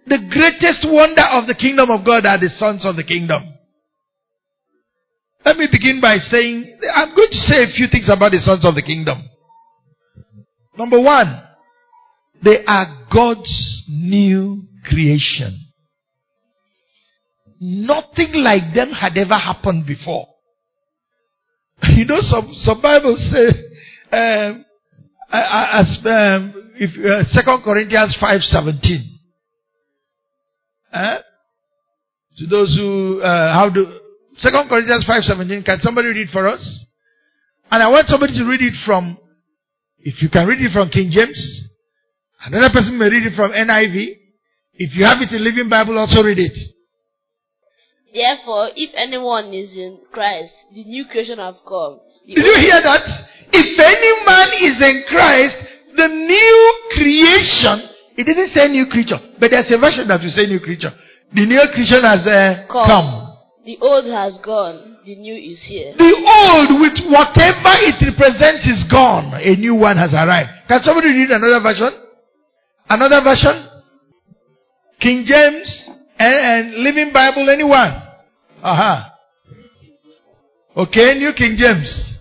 The 0.08 0.18
greatest 0.18 0.86
wonder 0.90 1.22
of 1.22 1.48
the 1.48 1.56
kingdom 1.56 1.90
of 1.90 2.06
God 2.06 2.26
are 2.26 2.40
the 2.40 2.50
sons 2.50 2.86
of 2.86 2.96
the 2.96 3.04
kingdom. 3.04 3.54
Let 5.46 5.58
me 5.58 5.68
begin 5.72 6.00
by 6.02 6.18
saying, 6.20 6.80
I'm 6.94 7.14
going 7.16 7.30
to 7.32 7.38
say 7.38 7.64
a 7.64 7.68
few 7.68 7.88
things 7.92 8.10
about 8.10 8.32
the 8.32 8.40
sons 8.40 8.66
of 8.66 8.76
the 8.76 8.82
kingdom. 8.82 9.30
Number 10.78 11.00
one, 11.02 11.44
they 12.44 12.64
are 12.66 13.06
God's 13.14 13.84
new 13.88 14.64
creation. 14.86 15.68
Nothing 17.60 18.34
like 18.34 18.74
them 18.74 18.92
had 18.92 19.18
ever 19.18 19.38
happened 19.38 19.86
before. 19.86 20.28
You 21.96 22.06
know, 22.06 22.20
some, 22.22 22.54
some 22.56 22.82
Bibles 22.82 23.20
say, 23.32 23.48
um, 24.12 24.66
as, 25.32 26.00
um, 26.06 26.72
if, 26.76 26.92
uh, 26.96 27.42
2 27.42 27.64
Corinthians 27.64 28.18
5.17. 28.22 29.00
Uh, 30.94 31.18
to 32.38 32.46
those 32.48 32.76
who, 32.80 33.22
uh, 33.22 33.54
how 33.54 33.70
do, 33.70 33.86
2 34.42 34.50
Corinthians 34.70 35.06
5.17, 35.08 35.66
can 35.66 35.80
somebody 35.82 36.08
read 36.10 36.30
for 36.32 36.48
us? 36.48 36.86
And 37.70 37.84
I 37.84 37.90
want 37.90 38.08
somebody 38.08 38.38
to 38.38 38.46
read 38.46 38.62
it 38.62 38.74
from, 38.86 39.18
if 40.00 40.22
you 40.22 40.30
can 40.30 40.48
read 40.48 40.62
it 40.62 40.72
from 40.72 40.90
King 40.90 41.12
James, 41.12 41.68
another 42.46 42.72
person 42.72 42.98
may 42.98 43.10
read 43.10 43.26
it 43.26 43.36
from 43.36 43.52
NIV. 43.52 44.08
If 44.76 44.96
you 44.96 45.06
have 45.06 45.22
it 45.22 45.32
in 45.32 45.44
Living 45.44 45.70
Bible, 45.70 45.98
also 45.98 46.24
read 46.24 46.40
it. 46.40 46.58
Therefore, 48.14 48.70
if 48.76 48.92
anyone 48.96 49.54
is 49.54 49.74
in 49.74 49.98
Christ, 50.12 50.54
the 50.72 50.84
new 50.84 51.06
creation 51.10 51.40
have 51.40 51.56
come. 51.68 52.00
The 52.28 52.36
Did 52.36 52.46
you 52.46 52.58
hear 52.62 52.80
that? 52.84 53.02
If 53.52 53.74
any 53.74 54.14
man 54.22 54.50
is 54.62 54.78
in 54.78 55.04
Christ, 55.10 55.56
the 55.98 56.08
new 56.08 56.60
creation, 56.94 57.90
it 58.16 58.24
didn't 58.24 58.54
say 58.54 58.68
new 58.70 58.86
creature, 58.86 59.18
but 59.40 59.50
there's 59.50 59.70
a 59.72 59.80
version 59.82 60.08
that 60.08 60.22
will 60.22 60.30
say 60.30 60.46
new 60.46 60.60
creature. 60.60 60.94
The 61.34 61.46
new 61.46 61.62
creation 61.74 62.06
has 62.06 62.22
uh, 62.30 62.66
come. 62.70 62.86
come. 62.86 63.10
The 63.66 63.78
old 63.82 64.06
has 64.06 64.38
gone. 64.46 64.98
The 65.06 65.16
new 65.16 65.34
is 65.34 65.66
here. 65.68 65.96
The 65.98 66.14
old, 66.14 66.80
with 66.80 67.02
whatever 67.10 67.74
it 67.82 67.98
represents, 67.98 68.68
is 68.70 68.86
gone. 68.92 69.34
A 69.34 69.56
new 69.58 69.74
one 69.74 69.98
has 69.98 70.14
arrived. 70.14 70.50
Can 70.68 70.82
somebody 70.84 71.10
read 71.10 71.32
another 71.32 71.60
version? 71.60 71.90
Another 72.88 73.22
version? 73.24 73.70
King 75.02 75.26
James 75.26 75.83
and, 76.20 76.36
and 76.36 76.84
Living 76.84 77.12
Bible, 77.14 77.50
anyone? 77.50 78.02
Aha. 78.64 79.10
Uh-huh. 79.10 79.10
Okay, 80.84 81.20
New 81.20 81.34
King 81.34 81.56
James. 81.58 82.14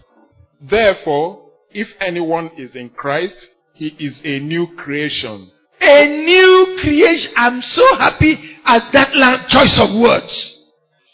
Therefore, 0.61 1.49
if 1.71 1.89
anyone 2.01 2.51
is 2.59 2.77
in 2.77 2.91
Christ, 2.91 3.37
he 3.75 3.89
is 3.99 4.21
a 4.25 4.41
new 4.41 4.67
creation. 4.77 5.51
A 5.81 6.07
new 6.07 6.79
creation. 6.81 7.33
I'm 7.37 7.63
so 7.63 7.83
happy 7.99 8.39
at 8.65 8.93
that 8.93 9.49
choice 9.49 9.81
of 9.81 10.01
words. 10.01 10.59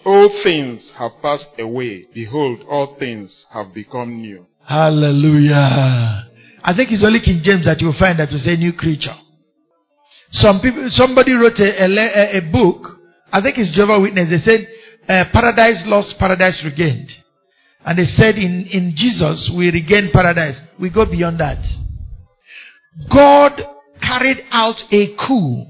All 0.05 0.31
things 0.43 0.93
have 0.99 1.13
passed 1.23 1.47
away. 1.59 2.07
Behold, 2.13 2.61
all 2.69 2.97
things 2.99 3.47
have 3.53 3.73
become 3.73 4.21
new. 4.21 4.47
Hallelujah. 4.67 6.29
I 6.63 6.75
think 6.77 6.91
it's 6.91 7.05
only 7.05 7.21
King 7.21 7.41
James 7.43 7.65
that 7.67 7.81
you'll 7.81 7.97
find 7.99 8.19
that 8.19 8.31
will 8.31 8.39
say 8.39 8.57
new 8.57 8.73
creature. 8.73 9.15
Some 10.33 10.61
people, 10.61 10.89
somebody 10.91 11.33
wrote 11.33 11.59
a, 11.59 11.85
a, 11.85 12.39
a 12.39 12.53
book. 12.53 13.01
I 13.33 13.41
think 13.41 13.57
it's 13.59 13.75
Jehovah 13.75 14.01
Witness. 14.01 14.29
They 14.31 14.39
said, 14.45 14.69
uh, 15.09 15.25
paradise 15.33 15.83
lost, 15.87 16.15
paradise 16.19 16.61
regained. 16.65 17.11
And 17.85 17.99
they 17.99 18.05
said 18.05 18.37
in, 18.37 18.67
in 18.71 18.93
Jesus, 18.95 19.51
we 19.57 19.71
regain 19.71 20.11
paradise. 20.13 20.57
We 20.79 20.91
go 20.91 21.07
beyond 21.07 21.41
that. 21.41 21.59
God 23.11 23.53
carried 24.03 24.45
out 24.51 24.77
a 24.91 25.15
coup 25.17 25.65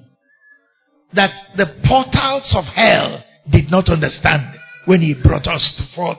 that 1.14 1.30
the 1.56 1.66
portals 1.86 2.52
of 2.56 2.64
hell 2.64 3.24
did 3.50 3.70
not 3.70 3.88
understand 3.88 4.58
when 4.86 5.00
he 5.00 5.14
brought 5.22 5.46
us 5.46 5.82
forth. 5.94 6.18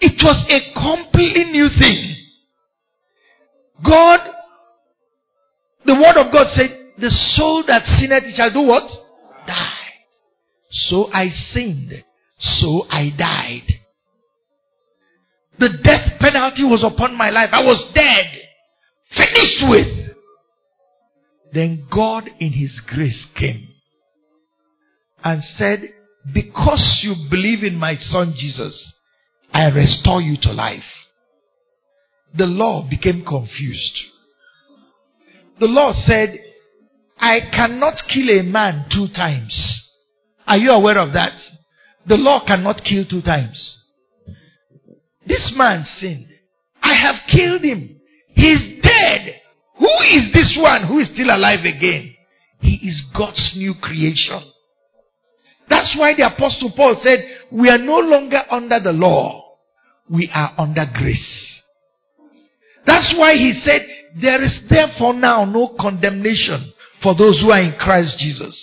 It 0.00 0.22
was 0.22 0.44
a 0.48 0.72
completely 0.74 1.44
new 1.44 1.68
thing. 1.82 2.16
God 3.84 4.20
the 5.88 5.94
word 5.94 6.20
of 6.20 6.30
God 6.30 6.48
said, 6.52 6.68
the 6.98 7.08
soul 7.08 7.64
that 7.66 7.86
sinneth 7.86 8.34
shall 8.36 8.52
do 8.52 8.60
what? 8.60 8.84
Die. 9.46 9.88
So 10.70 11.10
I 11.10 11.30
sinned. 11.30 12.04
So 12.38 12.84
I 12.90 13.10
died. 13.16 13.80
The 15.58 15.70
death 15.82 16.20
penalty 16.20 16.64
was 16.64 16.84
upon 16.84 17.16
my 17.16 17.30
life. 17.30 17.48
I 17.52 17.62
was 17.62 17.90
dead. 17.94 18.26
Finished 19.16 19.64
with. 19.66 20.16
Then 21.54 21.86
God 21.90 22.28
in 22.38 22.52
His 22.52 22.82
grace 22.86 23.26
came 23.34 23.68
and 25.24 25.42
said, 25.42 25.80
because 26.34 27.00
you 27.02 27.14
believe 27.30 27.64
in 27.64 27.76
my 27.76 27.96
son 27.96 28.34
Jesus, 28.36 28.92
I 29.54 29.68
restore 29.68 30.20
you 30.20 30.36
to 30.42 30.52
life. 30.52 30.82
The 32.36 32.44
law 32.44 32.86
became 32.88 33.24
confused. 33.24 33.98
The 35.60 35.66
law 35.66 35.92
said, 35.92 36.38
I 37.18 37.40
cannot 37.52 37.94
kill 38.12 38.30
a 38.30 38.42
man 38.42 38.86
two 38.92 39.08
times. 39.14 39.84
Are 40.46 40.56
you 40.56 40.70
aware 40.70 40.98
of 40.98 41.12
that? 41.14 41.32
The 42.06 42.16
law 42.16 42.44
cannot 42.46 42.82
kill 42.84 43.04
two 43.04 43.22
times. 43.22 43.76
This 45.26 45.52
man 45.56 45.84
sinned. 45.84 46.28
I 46.82 46.94
have 46.94 47.16
killed 47.30 47.62
him. 47.62 48.00
He's 48.34 48.82
dead. 48.82 49.40
Who 49.78 49.90
is 50.10 50.32
this 50.32 50.56
one 50.60 50.86
who 50.86 51.00
is 51.00 51.10
still 51.12 51.28
alive 51.28 51.60
again? 51.60 52.14
He 52.60 52.76
is 52.88 53.02
God's 53.16 53.52
new 53.56 53.74
creation. 53.80 54.40
That's 55.68 55.94
why 55.98 56.14
the 56.16 56.26
apostle 56.26 56.72
Paul 56.74 56.98
said, 57.02 57.18
we 57.52 57.68
are 57.68 57.78
no 57.78 57.98
longer 57.98 58.40
under 58.50 58.80
the 58.80 58.92
law. 58.92 59.56
We 60.10 60.30
are 60.32 60.54
under 60.56 60.86
grace. 60.94 61.62
That's 62.86 63.14
why 63.18 63.34
he 63.34 63.52
said, 63.52 63.82
there 64.20 64.42
is 64.42 64.60
therefore 64.68 65.14
now 65.14 65.44
no 65.44 65.74
condemnation 65.78 66.72
for 67.02 67.14
those 67.14 67.40
who 67.40 67.50
are 67.50 67.60
in 67.60 67.74
Christ 67.78 68.16
Jesus. 68.18 68.56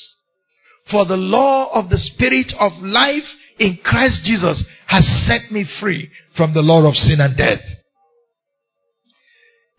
For 0.91 1.05
the 1.05 1.17
law 1.17 1.71
of 1.73 1.89
the 1.89 1.97
Spirit 1.97 2.53
of 2.59 2.71
life 2.81 3.27
in 3.59 3.79
Christ 3.83 4.23
Jesus 4.23 4.63
has 4.87 5.05
set 5.27 5.51
me 5.51 5.65
free 5.79 6.09
from 6.37 6.53
the 6.53 6.61
law 6.61 6.85
of 6.87 6.95
sin 6.95 7.21
and 7.21 7.35
death. 7.35 7.61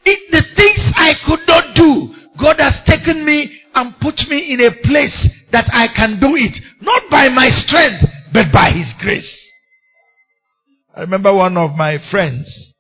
It, 0.04 0.30
the 0.30 0.42
things 0.56 0.92
I 0.94 1.12
could 1.26 1.46
not 1.46 1.74
do, 1.74 2.14
God 2.40 2.56
has 2.58 2.78
taken 2.86 3.24
me 3.24 3.60
and 3.74 3.94
put 4.00 4.14
me 4.28 4.54
in 4.54 4.60
a 4.60 4.70
place 4.86 5.28
that 5.52 5.68
I 5.72 5.88
can 5.94 6.18
do 6.20 6.34
it. 6.36 6.56
Not 6.80 7.02
by 7.10 7.28
my 7.28 7.48
strength, 7.48 8.04
but 8.32 8.52
by 8.52 8.70
His 8.70 8.92
grace. 9.00 9.32
I 10.94 11.00
remember 11.00 11.34
one 11.34 11.56
of 11.56 11.72
my 11.76 11.98
friends. 12.10 12.74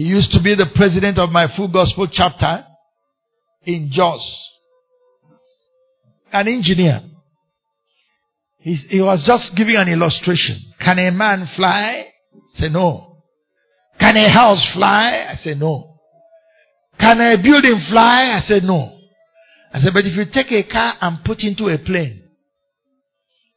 He 0.00 0.06
used 0.06 0.32
to 0.32 0.40
be 0.42 0.54
the 0.54 0.64
president 0.74 1.18
of 1.18 1.28
my 1.28 1.46
full 1.54 1.70
gospel 1.70 2.08
chapter 2.10 2.64
in 3.64 3.90
Jos. 3.92 4.48
An 6.32 6.48
engineer. 6.48 7.02
He, 8.60 8.76
he 8.88 9.02
was 9.02 9.22
just 9.26 9.54
giving 9.54 9.76
an 9.76 9.88
illustration. 9.88 10.58
Can 10.82 10.98
a 10.98 11.10
man 11.10 11.46
fly? 11.54 12.06
Say 12.54 12.70
no. 12.70 13.18
Can 13.98 14.16
a 14.16 14.30
house 14.32 14.66
fly? 14.72 15.32
I 15.32 15.34
say 15.34 15.52
no. 15.52 15.98
Can 16.98 17.20
a 17.20 17.36
building 17.36 17.84
fly? 17.90 18.38
I 18.38 18.40
said 18.48 18.62
no. 18.62 18.98
I 19.70 19.80
said, 19.80 19.92
but 19.92 20.06
if 20.06 20.16
you 20.16 20.24
take 20.32 20.50
a 20.50 20.66
car 20.66 20.94
and 21.02 21.22
put 21.22 21.40
into 21.40 21.66
a 21.66 21.76
plane 21.76 22.22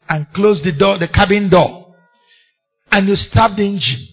and 0.10 0.28
close 0.36 0.62
the 0.62 0.74
door, 0.78 1.00
the 1.00 1.08
cabin 1.08 1.50
door, 1.50 1.96
and 2.92 3.08
you 3.08 3.16
stop 3.16 3.56
the 3.56 3.64
engine, 3.64 4.10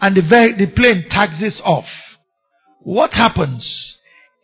and 0.00 0.16
the, 0.16 0.22
the 0.22 0.72
plane 0.74 1.04
taxis 1.10 1.60
off, 1.64 1.84
what 2.80 3.12
happens? 3.12 3.96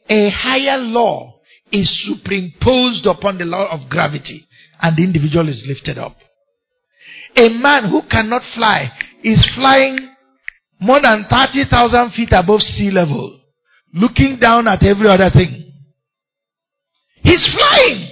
A 0.08 0.28
higher 0.30 0.78
law 0.78 1.40
is 1.72 1.90
superimposed 2.06 3.06
upon 3.06 3.38
the 3.38 3.44
law 3.44 3.68
of 3.70 3.88
gravity, 3.88 4.46
and 4.80 4.96
the 4.96 5.02
individual 5.02 5.48
is 5.48 5.64
lifted 5.66 5.98
up. 5.98 6.16
A 7.34 7.48
man 7.48 7.90
who 7.90 8.02
cannot 8.10 8.42
fly 8.54 8.92
is 9.24 9.44
flying 9.54 9.98
more 10.78 11.00
than 11.02 11.26
30,000 11.28 12.10
feet 12.12 12.28
above 12.32 12.60
sea 12.60 12.90
level, 12.90 13.40
looking 13.94 14.38
down 14.38 14.68
at 14.68 14.82
every 14.82 15.08
other 15.08 15.30
thing. 15.30 15.72
He's 17.22 17.48
flying, 17.54 18.10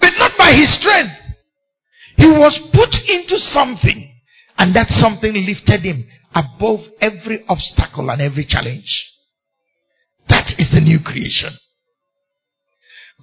but 0.00 0.12
not 0.16 0.32
by 0.38 0.52
his 0.52 0.78
strength. 0.78 1.12
He 2.16 2.26
was 2.26 2.58
put 2.72 2.94
into 3.08 3.38
something, 3.38 4.14
and 4.56 4.74
that 4.76 4.88
something 4.90 5.34
lifted 5.34 5.80
him 5.80 6.06
above 6.34 6.80
every 7.00 7.44
obstacle 7.48 8.10
and 8.10 8.20
every 8.20 8.46
challenge. 8.46 9.06
That 10.28 10.46
is 10.58 10.70
the 10.72 10.80
new 10.80 11.00
creation. 11.00 11.56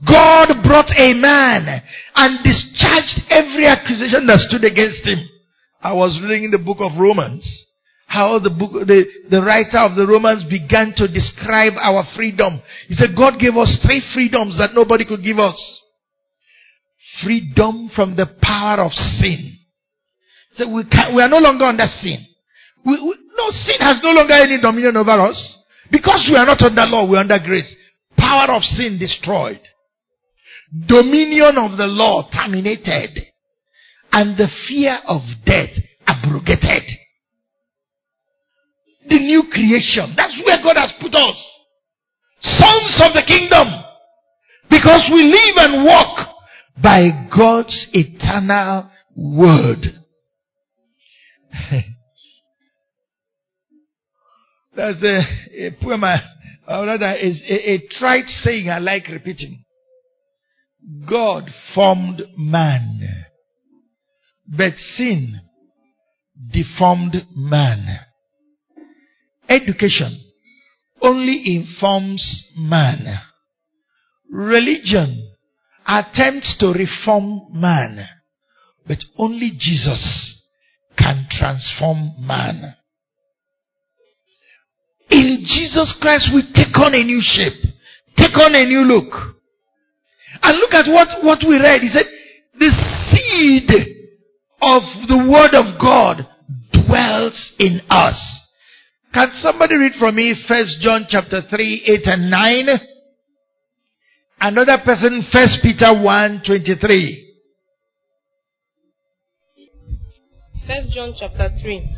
God 0.06 0.62
brought 0.64 0.92
a 0.92 1.14
man 1.14 1.82
and 2.16 2.44
discharged 2.44 3.22
every 3.30 3.66
accusation 3.66 4.28
that 4.28 4.40
stood 4.48 4.64
against 4.64 5.06
him. 5.06 5.28
I 5.82 5.94
was 5.94 6.20
reading 6.22 6.52
the 6.52 6.60
book 6.60 6.78
of 6.80 7.00
Romans 7.00 7.66
how 8.08 8.40
the 8.40 8.50
book, 8.50 8.72
the, 8.72 9.04
the 9.30 9.42
writer 9.44 9.80
of 9.80 9.98
the 9.98 10.08
Romans 10.08 10.46
began 10.50 10.94
to 10.96 11.08
describe 11.10 11.74
our 11.76 12.06
freedom. 12.16 12.62
He 12.88 12.96
said, 12.96 13.10
God 13.16 13.38
gave 13.38 13.56
us 13.58 13.78
three 13.86 14.02
freedoms 14.14 14.58
that 14.58 14.74
nobody 14.74 15.04
could 15.06 15.24
give 15.24 15.38
us. 15.38 15.60
Freedom 17.22 17.92
from 17.94 18.16
the 18.16 18.26
power 18.42 18.82
of 18.82 18.94
sin. 18.94 19.58
So 20.54 20.70
we, 20.70 20.86
can, 20.86 21.16
we 21.16 21.22
are 21.22 21.28
no 21.28 21.38
longer 21.38 21.66
under 21.66 21.86
sin. 22.02 22.26
We, 22.86 22.94
we, 22.94 23.16
no, 23.36 23.50
sin 23.52 23.80
has 23.80 24.00
no 24.04 24.12
longer 24.12 24.34
any 24.34 24.60
dominion 24.62 24.98
over 24.98 25.22
us. 25.22 25.58
Because 25.92 26.28
we 26.30 26.38
are 26.38 26.46
not 26.46 26.62
under 26.62 26.86
law, 26.86 27.10
we 27.10 27.18
are 27.18 27.22
under 27.22 27.40
grace. 27.40 27.74
Power 28.18 28.56
of 28.56 28.64
sin 28.64 28.98
destroyed. 29.00 29.62
Dominion 30.88 31.58
of 31.58 31.78
the 31.78 31.88
law 31.88 32.30
terminated. 32.32 33.24
And 34.12 34.38
the 34.38 34.48
fear 34.68 35.00
of 35.08 35.22
death 35.46 35.70
abrogated 36.06 36.84
the 39.08 39.20
new 39.20 39.44
creation. 39.52 40.14
That's 40.16 40.40
where 40.46 40.62
God 40.62 40.78
has 40.78 40.94
put 41.00 41.14
us. 41.16 41.46
Sons 42.42 43.02
of 43.06 43.14
the 43.14 43.24
kingdom. 43.26 43.68
Because 44.70 45.10
we 45.14 45.24
live 45.24 45.56
and 45.58 45.86
walk 45.86 46.28
by 46.82 47.28
God's 47.36 47.88
eternal 47.94 48.90
word. 49.16 50.04
That's 54.78 55.02
a, 55.02 55.66
a 55.66 55.72
poem, 55.82 56.04
or 56.04 56.86
rather, 56.86 57.16
is 57.16 57.42
a, 57.50 57.72
a 57.72 57.88
trite 57.98 58.30
saying 58.44 58.70
I 58.70 58.78
like 58.78 59.08
repeating. 59.08 59.64
God 61.10 61.50
formed 61.74 62.22
man, 62.38 63.26
but 64.48 64.74
sin 64.96 65.42
deformed 66.54 67.26
man. 67.36 68.02
Education 69.50 70.24
only 71.02 71.56
informs 71.56 72.44
man. 72.56 73.20
Religion 74.30 75.34
attempts 75.88 76.56
to 76.60 76.68
reform 76.68 77.48
man, 77.52 78.08
but 78.88 79.00
only 79.18 79.54
Jesus 79.58 80.46
can 81.00 81.28
transform 81.32 82.14
man. 82.20 82.76
In 85.10 85.44
Jesus 85.46 85.96
Christ, 86.02 86.30
we 86.34 86.44
take 86.54 86.76
on 86.78 86.94
a 86.94 87.04
new 87.04 87.22
shape, 87.22 87.62
take 88.18 88.36
on 88.38 88.56
a 88.56 88.66
new 88.66 88.82
look. 88.82 89.14
And 90.42 90.58
look 90.58 90.74
at 90.74 90.88
what, 90.92 91.24
what 91.24 91.40
we 91.48 91.60
read. 91.60 91.82
He 91.82 91.90
said, 91.90 92.06
the 92.60 92.72
seed 93.12 93.70
of 94.62 94.84
the 95.08 95.30
word 95.32 95.54
of 95.54 95.80
God 95.80 96.28
dwells 96.72 97.54
in 97.60 97.82
us. 97.90 98.18
Can 99.14 99.32
somebody 99.42 99.76
read 99.76 99.94
for 99.98 100.12
me 100.12 100.36
First 100.48 100.78
John 100.82 101.06
chapter 101.10 101.42
3, 101.50 101.84
8 101.88 102.02
and 102.06 102.30
9? 102.30 102.68
Another 104.40 104.78
person, 104.84 105.26
First 105.32 105.60
Peter 105.64 105.94
1, 106.00 106.44
23. 106.46 107.24
First 110.68 110.90
John 110.94 111.14
chapter 111.18 111.50
3, 111.62 111.96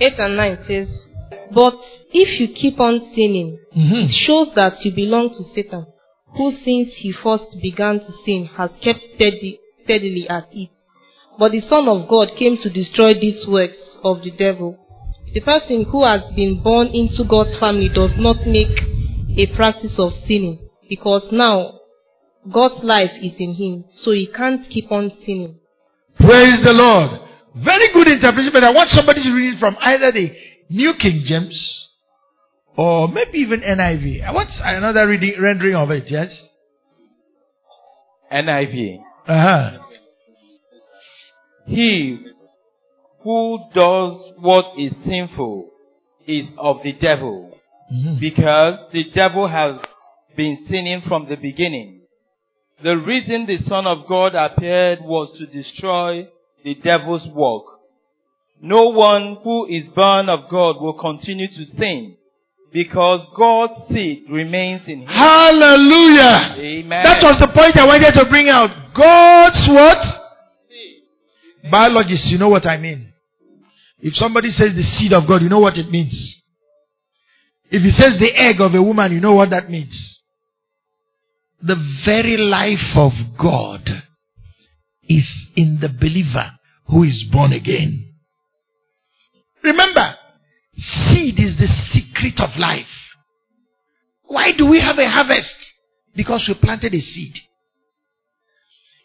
8 0.00 0.12
and 0.18 0.36
9 0.36 0.58
says, 0.66 1.09
But 1.52 1.78
if 2.12 2.40
you 2.40 2.48
keep 2.54 2.78
on 2.80 3.00
sinning, 3.14 3.58
mm-hmm. 3.76 4.06
it 4.06 4.10
shows 4.10 4.48
that 4.54 4.84
you 4.84 4.94
belong 4.94 5.30
to 5.30 5.42
Satan, 5.54 5.86
who 6.36 6.52
since 6.52 6.94
he 6.96 7.12
first 7.12 7.56
began 7.60 7.98
to 8.00 8.12
sin 8.24 8.48
has 8.56 8.70
kept 8.82 9.00
steady, 9.14 9.58
steadily 9.84 10.28
at 10.28 10.46
it. 10.52 10.70
But 11.38 11.52
the 11.52 11.60
Son 11.62 11.88
of 11.88 12.08
God 12.08 12.36
came 12.38 12.58
to 12.58 12.70
destroy 12.70 13.14
these 13.14 13.46
works 13.46 13.98
of 14.04 14.22
the 14.22 14.30
devil. 14.30 14.78
The 15.32 15.40
person 15.40 15.84
who 15.84 16.04
has 16.04 16.22
been 16.34 16.62
born 16.62 16.88
into 16.88 17.24
God's 17.24 17.56
family 17.58 17.88
does 17.88 18.12
not 18.16 18.46
make 18.46 18.76
a 19.38 19.46
practice 19.54 19.94
of 19.98 20.12
sinning 20.26 20.68
because 20.88 21.28
now 21.32 21.80
God's 22.52 22.82
life 22.82 23.12
is 23.22 23.34
in 23.38 23.54
him, 23.54 23.84
so 24.02 24.12
he 24.12 24.26
can't 24.26 24.68
keep 24.68 24.90
on 24.90 25.12
sinning. 25.24 25.58
Praise 26.16 26.60
the 26.64 26.72
Lord. 26.72 27.20
Very 27.56 27.92
good 27.92 28.08
interpretation, 28.08 28.52
but 28.52 28.64
I 28.64 28.70
want 28.70 28.90
somebody 28.90 29.22
to 29.22 29.32
read 29.32 29.54
it 29.54 29.60
from 29.60 29.76
either 29.80 30.12
the 30.12 30.30
New 30.70 30.94
King 30.94 31.22
James 31.26 31.88
or 32.76 33.08
maybe 33.08 33.38
even 33.38 33.60
NIV. 33.60 34.32
Want 34.32 34.48
another 34.62 35.06
reading, 35.08 35.34
rendering 35.40 35.74
of 35.74 35.90
it, 35.90 36.04
yes? 36.06 36.28
NIV. 38.32 39.00
Uh-huh. 39.26 39.78
He 41.66 42.24
who 43.22 43.58
does 43.74 44.32
what 44.38 44.78
is 44.78 44.94
sinful 45.04 45.70
is 46.26 46.46
of 46.56 46.78
the 46.82 46.92
devil, 46.92 47.58
mm-hmm. 47.92 48.18
because 48.18 48.78
the 48.92 49.10
devil 49.10 49.46
has 49.48 49.76
been 50.36 50.66
sinning 50.68 51.02
from 51.06 51.28
the 51.28 51.36
beginning. 51.36 52.00
The 52.82 52.94
reason 52.94 53.46
the 53.46 53.58
Son 53.58 53.86
of 53.86 54.08
God 54.08 54.34
appeared 54.34 55.00
was 55.02 55.36
to 55.38 55.46
destroy 55.46 56.28
the 56.64 56.76
devil's 56.76 57.28
work. 57.34 57.79
No 58.62 58.90
one 58.90 59.38
who 59.42 59.66
is 59.66 59.88
born 59.88 60.28
of 60.28 60.50
God 60.50 60.80
will 60.80 60.98
continue 60.98 61.48
to 61.48 61.64
sin 61.64 62.16
because 62.72 63.26
God's 63.36 63.88
seed 63.88 64.24
remains 64.30 64.82
in 64.86 65.00
him. 65.00 65.08
Hallelujah. 65.08 66.54
Amen. 66.58 67.02
That 67.04 67.22
was 67.22 67.38
the 67.40 67.48
point 67.48 67.76
I 67.76 67.86
wanted 67.86 68.12
to 68.12 68.26
bring 68.28 68.48
out. 68.48 68.70
God's 68.94 69.66
what? 69.68 70.20
Biologists, 71.70 72.30
you 72.30 72.38
know 72.38 72.48
what 72.48 72.66
I 72.66 72.76
mean. 72.76 73.12
If 73.98 74.14
somebody 74.14 74.50
says 74.50 74.74
the 74.74 74.82
seed 74.82 75.12
of 75.12 75.26
God, 75.26 75.42
you 75.42 75.48
know 75.48 75.58
what 75.58 75.76
it 75.76 75.90
means. 75.90 76.36
If 77.70 77.82
he 77.82 77.90
says 77.90 78.18
the 78.18 78.32
egg 78.34 78.60
of 78.60 78.74
a 78.74 78.82
woman, 78.82 79.12
you 79.12 79.20
know 79.20 79.34
what 79.34 79.50
that 79.50 79.70
means. 79.70 80.18
The 81.62 81.76
very 82.04 82.36
life 82.36 82.96
of 82.96 83.12
God 83.38 83.88
is 85.02 85.28
in 85.56 85.78
the 85.80 85.88
believer 85.88 86.52
who 86.86 87.04
is 87.04 87.24
born 87.30 87.52
again. 87.52 88.09
Remember, 89.62 90.14
seed 90.76 91.38
is 91.38 91.56
the 91.56 91.68
secret 91.92 92.40
of 92.40 92.58
life. 92.58 92.86
Why 94.24 94.52
do 94.56 94.66
we 94.66 94.80
have 94.80 94.98
a 94.98 95.08
harvest? 95.08 95.54
Because 96.14 96.44
we 96.48 96.54
planted 96.54 96.94
a 96.94 97.00
seed. 97.00 97.34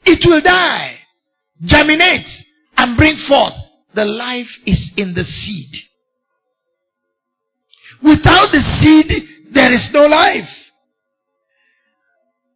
It 0.05 0.19
will 0.25 0.41
die, 0.41 0.97
germinate, 1.63 2.27
and 2.77 2.97
bring 2.97 3.17
forth 3.27 3.53
the 3.95 4.05
life 4.05 4.49
is 4.65 4.91
in 4.97 5.13
the 5.13 5.23
seed. 5.23 5.71
Without 8.03 8.51
the 8.51 8.61
seed, 8.81 9.53
there 9.53 9.73
is 9.73 9.89
no 9.93 10.05
life. 10.05 10.49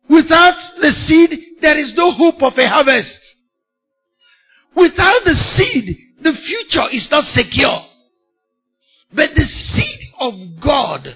Without 0.09 0.55
the 0.81 0.91
seed, 1.07 1.39
there 1.61 1.77
is 1.77 1.93
no 1.95 2.11
hope 2.11 2.41
of 2.43 2.57
a 2.57 2.67
harvest. 2.67 3.17
Without 4.75 5.21
the 5.23 5.35
seed, 5.55 5.97
the 6.21 6.33
future 6.33 6.87
is 6.91 7.07
not 7.09 7.23
secure. 7.33 7.88
But 9.13 9.29
the 9.35 9.43
seed 9.43 9.99
of 10.19 10.33
God 10.63 11.07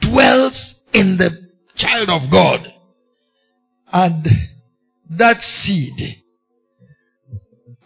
dwells 0.00 0.74
in 0.92 1.16
the 1.18 1.30
child 1.76 2.08
of 2.08 2.30
God. 2.30 2.72
And 3.92 4.26
that 5.18 5.36
seed 5.42 6.22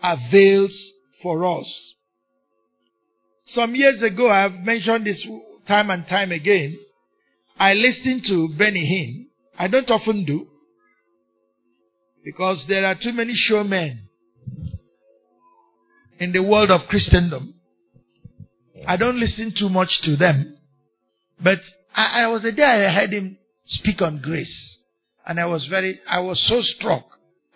avails 0.03 0.93
for 1.23 1.45
us. 1.59 1.95
Some 3.47 3.75
years 3.75 4.03
ago, 4.03 4.29
I 4.31 4.43
have 4.43 4.53
mentioned 4.53 5.07
this 5.07 5.27
time 5.67 5.91
and 5.91 6.07
time 6.07 6.33
again. 6.33 6.79
I 7.59 7.73
listened 7.75 8.25
to 8.29 8.49
Benny 8.59 8.85
Hinn. 8.85 9.27
I 9.59 9.69
don't 9.69 9.91
often 9.91 10.25
do. 10.25 10.47
Because 12.25 12.65
there 12.69 12.85
are 12.85 12.97
too 13.01 13.13
many 13.13 13.35
showmen 13.35 14.09
in 16.19 16.33
the 16.33 16.43
world 16.43 16.71
of 16.71 16.83
Christendom. 16.89 17.55
I 18.87 18.97
don't 18.97 19.19
listen 19.19 19.55
too 19.59 19.69
much 19.69 20.01
to 20.03 20.17
them. 20.17 20.57
But 21.43 21.59
I, 21.95 22.25
I 22.25 22.27
was 22.29 22.43
the 22.43 22.53
day 22.53 22.63
I 22.63 22.93
heard 22.93 23.13
him 23.13 23.39
speak 23.67 24.03
on 24.03 24.21
grace. 24.21 24.79
And 25.27 25.41
I 25.41 25.47
was 25.47 25.67
very, 25.67 26.01
I 26.09 26.21
was 26.21 26.45
so 26.49 26.61
struck. 26.61 27.05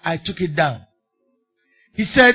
I 0.04 0.16
took 0.16 0.40
it 0.40 0.56
down. 0.56 0.86
He 1.94 2.04
said, 2.04 2.34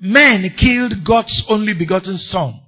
men 0.00 0.54
killed 0.58 1.04
God's 1.04 1.44
only 1.48 1.74
begotten 1.74 2.18
son 2.18 2.60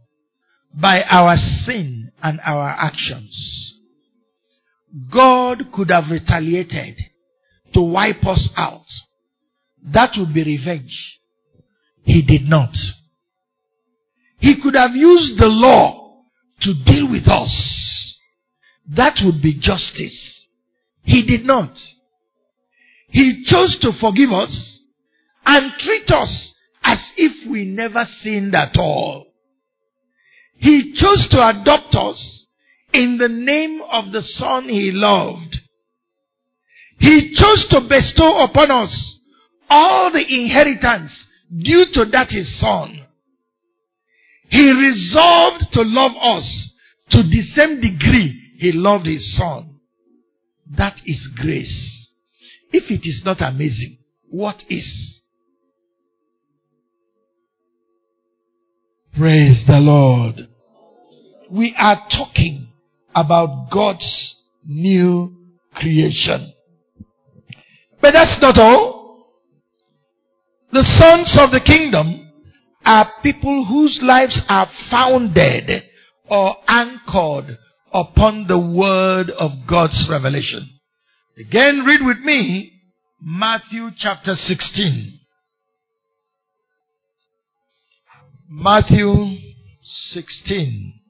by 0.74 1.02
our 1.02 1.36
sin 1.36 2.12
and 2.22 2.40
our 2.44 2.68
actions. 2.68 3.74
God 5.12 5.72
could 5.72 5.90
have 5.90 6.10
retaliated 6.10 6.96
to 7.72 7.82
wipe 7.82 8.24
us 8.24 8.48
out. 8.56 8.84
That 9.92 10.12
would 10.16 10.32
be 10.32 10.44
revenge. 10.44 11.18
He 12.02 12.22
did 12.22 12.48
not. 12.48 12.74
He 14.44 14.60
could 14.62 14.74
have 14.74 14.94
used 14.94 15.38
the 15.38 15.46
law 15.46 16.20
to 16.60 16.74
deal 16.84 17.10
with 17.10 17.26
us. 17.26 18.18
That 18.94 19.14
would 19.24 19.40
be 19.40 19.58
justice. 19.58 20.46
He 21.02 21.24
did 21.24 21.46
not. 21.46 21.72
He 23.08 23.42
chose 23.46 23.78
to 23.80 23.92
forgive 23.98 24.32
us 24.32 24.80
and 25.46 25.72
treat 25.78 26.10
us 26.10 26.52
as 26.82 26.98
if 27.16 27.50
we 27.50 27.64
never 27.64 28.04
sinned 28.20 28.54
at 28.54 28.76
all. 28.76 29.28
He 30.56 30.92
chose 30.94 31.26
to 31.30 31.48
adopt 31.48 31.94
us 31.94 32.44
in 32.92 33.16
the 33.16 33.30
name 33.30 33.80
of 33.90 34.12
the 34.12 34.20
Son 34.20 34.68
he 34.68 34.90
loved. 34.92 35.56
He 36.98 37.34
chose 37.34 37.66
to 37.70 37.80
bestow 37.88 38.44
upon 38.44 38.70
us 38.70 39.20
all 39.70 40.12
the 40.12 40.20
inheritance 40.20 41.12
due 41.50 41.86
to 41.94 42.04
that 42.12 42.28
his 42.28 42.60
Son. 42.60 43.03
He 44.48 44.72
resolved 44.72 45.66
to 45.72 45.82
love 45.82 46.12
us 46.20 46.72
to 47.10 47.22
the 47.22 47.42
same 47.54 47.80
degree 47.80 48.40
he 48.58 48.72
loved 48.72 49.06
his 49.06 49.36
Son. 49.36 49.80
That 50.76 50.96
is 51.06 51.28
grace. 51.36 52.10
If 52.70 52.90
it 52.90 53.06
is 53.06 53.22
not 53.24 53.40
amazing, 53.40 53.98
what 54.30 54.62
is? 54.68 55.20
Praise 59.16 59.62
the 59.66 59.78
Lord. 59.78 60.48
We 61.50 61.74
are 61.78 62.02
talking 62.10 62.68
about 63.14 63.70
God's 63.70 64.34
new 64.66 65.36
creation. 65.74 66.52
But 68.00 68.12
that's 68.14 68.40
not 68.40 68.58
all. 68.58 69.28
The 70.72 70.82
sons 70.98 71.36
of 71.40 71.52
the 71.52 71.60
kingdom 71.60 72.23
are 72.84 73.12
people 73.22 73.64
whose 73.64 74.00
lives 74.02 74.40
are 74.48 74.68
founded 74.90 75.82
or 76.28 76.56
anchored 76.68 77.58
upon 77.92 78.46
the 78.48 78.58
word 78.58 79.30
of 79.30 79.52
God's 79.68 80.06
revelation. 80.10 80.68
Again, 81.38 81.84
read 81.86 82.04
with 82.04 82.18
me 82.18 82.72
Matthew 83.20 83.90
chapter 83.96 84.34
16. 84.34 85.20
Matthew 88.48 89.36
16. 90.12 91.00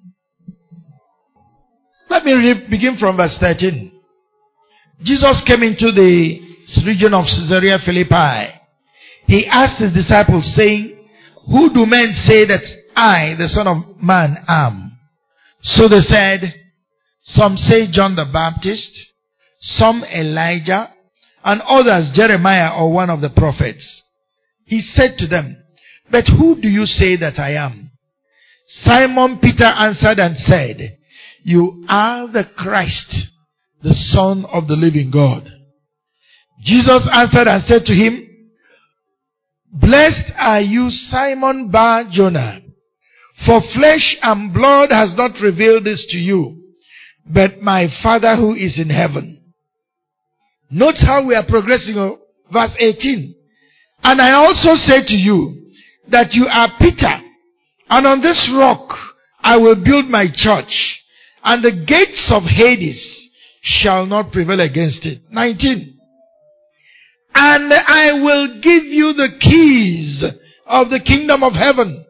Let 2.11 2.25
me 2.25 2.33
read, 2.33 2.70
begin 2.70 2.97
from 2.99 3.16
verse 3.16 3.37
13. 3.41 3.93
Jesus 5.03 5.43
came 5.47 5.62
into 5.62 5.91
the 5.91 6.41
region 6.87 7.12
of 7.12 7.25
Caesarea 7.25 7.79
Philippi. 7.85 8.61
He 9.27 9.47
asked 9.47 9.83
his 9.83 9.93
disciples, 9.93 10.55
saying, 10.55 10.93
Who 11.47 11.72
do 11.72 11.86
men 11.86 12.14
say 12.26 12.47
that 12.47 12.62
I, 12.97 13.34
the 13.38 13.49
Son 13.49 13.66
of 13.66 14.03
Man, 14.03 14.45
am? 14.49 14.99
So 15.62 15.88
they 15.88 16.01
said, 16.01 16.55
Some 17.22 17.57
say 17.57 17.90
John 17.90 18.16
the 18.16 18.24
Baptist, 18.24 18.90
some 19.61 20.05
Elijah, 20.05 20.92
and 21.45 21.61
others 21.62 22.11
Jeremiah 22.14 22.74
or 22.74 22.92
one 22.92 23.11
of 23.11 23.20
the 23.20 23.30
prophets. 23.30 24.03
He 24.64 24.80
said 24.80 25.16
to 25.18 25.26
them, 25.26 25.64
but 26.11 26.26
who 26.28 26.61
do 26.61 26.68
you 26.68 26.86
say 26.86 27.16
that 27.16 27.38
I 27.38 27.55
am? 27.55 27.90
Simon 28.82 29.38
Peter 29.40 29.64
answered 29.64 30.18
and 30.18 30.36
said, 30.36 30.99
You 31.42 31.84
are 31.88 32.28
the 32.28 32.45
Christ, 32.57 33.14
the 33.82 33.95
Son 33.95 34.45
of 34.47 34.68
the 34.68 34.76
living 34.76 35.11
God. 35.11 35.51
Jesus 36.62 37.09
answered 37.12 37.49
and 37.49 37.64
said 37.64 37.84
to 37.86 37.95
him, 37.95 38.24
Blessed 39.75 40.33
are 40.39 40.61
you, 40.61 40.89
Simon 40.91 41.70
Bar 41.70 42.05
Jonah, 42.12 42.61
for 43.45 43.61
flesh 43.75 44.16
and 44.22 44.55
blood 44.55 44.91
has 44.91 45.12
not 45.16 45.33
revealed 45.43 45.85
this 45.85 46.05
to 46.11 46.16
you, 46.16 46.62
but 47.27 47.61
my 47.61 47.89
Father 48.03 48.37
who 48.37 48.55
is 48.55 48.79
in 48.79 48.91
heaven. 48.91 49.43
Note 50.70 50.97
how 51.05 51.27
we 51.27 51.35
are 51.35 51.47
progressing. 51.47 51.97
Oh, 51.99 52.18
verse 52.53 52.75
18. 52.79 53.35
And 54.05 54.20
I 54.20 54.33
also 54.33 54.75
say 54.77 55.05
to 55.07 55.14
you, 55.14 55.64
that 56.11 56.33
you 56.33 56.47
are 56.47 56.68
Peter, 56.79 57.20
and 57.89 58.07
on 58.07 58.20
this 58.20 58.51
rock 58.57 58.97
I 59.41 59.57
will 59.57 59.77
build 59.77 60.07
my 60.07 60.27
church, 60.35 61.03
and 61.43 61.62
the 61.62 61.85
gates 61.87 62.31
of 62.31 62.43
Hades 62.45 63.03
shall 63.62 64.07
not 64.07 64.33
prevail 64.33 64.61
against 64.61 65.05
it. 65.07 65.22
19. 65.31 65.93
And 67.35 67.72
I 67.72 68.12
will 68.22 68.61
give 68.62 68.85
you 68.85 69.12
the 69.14 69.28
keys 69.41 70.24
of 70.66 70.91
the 70.91 71.01
kingdom 71.01 71.43
of 71.43 71.55
heaven. 71.55 72.05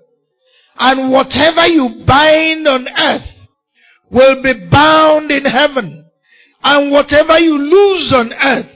And 0.78 1.10
whatever 1.10 1.66
you 1.66 2.04
bind 2.06 2.66
on 2.68 2.86
earth 2.88 3.28
will 4.10 4.42
be 4.42 4.68
bound 4.70 5.30
in 5.30 5.44
heaven. 5.44 6.04
And 6.62 6.90
whatever 6.90 7.38
you 7.38 7.58
lose 7.58 8.12
on 8.12 8.32
earth 8.32 8.70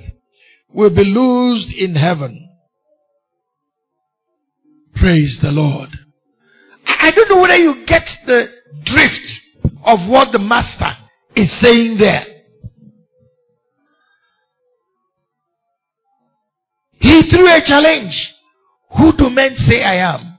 will 0.72 0.94
be 0.94 1.04
loosed 1.04 1.72
in 1.76 1.94
heaven. 1.94 2.48
Praise 4.94 5.38
the 5.42 5.50
Lord. 5.50 5.90
I 6.86 7.10
don't 7.14 7.28
know 7.28 7.40
whether 7.40 7.56
you 7.56 7.84
get 7.86 8.02
the 8.26 8.46
drift 8.84 9.74
of 9.84 10.08
what 10.08 10.32
the 10.32 10.38
master 10.38 10.96
is 11.36 11.50
saying 11.60 11.98
there. 11.98 12.24
He 16.98 17.30
threw 17.30 17.48
a 17.48 17.62
challenge. 17.64 18.34
Who 18.96 19.12
do 19.16 19.30
men 19.30 19.56
say 19.56 19.82
I 19.82 20.14
am? 20.14 20.38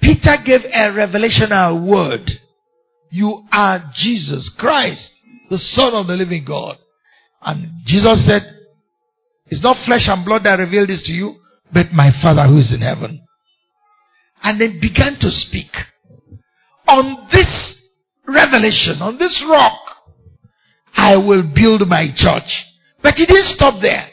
Peter 0.00 0.36
gave 0.44 0.60
a 0.64 0.92
revelational 0.92 1.86
word. 1.86 2.30
You 3.10 3.44
are 3.52 3.90
Jesus 3.96 4.50
Christ, 4.58 5.10
the 5.50 5.58
Son 5.58 5.94
of 5.94 6.06
the 6.06 6.14
living 6.14 6.44
God. 6.46 6.76
And 7.42 7.70
Jesus 7.84 8.26
said, 8.26 8.42
It's 9.46 9.62
not 9.62 9.84
flesh 9.86 10.06
and 10.06 10.24
blood 10.24 10.44
that 10.44 10.58
revealed 10.58 10.88
this 10.88 11.02
to 11.04 11.12
you, 11.12 11.36
but 11.72 11.92
my 11.92 12.10
Father 12.22 12.46
who 12.46 12.58
is 12.58 12.72
in 12.72 12.80
heaven. 12.80 13.22
And 14.42 14.60
then 14.60 14.78
began 14.80 15.16
to 15.20 15.30
speak. 15.30 15.70
On 16.86 17.28
this 17.32 17.74
revelation, 18.26 19.02
on 19.02 19.18
this 19.18 19.42
rock, 19.48 19.78
I 20.94 21.16
will 21.16 21.42
build 21.42 21.86
my 21.88 22.08
church. 22.14 22.66
But 23.02 23.14
he 23.14 23.26
didn't 23.26 23.54
stop 23.56 23.80
there. 23.80 24.08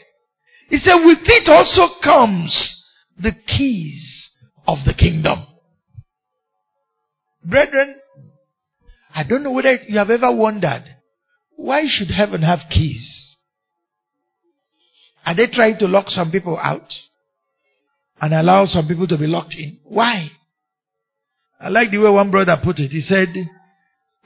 He 0.70 0.78
said, 0.78 0.96
with 0.96 1.20
it 1.24 1.50
also 1.50 1.96
comes 2.04 2.84
the 3.18 3.32
keys 3.32 4.30
of 4.68 4.80
the 4.86 4.94
kingdom. 4.94 5.46
Brethren, 7.44 7.96
I 9.14 9.24
don't 9.24 9.44
know 9.44 9.52
whether 9.52 9.78
you 9.88 9.98
have 10.00 10.10
ever 10.10 10.32
wondered, 10.32 10.84
why 11.56 11.84
should 11.88 12.10
heaven 12.10 12.42
have 12.42 12.60
keys? 12.70 13.38
Are 15.26 15.36
they 15.36 15.48
trying 15.48 15.78
to 15.80 15.88
lock 15.88 16.10
some 16.10 16.32
people 16.32 16.58
out? 16.58 16.92
and 18.22 18.34
allow 18.34 18.66
some 18.66 18.88
people 18.88 19.08
to 19.08 19.18
be 19.18 19.28
locked 19.28 19.56
in. 19.56 19.80
Why? 19.84 20.32
I 21.60 21.70
like 21.70 21.92
the 21.92 21.98
way 21.98 22.10
one 22.10 22.32
brother 22.32 22.58
put 22.64 22.80
it. 22.80 22.92
He 22.92 23.02
said, 23.02 23.28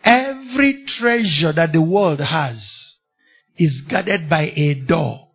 Every 0.03 0.85
treasure 0.99 1.53
that 1.53 1.73
the 1.73 1.81
world 1.81 2.19
has 2.19 2.57
is 3.57 3.81
guarded 3.89 4.29
by 4.29 4.51
a 4.55 4.73
door 4.75 5.28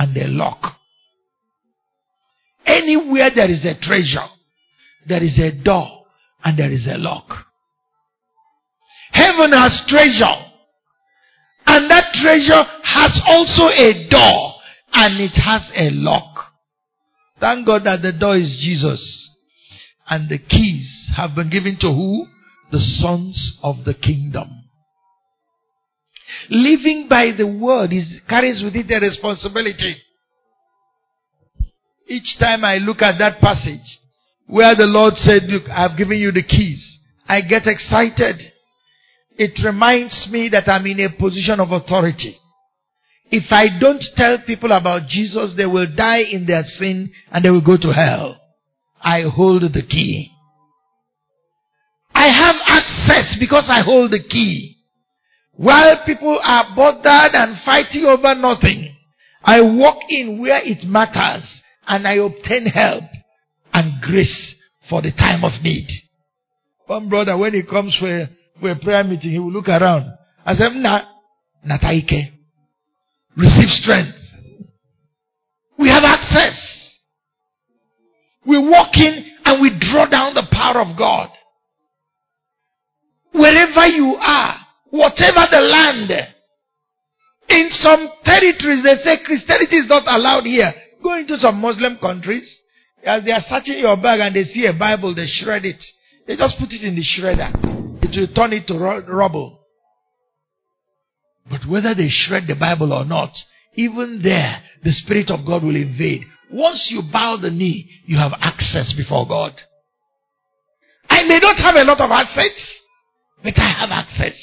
and 0.00 0.16
a 0.16 0.28
lock. 0.28 0.76
Anywhere 2.64 3.30
there 3.34 3.50
is 3.50 3.66
a 3.66 3.78
treasure, 3.78 4.26
there 5.06 5.22
is 5.22 5.38
a 5.38 5.52
door 5.62 6.06
and 6.42 6.58
there 6.58 6.72
is 6.72 6.86
a 6.86 6.96
lock. 6.96 7.28
Heaven 9.12 9.52
has 9.52 9.82
treasure. 9.88 10.46
And 11.66 11.90
that 11.90 12.14
treasure 12.14 12.64
has 12.82 13.20
also 13.26 13.64
a 13.68 14.08
door 14.08 14.54
and 14.94 15.20
it 15.20 15.36
has 15.36 15.70
a 15.76 15.90
lock. 15.90 16.46
Thank 17.38 17.66
God 17.66 17.84
that 17.84 18.00
the 18.00 18.12
door 18.12 18.38
is 18.38 18.56
Jesus. 18.58 19.36
And 20.08 20.30
the 20.30 20.38
keys 20.38 21.10
have 21.14 21.34
been 21.34 21.50
given 21.50 21.76
to 21.80 21.88
who? 21.88 22.26
The 22.72 22.78
sons 22.78 23.58
of 23.62 23.84
the 23.84 23.94
kingdom. 23.94 24.59
Living 26.48 27.06
by 27.08 27.32
the 27.36 27.46
word 27.46 27.92
is, 27.92 28.20
carries 28.28 28.62
with 28.62 28.74
it 28.74 28.90
a 28.90 29.00
responsibility. 29.00 29.96
Each 32.08 32.36
time 32.38 32.64
I 32.64 32.76
look 32.76 33.02
at 33.02 33.18
that 33.18 33.40
passage 33.40 33.98
where 34.46 34.74
the 34.74 34.86
Lord 34.86 35.14
said, 35.16 35.44
look, 35.44 35.68
I've 35.70 35.96
given 35.96 36.18
you 36.18 36.32
the 36.32 36.42
keys, 36.42 36.98
I 37.28 37.40
get 37.42 37.66
excited. 37.66 38.52
It 39.36 39.64
reminds 39.64 40.28
me 40.30 40.48
that 40.50 40.68
I'm 40.68 40.86
in 40.86 41.00
a 41.00 41.10
position 41.16 41.60
of 41.60 41.70
authority. 41.70 42.36
If 43.30 43.52
I 43.52 43.78
don't 43.78 44.02
tell 44.16 44.38
people 44.44 44.72
about 44.72 45.08
Jesus, 45.08 45.54
they 45.56 45.66
will 45.66 45.86
die 45.94 46.22
in 46.22 46.46
their 46.46 46.64
sin 46.64 47.12
and 47.30 47.44
they 47.44 47.50
will 47.50 47.64
go 47.64 47.76
to 47.76 47.92
hell. 47.92 48.40
I 49.00 49.22
hold 49.22 49.62
the 49.62 49.82
key. 49.88 50.32
I 52.12 52.26
have 52.26 52.56
access 52.66 53.36
because 53.38 53.66
I 53.68 53.82
hold 53.82 54.10
the 54.10 54.22
key. 54.22 54.78
While 55.60 56.06
people 56.06 56.40
are 56.42 56.74
bothered 56.74 57.34
and 57.34 57.60
fighting 57.66 58.06
over 58.06 58.34
nothing, 58.34 58.96
I 59.44 59.60
walk 59.60 59.98
in 60.08 60.40
where 60.40 60.62
it 60.64 60.88
matters 60.88 61.44
and 61.86 62.08
I 62.08 62.14
obtain 62.14 62.64
help 62.64 63.04
and 63.74 64.00
grace 64.00 64.54
for 64.88 65.02
the 65.02 65.12
time 65.12 65.44
of 65.44 65.62
need. 65.62 65.86
One 66.86 67.10
brother, 67.10 67.36
when 67.36 67.52
he 67.52 67.62
comes 67.62 67.94
for 68.00 68.08
a, 68.08 68.30
for 68.58 68.70
a 68.70 68.76
prayer 68.78 69.04
meeting, 69.04 69.32
he 69.32 69.38
will 69.38 69.52
look 69.52 69.68
around. 69.68 70.10
I 70.46 70.54
said, 70.54 70.72
nah, 70.72 71.02
nataike. 71.68 72.32
Receive 73.36 73.68
strength. 73.82 74.16
We 75.78 75.90
have 75.90 76.04
access. 76.04 77.00
We 78.46 78.58
walk 78.58 78.96
in 78.96 79.26
and 79.44 79.60
we 79.60 79.78
draw 79.78 80.06
down 80.06 80.32
the 80.32 80.46
power 80.50 80.80
of 80.80 80.96
God. 80.96 81.28
Wherever 83.32 83.86
you 83.88 84.16
are, 84.18 84.59
whatever 84.90 85.46
the 85.50 85.60
land, 85.60 86.10
in 87.48 87.68
some 87.70 88.08
territories 88.24 88.82
they 88.84 88.96
say 89.02 89.24
Christianity 89.24 89.76
is 89.76 89.88
not 89.88 90.06
allowed 90.06 90.44
here. 90.44 90.72
Go 91.02 91.16
into 91.16 91.36
some 91.38 91.60
Muslim 91.60 91.98
countries, 91.98 92.48
as 93.04 93.24
they 93.24 93.32
are 93.32 93.42
searching 93.48 93.78
your 93.78 93.96
bag 93.96 94.20
and 94.20 94.36
they 94.36 94.44
see 94.44 94.66
a 94.66 94.72
Bible, 94.72 95.14
they 95.14 95.26
shred 95.26 95.64
it. 95.64 95.82
They 96.26 96.36
just 96.36 96.58
put 96.58 96.70
it 96.70 96.82
in 96.82 96.94
the 96.94 97.02
shredder. 97.02 97.50
It 98.04 98.18
will 98.18 98.34
turn 98.34 98.52
it 98.52 98.66
to 98.68 98.78
rubble. 98.78 99.60
But 101.50 101.66
whether 101.68 101.94
they 101.94 102.08
shred 102.08 102.46
the 102.46 102.54
Bible 102.54 102.92
or 102.92 103.04
not, 103.04 103.32
even 103.74 104.20
there, 104.22 104.62
the 104.84 104.92
Spirit 104.92 105.30
of 105.30 105.46
God 105.46 105.64
will 105.64 105.76
invade. 105.76 106.22
Once 106.52 106.88
you 106.90 107.02
bow 107.12 107.36
the 107.40 107.50
knee, 107.50 107.88
you 108.06 108.16
have 108.18 108.32
access 108.40 108.92
before 108.96 109.26
God. 109.26 109.52
I 111.08 111.24
may 111.24 111.38
not 111.38 111.56
have 111.56 111.76
a 111.76 111.84
lot 111.84 112.00
of 112.00 112.10
assets, 112.10 112.62
but 113.42 113.58
I 113.58 113.72
have 113.80 113.90
access. 113.90 114.38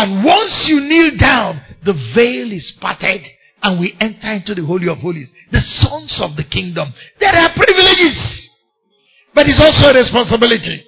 And 0.00 0.24
once 0.24 0.64
you 0.66 0.80
kneel 0.80 1.18
down, 1.18 1.60
the 1.84 1.92
veil 2.16 2.50
is 2.52 2.72
parted 2.80 3.20
and 3.62 3.78
we 3.78 3.92
enter 4.00 4.32
into 4.32 4.54
the 4.54 4.64
Holy 4.64 4.88
of 4.88 4.96
Holies. 4.96 5.30
The 5.52 5.60
sons 5.60 6.18
of 6.24 6.36
the 6.36 6.44
kingdom. 6.44 6.88
There 7.20 7.28
are 7.28 7.52
privileges, 7.54 8.48
but 9.34 9.44
it's 9.46 9.60
also 9.60 9.92
a 9.92 10.00
responsibility. 10.00 10.86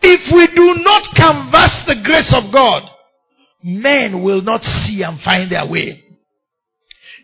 If 0.00 0.30
we 0.30 0.46
do 0.54 0.78
not 0.84 1.10
canvass 1.16 1.82
the 1.88 1.98
grace 2.04 2.32
of 2.32 2.52
God, 2.52 2.88
men 3.64 4.22
will 4.22 4.42
not 4.42 4.62
see 4.62 5.02
and 5.02 5.20
find 5.22 5.50
their 5.50 5.66
way. 5.66 6.04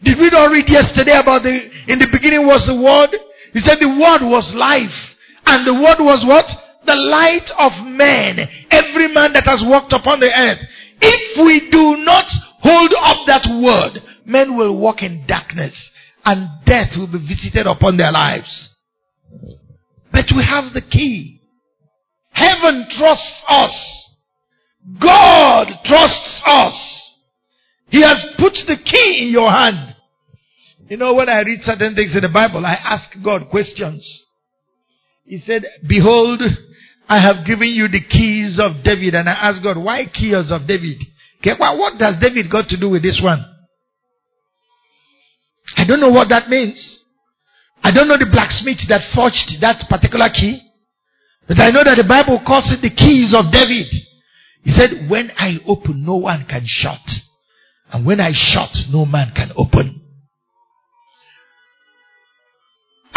Did 0.02 0.18
we 0.18 0.28
not 0.30 0.50
read 0.50 0.66
yesterday 0.66 1.14
about 1.14 1.44
the, 1.44 1.54
in 1.86 2.00
the 2.00 2.08
beginning 2.10 2.44
was 2.48 2.66
the 2.66 2.74
Word? 2.74 3.14
He 3.52 3.60
said 3.60 3.78
the 3.78 3.94
Word 3.94 4.26
was 4.26 4.50
life. 4.56 5.14
And 5.46 5.64
the 5.64 5.74
Word 5.74 6.02
was 6.02 6.26
what? 6.26 6.50
The 6.85 6.95
light 6.95 7.49
of 7.59 7.87
men. 7.87 8.39
Every 8.70 9.12
man 9.12 9.33
that 9.35 9.45
has 9.47 9.62
walked 9.64 9.93
upon 9.93 10.20
the 10.20 10.30
earth. 10.30 10.59
If 11.01 11.45
we 11.45 11.70
do 11.70 12.05
not 12.05 12.24
hold 12.61 12.95
up 13.01 13.26
that 13.26 13.47
Word, 13.62 14.03
men 14.24 14.57
will 14.57 14.78
walk 14.78 15.03
in 15.03 15.24
darkness 15.26 15.74
and 16.24 16.49
death 16.64 16.91
will 16.97 17.11
be 17.11 17.18
visited 17.18 17.66
upon 17.66 17.97
their 17.97 18.12
lives. 18.12 18.74
But 20.12 20.26
we 20.37 20.45
have 20.45 20.72
the 20.72 20.83
key. 20.83 21.41
Heaven 22.30 22.87
trusts 22.97 23.43
us. 23.49 24.09
God 25.01 25.68
trusts 25.85 26.43
us. 26.47 27.09
He 27.89 28.01
has 28.03 28.24
put 28.39 28.55
the 28.66 28.76
key 28.85 29.24
in 29.26 29.33
your 29.33 29.51
hand. 29.51 29.95
You 30.89 30.97
know, 30.97 31.14
when 31.14 31.28
I 31.28 31.43
read 31.43 31.61
certain 31.62 31.95
things 31.95 32.14
in 32.14 32.22
the 32.22 32.28
Bible, 32.28 32.64
I 32.66 32.74
ask 32.74 33.09
God 33.24 33.49
questions. 33.51 34.07
He 35.24 35.39
said, 35.39 35.64
Behold, 35.89 36.41
I 37.12 37.20
have 37.20 37.44
given 37.44 37.68
you 37.68 37.88
the 37.88 38.00
keys 38.00 38.58
of 38.58 38.82
David. 38.82 39.14
And 39.14 39.28
I 39.28 39.32
ask 39.32 39.62
God, 39.62 39.76
why 39.76 40.06
keys 40.06 40.50
of 40.50 40.66
David? 40.66 40.96
Okay, 41.40 41.52
well, 41.60 41.76
what 41.76 41.98
does 41.98 42.16
David 42.18 42.50
got 42.50 42.68
to 42.68 42.80
do 42.80 42.88
with 42.88 43.02
this 43.02 43.20
one? 43.22 43.44
I 45.76 45.84
don't 45.84 46.00
know 46.00 46.08
what 46.08 46.30
that 46.30 46.48
means. 46.48 46.80
I 47.82 47.92
don't 47.92 48.08
know 48.08 48.16
the 48.16 48.30
blacksmith 48.32 48.88
that 48.88 49.02
forged 49.14 49.60
that 49.60 49.84
particular 49.90 50.30
key. 50.30 50.62
But 51.46 51.60
I 51.60 51.68
know 51.68 51.84
that 51.84 51.96
the 52.00 52.08
Bible 52.08 52.40
calls 52.46 52.72
it 52.72 52.80
the 52.80 52.88
keys 52.88 53.34
of 53.36 53.52
David. 53.52 53.92
He 54.62 54.72
said, 54.72 55.10
when 55.10 55.32
I 55.36 55.58
open, 55.66 56.06
no 56.06 56.16
one 56.16 56.46
can 56.48 56.64
shut. 56.64 57.04
And 57.92 58.06
when 58.06 58.20
I 58.20 58.32
shut, 58.32 58.72
no 58.90 59.04
man 59.04 59.32
can 59.36 59.52
open. 59.54 60.00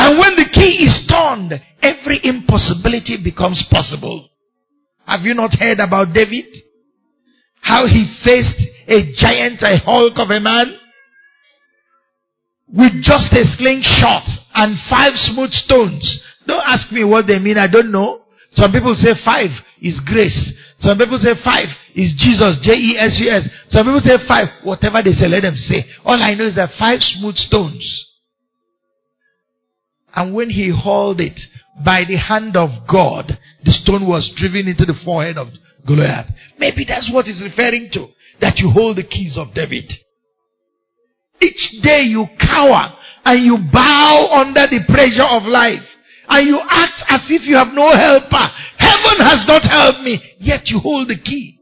And 0.05 0.19
when 0.19 0.35
the 0.35 0.45
key 0.53 0.85
is 0.85 1.01
turned, 1.09 1.49
every 1.81 2.21
impossibility 2.21 3.17
becomes 3.17 3.65
possible. 3.71 4.29
Have 5.07 5.21
you 5.21 5.33
not 5.33 5.57
heard 5.57 5.79
about 5.79 6.13
David? 6.13 6.45
How 7.59 7.87
he 7.87 8.05
faced 8.23 8.61
a 8.87 9.01
giant, 9.17 9.63
a 9.63 9.81
hulk 9.81 10.13
of 10.17 10.29
a 10.29 10.39
man 10.39 10.77
with 12.69 12.93
just 13.01 13.33
a 13.33 13.45
slingshot 13.57 14.29
and 14.53 14.77
five 14.91 15.13
smooth 15.15 15.51
stones. 15.65 16.21
Don't 16.45 16.61
ask 16.67 16.91
me 16.91 17.03
what 17.03 17.25
they 17.25 17.39
mean. 17.39 17.57
I 17.57 17.65
don't 17.65 17.91
know. 17.91 18.25
Some 18.51 18.71
people 18.71 18.93
say 18.93 19.17
five 19.25 19.49
is 19.81 19.99
grace. 20.05 20.53
Some 20.81 20.99
people 20.99 21.17
say 21.17 21.33
five 21.43 21.65
is 21.95 22.13
Jesus, 22.15 22.59
J-E-S-U-S. 22.61 23.49
Some 23.69 23.87
people 23.87 24.01
say 24.05 24.21
five, 24.27 24.49
whatever 24.63 25.01
they 25.01 25.13
say, 25.13 25.27
let 25.27 25.41
them 25.41 25.55
say. 25.55 25.83
All 26.05 26.21
I 26.21 26.35
know 26.35 26.45
is 26.45 26.55
that 26.57 26.77
five 26.77 27.01
smooth 27.01 27.37
stones. 27.37 28.05
And 30.15 30.33
when 30.33 30.49
he 30.49 30.69
hauled 30.69 31.19
it 31.19 31.39
by 31.83 32.05
the 32.07 32.17
hand 32.17 32.55
of 32.55 32.69
God, 32.87 33.37
the 33.63 33.71
stone 33.71 34.07
was 34.07 34.31
driven 34.37 34.67
into 34.67 34.85
the 34.85 34.97
forehead 35.03 35.37
of 35.37 35.49
Goliath. 35.85 36.27
Maybe 36.57 36.85
that's 36.87 37.09
what 37.11 37.25
he's 37.25 37.43
referring 37.43 37.89
to. 37.93 38.07
That 38.41 38.57
you 38.59 38.71
hold 38.71 38.97
the 38.97 39.03
keys 39.03 39.37
of 39.37 39.53
David. 39.53 39.91
Each 41.41 41.81
day 41.83 42.01
you 42.01 42.25
cower 42.39 42.93
and 43.25 43.43
you 43.43 43.57
bow 43.71 44.29
under 44.31 44.67
the 44.67 44.85
pressure 44.87 45.27
of 45.29 45.43
life 45.43 45.83
and 46.27 46.47
you 46.47 46.59
act 46.69 47.03
as 47.09 47.21
if 47.29 47.43
you 47.43 47.55
have 47.55 47.73
no 47.73 47.91
helper. 47.91 48.51
Heaven 48.77 49.25
has 49.25 49.45
not 49.47 49.63
helped 49.63 50.01
me, 50.01 50.21
yet 50.39 50.67
you 50.67 50.79
hold 50.79 51.09
the 51.09 51.19
key. 51.19 51.59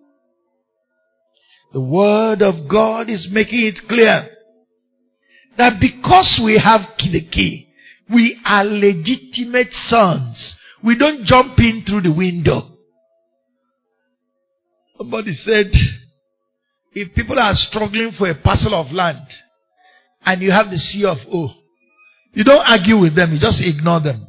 The 1.74 1.82
word 1.82 2.42
of 2.42 2.70
God 2.70 3.10
is 3.10 3.28
making 3.32 3.66
it 3.66 3.88
clear 3.88 4.30
that 5.58 5.80
because 5.80 6.40
we 6.44 6.60
have 6.64 6.82
the 7.00 7.22
key, 7.22 7.68
we 8.12 8.40
are 8.46 8.64
legitimate 8.64 9.74
sons. 9.88 10.56
We 10.84 10.98
don't 10.98 11.26
jump 11.26 11.58
in 11.60 11.84
through 11.88 12.02
the 12.02 12.14
window. 12.14 12.70
Somebody 14.98 15.34
said, 15.34 15.72
if 16.94 17.16
people 17.16 17.40
are 17.40 17.54
struggling 17.56 18.12
for 18.18 18.30
a 18.30 18.36
parcel 18.36 18.76
of 18.76 18.92
land 18.92 19.26
and 20.26 20.42
you 20.42 20.52
have 20.52 20.70
the 20.70 20.78
C 20.78 21.06
of 21.06 21.18
O, 21.32 21.50
you 22.34 22.44
don't 22.44 22.66
argue 22.66 22.98
with 23.00 23.16
them, 23.16 23.34
you 23.34 23.40
just 23.40 23.62
ignore 23.62 24.02
them. 24.02 24.28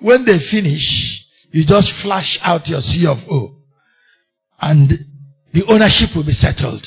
When 0.00 0.24
they 0.24 0.38
finish, 0.50 1.24
you 1.52 1.64
just 1.66 1.92
flash 2.02 2.38
out 2.42 2.66
your 2.66 2.80
C 2.80 3.06
of 3.06 3.18
O. 3.30 3.56
And 4.60 5.06
the 5.52 5.64
ownership 5.68 6.14
will 6.14 6.24
be 6.24 6.32
settled. 6.32 6.86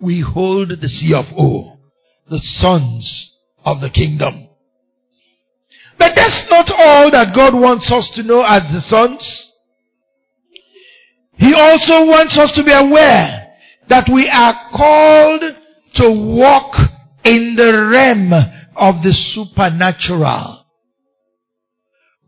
We 0.00 0.20
hold 0.20 0.70
the 0.70 0.88
C 0.88 1.12
of 1.14 1.26
O, 1.38 1.78
the 2.28 2.38
sons 2.38 3.32
of 3.64 3.80
the 3.80 3.90
kingdom. 3.90 4.48
But 6.00 6.12
that's 6.16 6.44
not 6.48 6.70
all 6.74 7.10
that 7.10 7.34
God 7.36 7.52
wants 7.52 7.92
us 7.92 8.10
to 8.14 8.22
know 8.22 8.40
as 8.40 8.62
the 8.72 8.80
sons. 8.80 9.50
He 11.36 11.52
also 11.52 12.06
wants 12.06 12.38
us 12.38 12.50
to 12.56 12.64
be 12.64 12.72
aware 12.72 13.48
that 13.90 14.08
we 14.10 14.26
are 14.32 14.70
called 14.74 15.42
to 15.96 16.36
walk 16.36 16.74
in 17.24 17.54
the 17.54 17.90
realm 17.92 18.32
of 18.76 19.02
the 19.02 19.12
supernatural. 19.34 20.64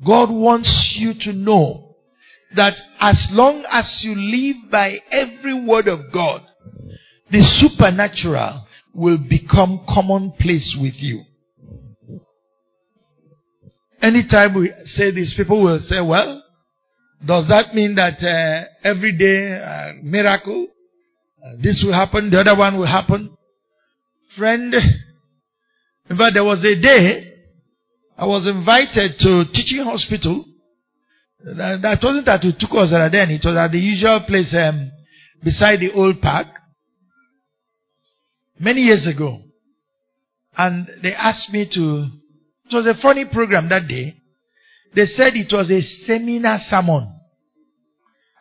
God 0.06 0.30
wants 0.30 0.92
you 0.98 1.14
to 1.20 1.32
know 1.32 1.94
that 2.54 2.74
as 3.00 3.26
long 3.30 3.64
as 3.70 4.02
you 4.02 4.14
live 4.14 4.70
by 4.70 4.98
every 5.10 5.64
word 5.66 5.88
of 5.88 6.12
God, 6.12 6.42
the 7.30 7.40
supernatural 7.40 8.66
will 8.92 9.16
become 9.16 9.86
commonplace 9.88 10.76
with 10.78 10.94
you. 10.96 11.24
Anytime 14.02 14.54
we 14.54 14.72
say 14.84 15.12
this, 15.12 15.32
people 15.36 15.62
will 15.62 15.80
say, 15.88 16.00
well, 16.00 16.42
does 17.24 17.46
that 17.48 17.72
mean 17.72 17.94
that 17.94 18.20
uh, 18.20 18.64
every 18.82 19.16
day 19.16 19.62
uh, 19.62 19.92
miracle, 20.02 20.66
uh, 21.40 21.56
this 21.62 21.80
will 21.86 21.92
happen, 21.94 22.28
the 22.28 22.40
other 22.40 22.58
one 22.58 22.76
will 22.76 22.86
happen? 22.86 23.36
Friend, 24.36 24.74
in 24.74 26.16
fact, 26.16 26.34
there 26.34 26.42
was 26.42 26.64
a 26.64 26.80
day 26.80 27.32
I 28.18 28.26
was 28.26 28.46
invited 28.46 29.18
to 29.20 29.44
teaching 29.52 29.84
hospital. 29.84 30.44
That, 31.44 31.82
that 31.82 31.98
wasn't 32.02 32.28
at 32.28 32.42
Utukos 32.42 32.90
then, 33.10 33.30
it 33.30 33.44
was 33.44 33.56
at 33.56 33.70
the 33.70 33.78
usual 33.78 34.24
place 34.26 34.52
um, 34.54 34.90
beside 35.44 35.80
the 35.80 35.92
old 35.92 36.20
park 36.20 36.48
many 38.58 38.82
years 38.82 39.06
ago. 39.06 39.42
And 40.56 40.88
they 41.02 41.14
asked 41.14 41.52
me 41.52 41.68
to, 41.74 42.08
it 42.72 42.76
was 42.76 42.86
a 42.86 43.00
funny 43.00 43.24
program 43.24 43.68
that 43.68 43.88
day. 43.88 44.16
They 44.94 45.06
said 45.06 45.34
it 45.34 45.52
was 45.52 45.70
a 45.70 45.80
seminar 46.06 46.58
sermon. 46.68 47.12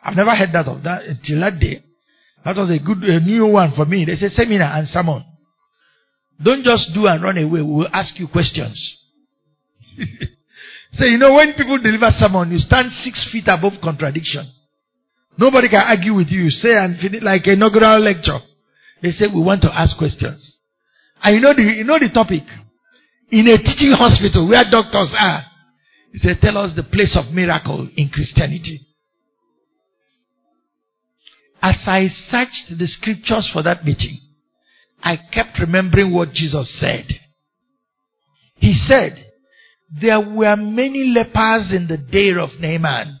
I've 0.02 0.16
never 0.16 0.34
heard 0.34 0.52
that 0.52 0.66
of 0.66 0.82
that 0.82 1.04
until 1.04 1.40
that 1.40 1.58
day. 1.60 1.84
That 2.44 2.56
was 2.56 2.70
a 2.70 2.78
good, 2.78 2.98
a 3.04 3.20
new 3.20 3.46
one 3.46 3.72
for 3.74 3.86
me. 3.86 4.04
They 4.04 4.16
said 4.16 4.32
seminar 4.32 4.76
and 4.76 4.88
sermon. 4.88 5.24
Don't 6.42 6.64
just 6.64 6.90
do 6.92 7.06
and 7.06 7.22
run 7.22 7.38
away. 7.38 7.44
We 7.44 7.62
will 7.62 7.88
ask 7.92 8.18
you 8.18 8.26
questions. 8.26 8.98
so 10.92 11.04
you 11.04 11.18
know 11.18 11.34
when 11.34 11.54
people 11.54 11.78
deliver 11.78 12.10
sermon, 12.18 12.50
you 12.50 12.58
stand 12.58 12.92
six 12.92 13.28
feet 13.30 13.44
above 13.46 13.74
contradiction. 13.82 14.50
Nobody 15.38 15.68
can 15.68 15.84
argue 15.86 16.14
with 16.14 16.28
you. 16.28 16.50
Say 16.50 16.74
and 16.74 16.98
finish 16.98 17.22
like 17.22 17.46
inaugural 17.46 18.00
lecture. 18.00 18.40
They 19.02 19.10
say 19.10 19.26
we 19.32 19.40
want 19.40 19.62
to 19.62 19.72
ask 19.72 19.96
questions. 19.96 20.56
And 21.22 21.36
you 21.36 21.40
know 21.40 21.54
the 21.54 21.62
you 21.62 21.84
know 21.84 21.98
the 21.98 22.10
topic. 22.12 22.42
In 23.32 23.48
a 23.48 23.56
teaching 23.56 23.92
hospital 23.92 24.46
where 24.46 24.62
doctors 24.70 25.14
are, 25.18 25.46
he 26.12 26.18
said, 26.18 26.36
Tell 26.42 26.58
us 26.58 26.74
the 26.76 26.82
place 26.82 27.16
of 27.18 27.32
miracle 27.32 27.88
in 27.96 28.10
Christianity. 28.10 28.86
As 31.62 31.78
I 31.86 32.08
searched 32.28 32.78
the 32.78 32.86
scriptures 32.86 33.48
for 33.50 33.62
that 33.62 33.86
meeting, 33.86 34.18
I 35.02 35.16
kept 35.16 35.58
remembering 35.58 36.12
what 36.12 36.32
Jesus 36.32 36.78
said. 36.78 37.06
He 38.56 38.74
said, 38.86 39.24
There 39.98 40.20
were 40.20 40.56
many 40.56 41.04
lepers 41.04 41.72
in 41.72 41.88
the 41.88 41.96
day 41.96 42.32
of 42.38 42.60
Naaman, 42.60 43.18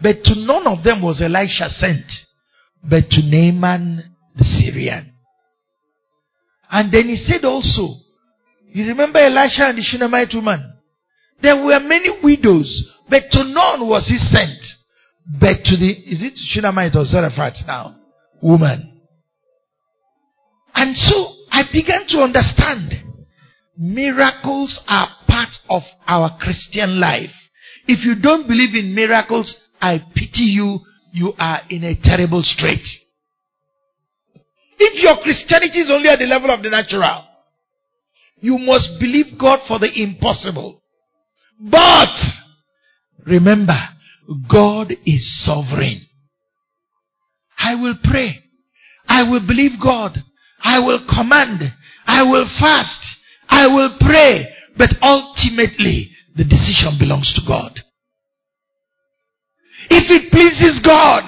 but 0.00 0.22
to 0.22 0.36
none 0.36 0.68
of 0.68 0.84
them 0.84 1.02
was 1.02 1.20
Elisha 1.20 1.68
sent, 1.68 2.06
but 2.88 3.10
to 3.10 3.22
Naaman 3.22 4.14
the 4.36 4.44
Syrian. 4.44 5.12
And 6.70 6.94
then 6.94 7.08
he 7.08 7.16
said 7.16 7.44
also, 7.44 7.96
You 8.72 8.86
remember 8.86 9.18
Elisha 9.18 9.64
and 9.64 9.78
the 9.78 9.82
Shunammite 9.82 10.34
woman? 10.34 10.74
There 11.42 11.56
were 11.56 11.80
many 11.80 12.10
widows, 12.22 12.92
but 13.08 13.24
to 13.32 13.44
none 13.44 13.88
was 13.88 14.06
he 14.06 14.18
sent, 14.18 14.58
but 15.40 15.64
to 15.64 15.76
the, 15.76 15.90
is 15.90 16.22
it 16.22 16.34
Shunammite 16.36 16.94
or 16.94 17.04
Zarephath 17.04 17.66
now? 17.66 17.96
Woman. 18.42 19.00
And 20.74 20.96
so 20.96 21.34
I 21.50 21.62
began 21.72 22.06
to 22.08 22.18
understand 22.18 22.92
miracles 23.76 24.80
are 24.86 25.08
part 25.26 25.56
of 25.68 25.82
our 26.06 26.38
Christian 26.38 27.00
life. 27.00 27.30
If 27.86 28.04
you 28.04 28.20
don't 28.22 28.46
believe 28.46 28.74
in 28.74 28.94
miracles, 28.94 29.56
I 29.80 29.98
pity 30.14 30.44
you. 30.44 30.80
You 31.12 31.32
are 31.38 31.62
in 31.70 31.82
a 31.82 31.98
terrible 32.00 32.42
strait. 32.44 32.86
If 34.78 35.02
your 35.02 35.16
Christianity 35.22 35.80
is 35.80 35.90
only 35.90 36.08
at 36.08 36.18
the 36.20 36.26
level 36.26 36.50
of 36.50 36.62
the 36.62 36.70
natural, 36.70 37.24
you 38.40 38.58
must 38.58 38.88
believe 38.98 39.38
God 39.38 39.60
for 39.68 39.78
the 39.78 39.90
impossible. 39.94 40.82
But 41.60 42.16
remember, 43.26 43.78
God 44.48 44.92
is 45.04 45.44
sovereign. 45.44 46.06
I 47.58 47.74
will 47.74 47.96
pray. 48.02 48.42
I 49.06 49.28
will 49.28 49.46
believe 49.46 49.72
God. 49.82 50.16
I 50.62 50.78
will 50.78 51.06
command. 51.06 51.72
I 52.06 52.22
will 52.22 52.46
fast. 52.58 52.98
I 53.48 53.66
will 53.66 53.96
pray. 54.00 54.48
But 54.78 54.90
ultimately, 55.02 56.10
the 56.36 56.44
decision 56.44 56.96
belongs 56.98 57.32
to 57.34 57.42
God. 57.46 57.80
If 59.90 60.04
it 60.08 60.30
pleases 60.30 60.80
God 60.84 61.26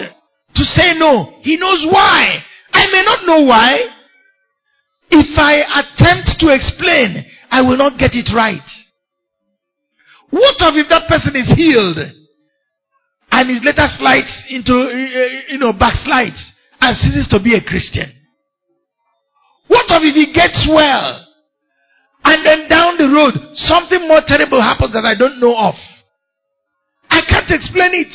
to 0.55 0.65
say 0.65 0.95
no, 0.97 1.41
He 1.43 1.57
knows 1.57 1.87
why. 1.91 2.39
I 2.73 2.87
may 2.87 3.03
not 3.03 3.27
know 3.27 3.45
why. 3.45 3.81
If 5.13 5.37
I 5.37 5.61
attempt 5.85 6.41
to 6.41 6.49
explain, 6.49 7.25
I 7.51 7.61
will 7.61 7.77
not 7.77 7.99
get 7.99 8.15
it 8.15 8.33
right. 8.35 8.65
What 10.31 10.57
of 10.65 10.73
if 10.81 10.89
that 10.89 11.07
person 11.07 11.37
is 11.37 11.53
healed 11.53 11.99
and 13.31 13.51
his 13.51 13.61
later 13.63 13.85
slides 14.01 14.33
into, 14.49 14.73
uh, 14.73 14.89
uh, 14.89 15.53
you 15.53 15.59
know, 15.59 15.77
backslides 15.77 16.41
and 16.81 16.97
ceases 16.97 17.29
to 17.29 17.39
be 17.45 17.53
a 17.55 17.61
Christian? 17.61 18.09
What 19.69 19.85
of 19.93 20.01
if 20.01 20.17
he 20.17 20.33
gets 20.33 20.67
well 20.67 21.29
and 22.25 22.47
then 22.47 22.69
down 22.69 22.97
the 22.97 23.13
road 23.13 23.37
something 23.57 24.09
more 24.09 24.23
terrible 24.27 24.63
happens 24.63 24.95
that 24.95 25.05
I 25.05 25.15
don't 25.15 25.41
know 25.41 25.55
of? 25.55 25.75
I 27.11 27.21
can't 27.29 27.51
explain 27.51 27.93
it. 27.93 28.13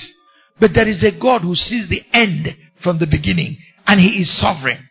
But 0.59 0.71
there 0.73 0.87
is 0.87 1.03
a 1.03 1.13
God 1.21 1.43
who 1.43 1.53
sees 1.53 1.87
the 1.87 2.01
end 2.11 2.47
from 2.81 2.97
the 2.97 3.05
beginning 3.05 3.57
and 3.85 3.99
he 3.99 4.21
is 4.21 4.41
sovereign. 4.41 4.86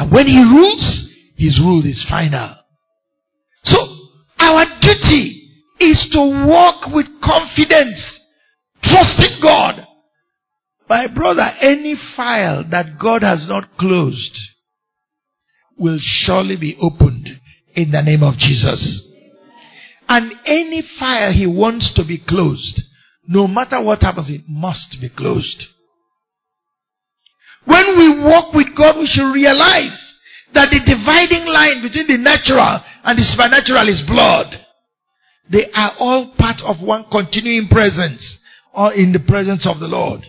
And 0.00 0.10
when 0.10 0.26
he 0.26 0.38
rules, 0.38 1.08
his 1.36 1.60
rule 1.60 1.84
is 1.84 2.06
final. 2.08 2.56
So, 3.64 3.76
our 4.38 4.64
duty 4.80 5.46
is 5.78 6.08
to 6.12 6.46
walk 6.48 6.90
with 6.90 7.06
confidence, 7.22 8.20
trusting 8.82 9.40
God. 9.42 9.86
My 10.88 11.06
brother, 11.06 11.46
any 11.60 11.96
file 12.16 12.64
that 12.70 12.98
God 12.98 13.22
has 13.22 13.46
not 13.46 13.76
closed 13.76 14.38
will 15.78 15.98
surely 16.00 16.56
be 16.56 16.78
opened 16.80 17.28
in 17.74 17.90
the 17.90 18.00
name 18.00 18.22
of 18.22 18.38
Jesus. 18.38 19.06
And 20.08 20.32
any 20.46 20.82
file 20.98 21.30
he 21.30 21.46
wants 21.46 21.92
to 21.96 22.06
be 22.06 22.16
closed, 22.26 22.80
no 23.28 23.46
matter 23.46 23.82
what 23.82 24.00
happens, 24.00 24.30
it 24.30 24.44
must 24.48 24.96
be 24.98 25.10
closed. 25.10 25.62
When 27.64 27.98
we 27.98 28.20
walk 28.24 28.54
with 28.54 28.68
God, 28.76 28.98
we 28.98 29.06
should 29.06 29.32
realize 29.32 29.98
that 30.54 30.70
the 30.70 30.80
dividing 30.80 31.46
line 31.46 31.82
between 31.82 32.06
the 32.06 32.18
natural 32.18 32.80
and 33.04 33.18
the 33.18 33.22
supernatural 33.22 33.88
is 33.88 34.02
blood. 34.06 34.66
They 35.50 35.66
are 35.74 35.92
all 35.98 36.34
part 36.38 36.60
of 36.62 36.80
one 36.80 37.06
continuing 37.10 37.68
presence 37.68 38.38
or 38.72 38.92
in 38.92 39.12
the 39.12 39.20
presence 39.20 39.66
of 39.66 39.80
the 39.80 39.86
Lord. 39.86 40.20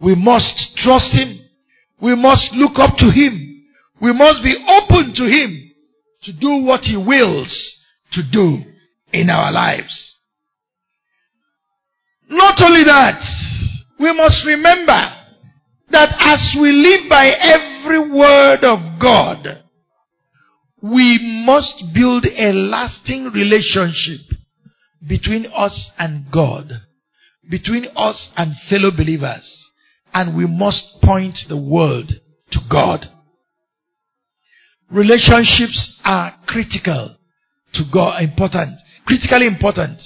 We 0.00 0.14
must 0.14 0.76
trust 0.76 1.12
Him. 1.12 1.40
We 2.00 2.14
must 2.14 2.52
look 2.52 2.78
up 2.78 2.96
to 2.98 3.10
Him. 3.10 3.64
We 4.00 4.12
must 4.12 4.42
be 4.42 4.54
open 4.54 5.14
to 5.16 5.24
Him 5.24 5.72
to 6.24 6.32
do 6.32 6.64
what 6.64 6.82
He 6.82 6.96
wills 6.96 7.72
to 8.12 8.22
do 8.30 8.62
in 9.12 9.30
our 9.30 9.50
lives. 9.50 10.14
Not 12.28 12.60
only 12.62 12.84
that, 12.84 13.20
we 13.98 14.12
must 14.12 14.44
remember 14.44 15.15
that 15.90 16.14
as 16.18 16.56
we 16.60 16.72
live 16.72 17.08
by 17.08 17.26
every 17.28 18.10
word 18.10 18.64
of 18.64 19.00
God, 19.00 19.62
we 20.82 21.44
must 21.46 21.82
build 21.94 22.26
a 22.26 22.52
lasting 22.52 23.26
relationship 23.26 24.20
between 25.06 25.46
us 25.54 25.90
and 25.98 26.30
God, 26.30 26.70
between 27.48 27.86
us 27.96 28.30
and 28.36 28.54
fellow 28.68 28.90
believers, 28.90 29.70
and 30.12 30.36
we 30.36 30.46
must 30.46 31.00
point 31.02 31.38
the 31.48 31.56
world 31.56 32.12
to 32.52 32.58
God. 32.70 33.08
Relationships 34.90 35.98
are 36.04 36.34
critical 36.46 37.16
to 37.74 37.82
God, 37.92 38.22
important, 38.22 38.78
critically 39.06 39.46
important 39.46 40.00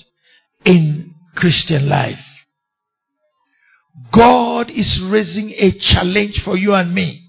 in 0.65 1.15
Christian 1.35 1.89
life. 1.89 2.19
God 4.13 4.71
is 4.71 5.01
raising 5.11 5.51
a 5.51 5.73
challenge 5.93 6.43
for 6.45 6.57
you 6.57 6.75
and 6.75 6.95
me. 6.95 7.23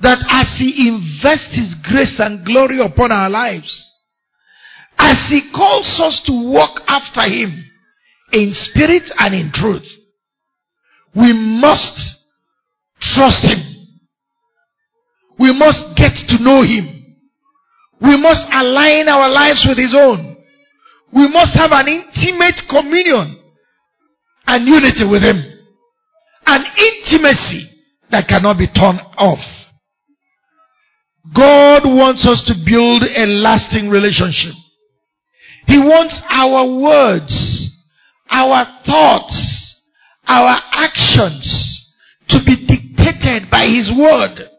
That 0.00 0.18
as 0.28 0.58
He 0.58 0.88
invests 0.88 1.56
His 1.56 1.74
grace 1.82 2.18
and 2.18 2.44
glory 2.44 2.80
upon 2.80 3.12
our 3.12 3.30
lives, 3.30 3.90
as 4.98 5.16
He 5.30 5.50
calls 5.54 6.00
us 6.00 6.22
to 6.26 6.50
walk 6.50 6.80
after 6.86 7.22
Him 7.22 7.64
in 8.32 8.52
spirit 8.52 9.04
and 9.18 9.34
in 9.34 9.52
truth, 9.54 9.86
we 11.14 11.32
must 11.32 11.94
trust 13.00 13.44
Him. 13.44 13.88
We 15.38 15.56
must 15.56 15.96
get 15.96 16.12
to 16.28 16.42
know 16.42 16.62
Him. 16.62 17.16
We 18.00 18.16
must 18.16 18.42
align 18.52 19.08
our 19.08 19.30
lives 19.30 19.64
with 19.68 19.78
His 19.78 19.94
own. 19.96 20.36
We 21.12 21.28
must 21.28 21.54
have 21.54 21.70
an 21.72 21.88
intimate 21.88 22.60
communion 22.68 23.41
and 24.52 24.68
unity 24.68 25.04
with 25.08 25.22
Him. 25.22 25.40
An 26.44 26.64
intimacy 26.76 27.70
that 28.10 28.28
cannot 28.28 28.58
be 28.58 28.66
turned 28.66 29.00
off. 29.16 29.38
God 31.34 31.84
wants 31.86 32.26
us 32.26 32.42
to 32.46 32.54
build 32.66 33.02
a 33.02 33.24
lasting 33.26 33.88
relationship. 33.88 34.52
He 35.66 35.78
wants 35.78 36.20
our 36.28 36.66
words, 36.66 37.70
our 38.28 38.66
thoughts, 38.84 39.80
our 40.26 40.60
actions 40.72 41.86
to 42.28 42.38
be 42.44 42.56
dictated 42.66 43.50
by 43.50 43.64
His 43.64 43.90
word. 43.96 44.50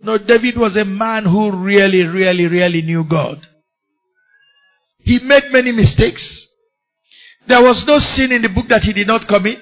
No, 0.00 0.18
David 0.18 0.56
was 0.56 0.76
a 0.76 0.84
man 0.84 1.24
who 1.24 1.56
really, 1.64 2.02
really, 2.02 2.46
really 2.46 2.82
knew 2.82 3.04
God. 3.08 3.46
He 4.98 5.20
made 5.22 5.52
many 5.52 5.70
mistakes. 5.70 6.41
There 7.48 7.60
was 7.62 7.82
no 7.86 7.98
sin 7.98 8.32
in 8.32 8.42
the 8.42 8.48
book 8.48 8.66
that 8.68 8.82
he 8.82 8.92
did 8.92 9.06
not 9.06 9.26
commit. 9.26 9.58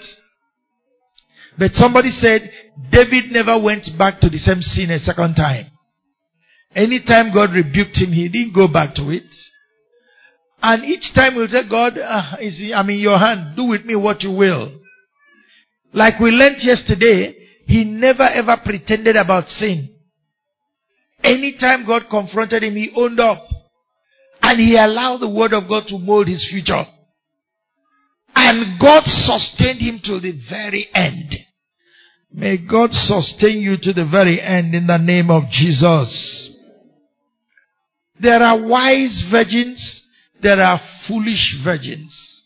But 1.59 1.73
somebody 1.75 2.11
said 2.11 2.51
David 2.91 3.33
never 3.33 3.61
went 3.61 3.87
back 3.99 4.21
to 4.21 4.29
the 4.29 4.39
same 4.39 4.63
sin 4.63 4.91
a 4.91 4.99
second 4.99 5.35
time. 5.35 5.67
Anytime 6.75 7.35
God 7.35 7.53
rebuked 7.53 7.97
him, 7.97 8.13
he 8.13 8.29
didn't 8.29 8.55
go 8.55 8.69
back 8.69 8.95
to 8.95 9.11
it. 9.11 9.25
And 10.63 10.85
each 10.85 11.13
time 11.15 11.35
he'll 11.35 11.49
say, 11.49 11.69
God, 11.69 11.99
uh, 11.99 12.37
I'm 12.77 12.91
in 12.91 12.99
your 12.99 13.19
hand. 13.19 13.57
Do 13.57 13.65
with 13.65 13.85
me 13.85 13.97
what 13.97 14.23
you 14.23 14.31
will. 14.31 14.73
Like 15.93 16.21
we 16.21 16.31
learned 16.31 16.59
yesterday, 16.61 17.35
he 17.67 17.85
never 17.85 18.23
ever 18.23 18.57
pretended 18.65 19.17
about 19.17 19.49
sin. 19.49 19.95
Anytime 21.25 21.87
God 21.87 22.05
confronted 22.11 22.63
him, 22.63 22.77
he 22.77 22.93
owned 22.95 23.21
up. 23.21 23.43
And 24.43 24.61
he 24.61 24.77
allowed 24.77 25.19
the 25.19 25.29
word 25.29 25.53
of 25.53 25.69
God 25.69 25.85
to 25.89 25.99
mold 25.99 26.29
his 26.29 26.47
future. 26.51 26.85
And 28.43 28.81
God 28.81 29.03
sustained 29.05 29.81
him 29.81 30.01
to 30.05 30.19
the 30.19 30.33
very 30.49 30.89
end. 30.95 31.37
May 32.33 32.57
God 32.57 32.91
sustain 32.91 33.61
you 33.61 33.77
to 33.83 33.93
the 33.93 34.07
very 34.07 34.41
end 34.41 34.75
in 34.75 34.87
the 34.87 34.97
name 34.97 35.31
of 35.31 35.43
Jesus. 35.51 36.57
There 38.19 38.43
are 38.43 38.67
wise 38.67 39.25
virgins, 39.31 40.03
there 40.43 40.59
are 40.59 40.81
foolish 41.07 41.59
virgins. 41.63 42.43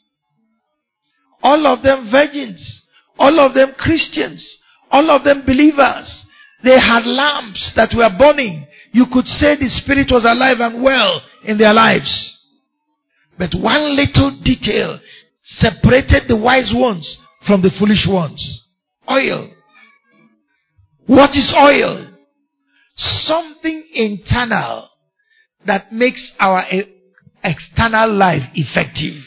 All 1.45 1.65
of 1.65 1.85
them 1.85 2.11
virgins, 2.11 2.87
all 3.17 3.39
of 3.39 3.55
them 3.55 3.75
Christians, 3.79 4.59
all 4.91 5.09
of 5.13 5.23
them 5.23 5.45
believers. 5.47 6.27
They 6.65 6.81
had 6.81 7.07
lamps 7.07 7.73
that 7.77 7.95
were 7.95 8.11
burning. 8.19 8.67
You 8.93 9.07
could 9.13 9.27
say 9.27 9.55
the 9.55 9.69
Spirit 9.69 10.09
was 10.11 10.25
alive 10.25 10.59
and 10.59 10.83
well 10.83 11.23
in 11.45 11.57
their 11.57 11.73
lives. 11.73 12.33
But 13.39 13.55
one 13.55 13.95
little 13.95 14.41
detail 14.43 14.99
separated 15.45 16.25
the 16.29 16.37
wise 16.37 16.73
ones 16.75 17.19
from 17.47 17.63
the 17.63 17.71
foolish 17.79 18.07
ones. 18.09 18.63
Oil. 19.11 19.51
What 21.07 21.31
is 21.31 21.53
oil? 21.57 22.11
Something 22.97 23.87
internal 23.93 24.89
that 25.67 25.93
makes 25.93 26.33
our 26.39 26.65
external 27.43 28.13
life 28.13 28.43
effective. 28.55 29.23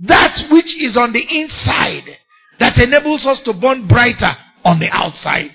That 0.00 0.36
which 0.50 0.76
is 0.78 0.96
on 0.96 1.12
the 1.12 1.22
inside 1.22 2.04
that 2.60 2.78
enables 2.78 3.26
us 3.26 3.40
to 3.44 3.52
burn 3.52 3.88
brighter 3.88 4.32
on 4.64 4.78
the 4.78 4.88
outside. 4.90 5.50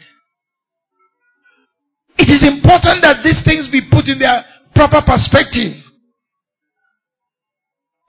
It 2.17 2.29
is 2.29 2.47
important 2.47 3.01
that 3.03 3.23
these 3.23 3.41
things 3.45 3.69
be 3.71 3.81
put 3.89 4.07
in 4.07 4.19
their 4.19 4.43
proper 4.75 5.01
perspective. 5.05 5.73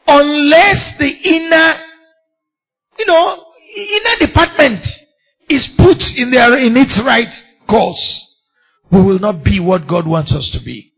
Unless 0.06 0.94
the 0.98 1.08
inner, 1.08 1.74
you 2.98 3.06
know, 3.06 3.44
inner 3.76 4.26
department 4.26 4.84
is 5.48 5.68
put 5.76 5.98
in 6.16 6.30
their, 6.30 6.58
in 6.58 6.76
its 6.76 7.00
right 7.04 7.32
course, 7.68 8.26
we 8.90 9.00
will 9.00 9.18
not 9.18 9.44
be 9.44 9.60
what 9.60 9.88
God 9.88 10.06
wants 10.06 10.32
us 10.32 10.50
to 10.52 10.64
be. 10.64 10.92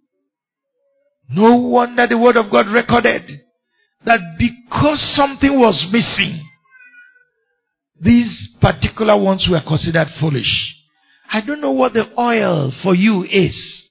No 1.30 1.57
wonder 1.57 2.07
the 2.07 2.18
word 2.18 2.36
of 2.36 2.50
God 2.50 2.66
recorded 2.66 3.22
that 4.05 4.20
because 4.38 5.00
something 5.16 5.59
was 5.59 5.86
missing, 5.90 6.42
these 8.00 8.50
particular 8.61 9.20
ones 9.20 9.48
were 9.50 9.62
considered 9.66 10.09
foolish. 10.20 10.74
I 11.32 11.40
don't 11.44 11.61
know 11.61 11.72
what 11.72 11.94
the 11.94 12.07
oil 12.18 12.72
for 12.82 12.94
you 12.94 13.24
is. 13.24 13.84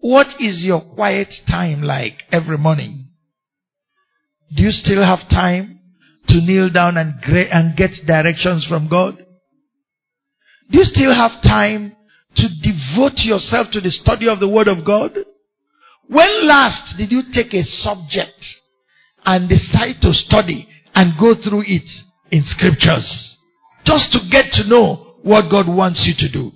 What 0.00 0.28
is 0.40 0.62
your 0.64 0.80
quiet 0.80 1.28
time 1.48 1.82
like 1.82 2.14
every 2.32 2.58
morning? 2.58 2.99
Do 4.54 4.62
you 4.62 4.70
still 4.70 5.04
have 5.04 5.28
time 5.28 5.80
to 6.28 6.34
kneel 6.40 6.70
down 6.70 6.96
and, 6.96 7.14
and 7.24 7.76
get 7.76 7.90
directions 8.06 8.66
from 8.68 8.88
God? 8.88 9.16
Do 10.70 10.78
you 10.78 10.84
still 10.84 11.14
have 11.14 11.42
time 11.42 11.96
to 12.36 12.48
devote 12.62 13.18
yourself 13.18 13.68
to 13.72 13.80
the 13.80 13.90
study 13.90 14.28
of 14.28 14.40
the 14.40 14.48
Word 14.48 14.68
of 14.68 14.84
God? 14.84 15.12
When 16.08 16.46
last 16.46 16.96
did 16.96 17.12
you 17.12 17.22
take 17.32 17.54
a 17.54 17.64
subject 17.64 18.44
and 19.24 19.48
decide 19.48 20.00
to 20.02 20.12
study 20.12 20.68
and 20.94 21.18
go 21.18 21.34
through 21.34 21.64
it 21.66 21.88
in 22.30 22.42
scriptures? 22.44 23.36
Just 23.84 24.12
to 24.12 24.18
get 24.30 24.52
to 24.52 24.68
know 24.68 25.14
what 25.22 25.50
God 25.50 25.68
wants 25.68 26.04
you 26.06 26.14
to 26.26 26.32
do. 26.32 26.52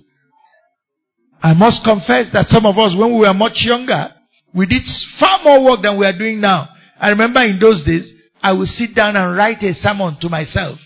I 1.41 1.53
must 1.53 1.83
confess 1.83 2.27
that 2.33 2.47
some 2.49 2.65
of 2.65 2.77
us, 2.77 2.95
when 2.97 3.13
we 3.13 3.19
were 3.19 3.33
much 3.33 3.57
younger, 3.57 4.13
we 4.53 4.65
did 4.65 4.83
far 5.19 5.43
more 5.43 5.63
work 5.63 5.81
than 5.83 5.99
we 5.99 6.05
are 6.05 6.17
doing 6.17 6.41
now. 6.41 6.69
I 6.99 7.09
remember 7.09 7.41
in 7.41 7.59
those 7.59 7.83
days, 7.83 8.11
I 8.41 8.53
would 8.53 8.67
sit 8.67 8.95
down 8.95 9.15
and 9.15 9.35
write 9.35 9.61
a 9.63 9.73
sermon 9.73 10.17
to 10.21 10.29
myself. 10.29 10.79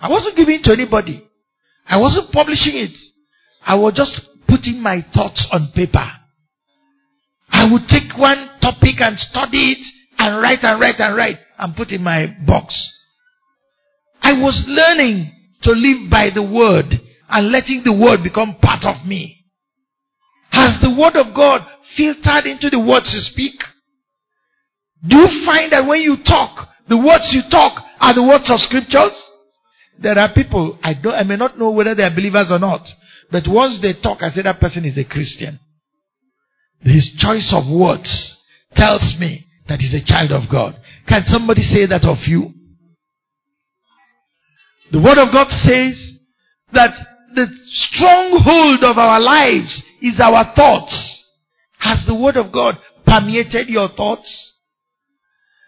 I 0.00 0.08
wasn't 0.10 0.36
giving 0.36 0.62
to 0.64 0.72
anybody. 0.72 1.26
I 1.88 1.96
wasn't 1.98 2.32
publishing 2.32 2.76
it. 2.76 2.96
I 3.64 3.74
was 3.76 3.94
just 3.94 4.20
putting 4.46 4.82
my 4.82 5.04
thoughts 5.14 5.46
on 5.50 5.72
paper. 5.74 6.06
I 7.50 7.70
would 7.70 7.88
take 7.88 8.16
one 8.18 8.50
topic 8.60 9.00
and 9.00 9.18
study 9.18 9.72
it 9.72 9.86
and 10.18 10.42
write 10.42 10.62
and 10.62 10.80
write 10.80 10.98
and 10.98 11.16
write 11.16 11.36
and 11.58 11.74
put 11.74 11.90
in 11.90 12.02
my 12.02 12.26
box. 12.46 12.74
I 14.22 14.32
was 14.32 14.64
learning 14.66 15.32
to 15.62 15.70
live 15.70 16.10
by 16.10 16.30
the 16.34 16.42
word 16.42 16.86
and 17.28 17.50
letting 17.50 17.82
the 17.84 17.92
word 17.92 18.22
become 18.22 18.56
part 18.60 18.84
of 18.84 19.06
me. 19.06 19.44
Has 20.50 20.80
the 20.80 20.90
word 20.90 21.16
of 21.16 21.34
God 21.34 21.66
filtered 21.96 22.46
into 22.46 22.70
the 22.70 22.80
words 22.80 23.12
you 23.14 23.20
speak? 23.20 23.54
Do 25.04 25.16
you 25.16 25.44
find 25.44 25.72
that 25.72 25.86
when 25.86 26.00
you 26.00 26.16
talk, 26.26 26.68
the 26.88 26.96
words 26.96 27.28
you 27.32 27.42
talk 27.50 27.82
are 28.00 28.14
the 28.14 28.22
words 28.22 28.50
of 28.50 28.60
scriptures? 28.60 29.12
There 29.98 30.18
are 30.18 30.32
people, 30.32 30.78
I 30.82 30.94
don't, 30.94 31.14
I 31.14 31.22
may 31.22 31.36
not 31.36 31.58
know 31.58 31.70
whether 31.70 31.94
they 31.94 32.02
are 32.02 32.14
believers 32.14 32.48
or 32.50 32.58
not, 32.58 32.86
but 33.30 33.44
once 33.48 33.78
they 33.80 33.94
talk, 33.94 34.22
I 34.22 34.30
say 34.30 34.42
that 34.42 34.60
person 34.60 34.84
is 34.84 34.98
a 34.98 35.04
Christian. 35.04 35.58
His 36.80 37.10
choice 37.18 37.52
of 37.52 37.64
words 37.68 38.36
tells 38.74 39.16
me 39.18 39.46
that 39.68 39.80
he's 39.80 39.94
a 39.94 40.04
child 40.04 40.32
of 40.32 40.50
God. 40.50 40.76
Can 41.08 41.24
somebody 41.26 41.62
say 41.62 41.86
that 41.86 42.04
of 42.04 42.18
you? 42.26 42.52
The 44.92 45.00
word 45.00 45.18
of 45.18 45.32
God 45.32 45.48
says 45.50 46.12
that 46.72 46.94
the 47.34 47.46
stronghold 47.64 48.84
of 48.84 48.98
our 48.98 49.20
lives 49.20 49.82
is 50.00 50.20
our 50.20 50.54
thoughts. 50.54 51.22
Has 51.78 52.04
the 52.06 52.14
word 52.14 52.36
of 52.36 52.52
God 52.52 52.78
permeated 53.04 53.68
your 53.68 53.88
thoughts? 53.88 54.45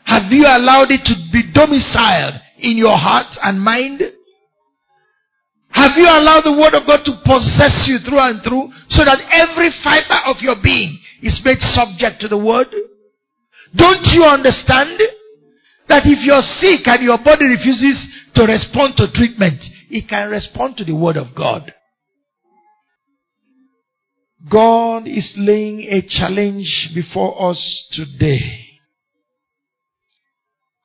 Have 0.09 0.32
you 0.32 0.48
allowed 0.48 0.89
it 0.89 1.05
to 1.05 1.14
be 1.30 1.52
domiciled 1.52 2.40
in 2.56 2.78
your 2.80 2.97
heart 2.97 3.28
and 3.44 3.60
mind? 3.60 4.01
Have 5.68 5.93
you 5.97 6.09
allowed 6.09 6.48
the 6.48 6.56
word 6.56 6.72
of 6.72 6.89
God 6.89 7.05
to 7.05 7.12
possess 7.28 7.85
you 7.85 8.01
through 8.01 8.18
and 8.18 8.40
through 8.43 8.72
so 8.89 9.05
that 9.05 9.20
every 9.28 9.68
fiber 9.85 10.16
of 10.24 10.40
your 10.40 10.56
being 10.64 10.98
is 11.20 11.39
made 11.44 11.60
subject 11.60 12.22
to 12.22 12.28
the 12.28 12.39
word? 12.39 12.68
Don't 13.76 14.06
you 14.09 14.24
understand 14.24 14.97
that 15.89 16.09
if 16.09 16.24
you're 16.24 16.40
sick 16.56 16.89
and 16.89 17.05
your 17.05 17.18
body 17.22 17.44
refuses 17.44 18.09
to 18.35 18.47
respond 18.47 18.97
to 18.97 19.12
treatment, 19.12 19.60
it 19.90 20.09
can 20.09 20.30
respond 20.30 20.78
to 20.78 20.85
the 20.85 20.97
word 20.97 21.18
of 21.18 21.36
God? 21.36 21.74
God 24.51 25.06
is 25.06 25.35
laying 25.36 25.80
a 25.80 26.01
challenge 26.01 26.93
before 26.94 27.51
us 27.51 27.85
today. 27.93 28.68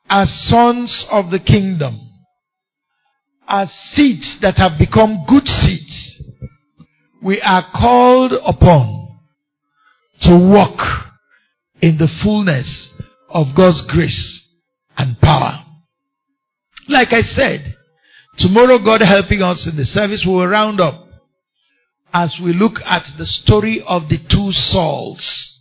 As 0.09 0.29
sons 0.49 1.05
of 1.09 1.31
the 1.31 1.39
kingdom, 1.39 1.99
as 3.47 3.71
seeds 3.93 4.37
that 4.41 4.57
have 4.57 4.77
become 4.77 5.25
good 5.27 5.47
seeds, 5.47 6.23
we 7.21 7.41
are 7.41 7.65
called 7.73 8.33
upon 8.45 9.17
to 10.21 10.37
walk 10.37 10.79
in 11.81 11.97
the 11.97 12.09
fullness 12.23 12.89
of 13.29 13.47
God's 13.55 13.83
grace 13.87 14.47
and 14.97 15.19
power. 15.19 15.65
Like 16.87 17.11
I 17.11 17.21
said, 17.21 17.73
Tomorrow, 18.37 18.79
God 18.79 19.01
helping 19.01 19.41
us 19.41 19.67
in 19.69 19.77
the 19.77 19.85
service, 19.85 20.23
we 20.25 20.33
will 20.33 20.47
round 20.47 20.81
up 20.81 21.07
as 22.13 22.35
we 22.43 22.53
look 22.53 22.79
at 22.83 23.03
the 23.17 23.25
story 23.25 23.83
of 23.85 24.09
the 24.09 24.17
two 24.17 24.51
Sauls. 24.51 25.59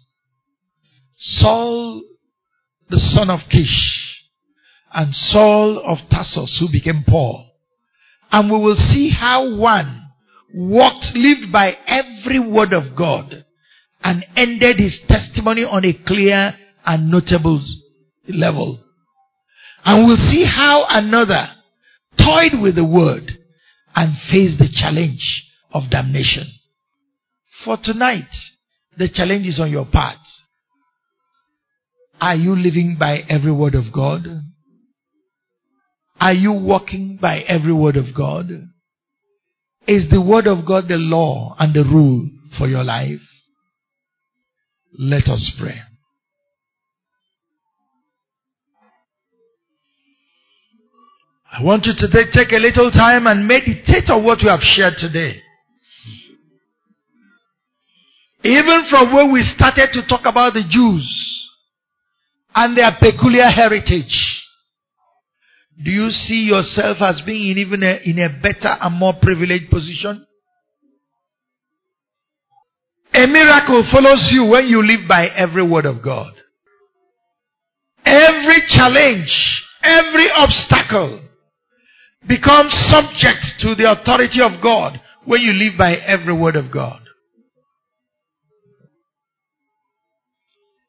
Saul, 1.17 2.03
the 2.89 2.99
son 2.99 3.31
of 3.31 3.41
Kish, 3.51 4.12
and 4.95 5.15
Saul 5.15 5.83
of 5.85 5.99
Tarsus, 6.11 6.59
who 6.61 6.71
became 6.71 7.05
Paul. 7.07 7.51
And 8.31 8.51
we 8.51 8.59
will 8.59 8.77
see 8.77 9.11
how 9.11 9.57
one 9.57 10.11
walked, 10.55 11.07
lived 11.15 11.53
by 11.53 11.77
every 11.87 12.39
word 12.39 12.73
of 12.73 12.97
God, 12.97 13.45
and 14.03 14.25
ended 14.37 14.79
his 14.79 15.01
testimony 15.09 15.65
on 15.65 15.85
a 15.85 15.93
clear 16.07 16.55
and 16.85 17.11
notable 17.11 17.65
level. 18.29 18.83
And 19.85 20.07
we'll 20.07 20.17
see 20.17 20.45
how 20.45 20.87
another 20.89 21.49
toyed 22.19 22.61
with 22.61 22.75
the 22.75 22.85
word 22.85 23.39
and 23.95 24.17
faced 24.31 24.59
the 24.59 24.69
challenge 24.73 25.45
of 25.73 25.91
damnation. 25.91 26.47
For 27.65 27.79
tonight, 27.83 28.29
the 28.97 29.09
challenge 29.09 29.47
is 29.47 29.61
on 29.61 29.71
your 29.71 29.87
part. 29.87 30.19
Are 32.21 32.37
you 32.37 32.55
living 32.55 32.97
by 32.99 33.19
every 33.29 33.53
word 33.53 33.75
of 33.75 33.93
God? 33.93 34.27
Are 36.23 36.33
you 36.33 36.53
walking 36.53 37.19
by 37.21 37.41
every 37.41 37.73
word 37.73 37.97
of 37.97 38.15
God? 38.15 38.49
Is 39.89 40.09
the 40.09 40.21
word 40.21 40.47
of 40.47 40.65
God 40.65 40.87
the 40.87 40.95
law 40.95 41.57
and 41.59 41.75
the 41.75 41.83
rule 41.83 42.31
for 42.57 42.69
your 42.69 42.85
life? 42.85 43.19
Let 44.97 45.27
us 45.27 45.51
pray. 45.59 45.81
I 51.53 51.65
want 51.65 51.87
you 51.87 51.93
to 51.99 52.31
take 52.33 52.53
a 52.53 52.57
little 52.57 52.93
time 52.93 53.27
and 53.27 53.49
meditate 53.49 54.09
on 54.09 54.25
what 54.25 54.39
we 54.45 54.49
have 54.49 54.61
shared 54.61 54.95
today. 54.99 55.43
Even 58.45 58.85
from 58.89 59.13
where 59.13 59.27
we 59.29 59.43
started 59.57 59.89
to 59.95 60.07
talk 60.07 60.21
about 60.25 60.55
the 60.55 60.63
Jews 60.71 61.51
and 62.55 62.77
their 62.77 62.93
peculiar 63.01 63.51
heritage, 63.51 64.42
do 65.81 65.91
you 65.91 66.11
see 66.11 66.45
yourself 66.45 66.99
as 67.01 67.23
being 67.25 67.53
in 67.53 67.59
even 67.59 67.83
a, 67.83 68.01
in 68.05 68.19
a 68.19 68.29
better 68.41 68.77
and 68.81 68.95
more 68.99 69.15
privileged 69.21 69.71
position? 69.71 70.27
A 73.15 73.27
miracle 73.27 73.87
follows 73.93 74.29
you 74.31 74.45
when 74.45 74.67
you 74.67 74.83
live 74.83 75.09
by 75.09 75.27
every 75.29 75.67
word 75.67 75.87
of 75.87 76.03
God. 76.03 76.33
Every 78.05 78.63
challenge, 78.69 79.63
every 79.83 80.31
obstacle 80.31 81.21
becomes 82.27 82.73
subject 82.91 83.45
to 83.61 83.75
the 83.75 83.91
authority 83.91 84.41
of 84.41 84.63
God 84.63 85.01
when 85.25 85.41
you 85.41 85.53
live 85.53 85.79
by 85.79 85.95
every 85.97 86.35
word 86.35 86.57
of 86.57 86.71
God. 86.71 87.01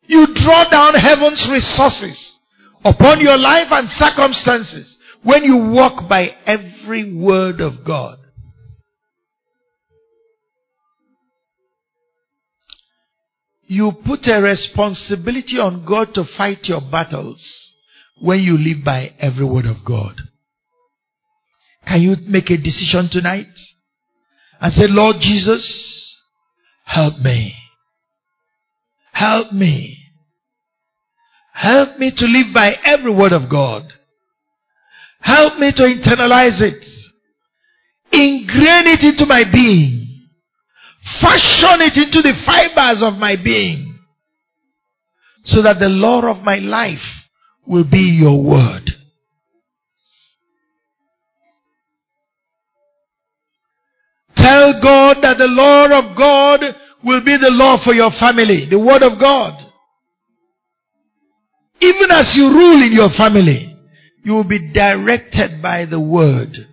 You 0.05 0.27
draw 0.33 0.69
down 0.69 0.93
heaven's 0.95 1.47
resources 1.49 2.37
upon 2.83 3.21
your 3.21 3.37
life 3.37 3.67
and 3.71 3.89
circumstances 3.89 4.97
when 5.23 5.43
you 5.43 5.57
walk 5.57 6.07
by 6.09 6.29
every 6.45 7.13
word 7.13 7.61
of 7.61 7.85
God. 7.85 8.19
You 13.65 13.91
put 14.05 14.27
a 14.27 14.41
responsibility 14.41 15.57
on 15.57 15.85
God 15.85 16.13
to 16.15 16.25
fight 16.37 16.59
your 16.63 16.81
battles 16.81 17.41
when 18.21 18.41
you 18.41 18.57
live 18.57 18.83
by 18.83 19.13
every 19.19 19.45
word 19.45 19.65
of 19.65 19.77
God. 19.85 20.15
Can 21.87 22.01
you 22.01 22.15
make 22.27 22.49
a 22.49 22.57
decision 22.57 23.09
tonight 23.11 23.47
and 24.59 24.73
say, 24.73 24.85
Lord 24.87 25.17
Jesus, 25.19 26.17
help 26.85 27.19
me. 27.19 27.55
Help 29.13 29.51
me. 29.53 30.02
Help 31.53 31.99
me 31.99 32.11
to 32.15 32.25
live 32.25 32.53
by 32.53 32.73
every 32.83 33.13
word 33.13 33.31
of 33.31 33.49
God. 33.49 33.83
Help 35.21 35.57
me 35.59 35.71
to 35.71 35.83
internalize 35.83 36.59
it. 36.61 36.83
Ingrain 38.11 38.87
it 38.87 39.01
into 39.01 39.25
my 39.25 39.43
being. 39.51 40.27
Fashion 41.21 41.81
it 41.81 41.95
into 41.95 42.21
the 42.21 42.33
fibers 42.45 43.01
of 43.01 43.19
my 43.19 43.35
being. 43.41 43.99
So 45.45 45.61
that 45.61 45.79
the 45.79 45.89
law 45.89 46.21
of 46.25 46.43
my 46.43 46.57
life 46.57 46.99
will 47.65 47.83
be 47.89 48.17
your 48.19 48.41
word. 48.41 48.89
Tell 54.35 54.81
God 54.81 55.17
that 55.21 55.37
the 55.37 55.47
law 55.47 55.85
of 55.85 56.17
God 56.17 56.61
will 57.03 57.23
be 57.23 57.37
the 57.37 57.51
law 57.51 57.77
for 57.83 57.93
your 57.93 58.11
family, 58.19 58.67
the 58.69 58.79
word 58.79 59.03
of 59.03 59.19
God. 59.19 59.62
Even 61.83 62.11
as 62.11 62.31
you 62.35 62.49
rule 62.49 62.81
in 62.81 62.93
your 62.93 63.09
family, 63.17 63.75
you 64.23 64.33
will 64.33 64.47
be 64.47 64.71
directed 64.71 65.61
by 65.61 65.85
the 65.85 65.99
word. 65.99 66.67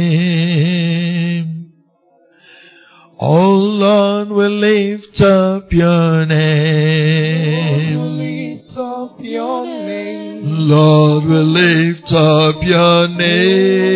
Oh 3.21 3.51
Lord, 3.85 4.29
we 4.31 4.47
lift 4.49 5.21
up 5.21 5.71
your 5.73 6.25
name. 6.25 7.99
Lord, 7.99 8.19
we 8.19 8.63
lift 8.65 8.79
up 8.79 9.21
your 9.21 9.67
name. 9.67 9.78
Lord, 10.70 11.24
we 11.24 11.31
lift 11.31 12.12
up 12.12 12.57
your 12.62 13.09
name 13.09 13.89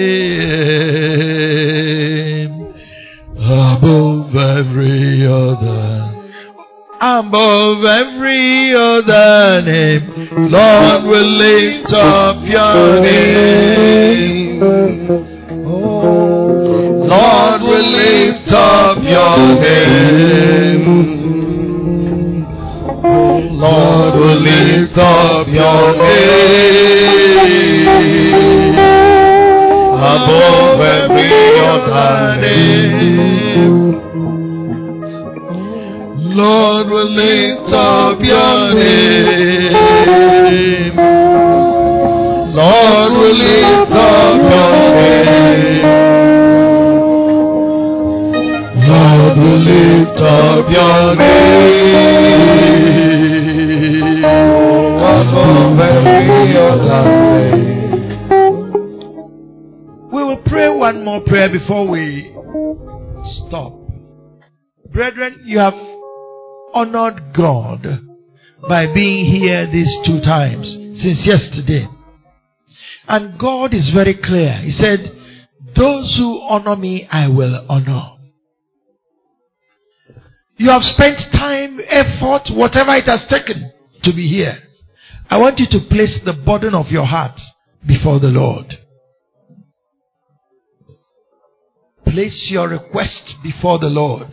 above 3.37 4.35
every 4.35 5.27
other. 5.27 6.09
Above 6.99 7.85
every 7.85 8.75
other 8.75 9.61
name, 9.67 10.03
Lord, 10.51 11.05
we 11.05 11.19
lift 11.45 11.93
up 11.93 12.37
your 12.43 13.03
name. 13.03 14.63
Oh, 15.67 16.49
Lord, 17.05 17.61
we 17.61 17.77
lift 18.01 18.51
up 18.51 18.97
your 19.03 19.61
name. 19.61 21.22
Lord, 23.63 24.15
we 24.15 24.31
lift 24.43 24.99
up 24.99 25.47
your 25.47 25.95
name 26.03 27.15
above 29.95 30.81
every 30.81 31.61
other 31.61 32.41
name. 32.41 33.23
Lord, 36.35 36.87
we 36.89 37.03
lift 37.21 37.73
up 37.73 38.19
your 38.21 38.75
name. 38.75 39.77
Lord, 42.59 43.13
we 43.13 43.29
lift 43.45 43.93
up 43.93 44.43
your 44.51 44.75
name. 44.99 45.87
Lord, 48.89 49.37
we 49.39 49.53
lift 49.71 50.21
up 50.21 50.67
your 50.69 51.15
name 51.15 52.92
We 56.73 56.79
will 60.25 60.43
pray 60.47 60.75
one 60.75 61.05
more 61.05 61.21
prayer 61.27 61.51
before 61.53 61.87
we 61.87 62.33
stop. 63.47 63.75
Brethren, 64.91 65.43
you 65.45 65.59
have 65.59 65.75
honored 66.73 67.35
God 67.37 67.87
by 68.67 68.87
being 68.95 69.27
here 69.27 69.71
these 69.71 69.95
two 70.07 70.21
times 70.23 70.65
since 71.03 71.27
yesterday. 71.27 71.87
And 73.07 73.39
God 73.39 73.75
is 73.75 73.91
very 73.95 74.15
clear. 74.15 74.55
He 74.63 74.71
said, 74.71 75.01
Those 75.77 76.15
who 76.17 76.41
honor 76.41 76.77
me, 76.77 77.07
I 77.13 77.29
will 77.29 77.67
honor. 77.69 78.13
You 80.57 80.71
have 80.71 80.83
spent 80.83 81.19
time, 81.33 81.81
effort, 81.87 82.49
whatever 82.55 82.95
it 82.95 83.05
has 83.05 83.27
taken 83.29 83.73
to 84.05 84.15
be 84.15 84.27
here. 84.27 84.59
I 85.33 85.39
want 85.39 85.59
you 85.59 85.67
to 85.71 85.89
place 85.89 86.21
the 86.27 86.35
burden 86.35 86.75
of 86.75 86.89
your 86.89 87.07
heart 87.07 87.41
before 87.87 88.21
the 88.21 88.27
Lord. 88.27 88.67
Place 92.05 92.49
your 92.51 92.69
request 92.69 93.37
before 93.43 93.79
the 93.79 93.87
Lord. 93.87 94.27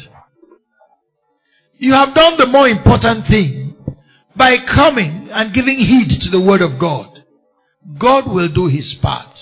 You 1.78 1.94
have 1.94 2.14
done 2.14 2.36
the 2.38 2.48
more 2.48 2.68
important 2.68 3.28
thing 3.28 3.78
by 4.36 4.58
coming 4.76 5.30
and 5.32 5.54
giving 5.54 5.78
heed 5.78 6.20
to 6.20 6.32
the 6.32 6.46
word 6.46 6.62
of 6.62 6.78
God. 6.78 7.24
God 7.98 8.30
will 8.30 8.54
do 8.54 8.68
his 8.68 8.94
part. 9.02 9.34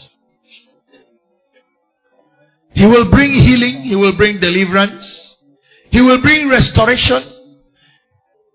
He 2.74 2.86
will 2.86 3.10
bring 3.10 3.32
healing. 3.32 3.82
He 3.82 3.96
will 3.96 4.16
bring 4.16 4.40
deliverance. 4.40 5.36
He 5.90 6.02
will 6.02 6.22
bring 6.22 6.50
restoration. 6.50 7.34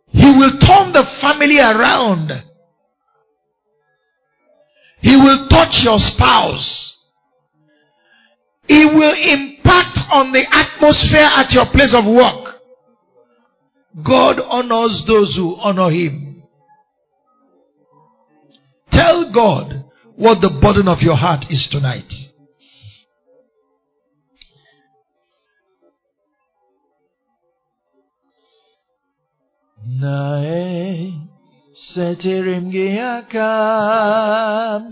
He 0.07 0.39
will 0.39 0.53
turn 0.61 0.93
the 0.93 1.05
family 1.20 1.59
around. 1.59 2.45
He 5.03 5.16
will 5.16 5.49
touch 5.51 5.83
your 5.83 5.99
spouse. 5.99 6.95
He 8.69 8.85
will 8.85 9.15
impact 9.15 9.99
on 10.11 10.33
the 10.33 10.45
atmosphere 10.51 11.29
at 11.35 11.51
your 11.51 11.66
place 11.73 11.93
of 11.93 12.05
work. 12.07 12.61
God 14.07 14.41
honors 14.41 15.03
those 15.07 15.35
who 15.37 15.57
honor 15.57 15.91
Him. 15.91 16.45
Tell 18.93 19.33
God 19.35 19.85
what 20.16 20.41
the 20.41 20.51
burden 20.62 20.87
of 20.87 20.99
your 21.01 21.16
heart 21.16 21.47
is 21.51 21.69
tonight. 21.70 22.11
Nae 29.85 31.32
setirim 31.91 32.65
giakam 32.75 34.83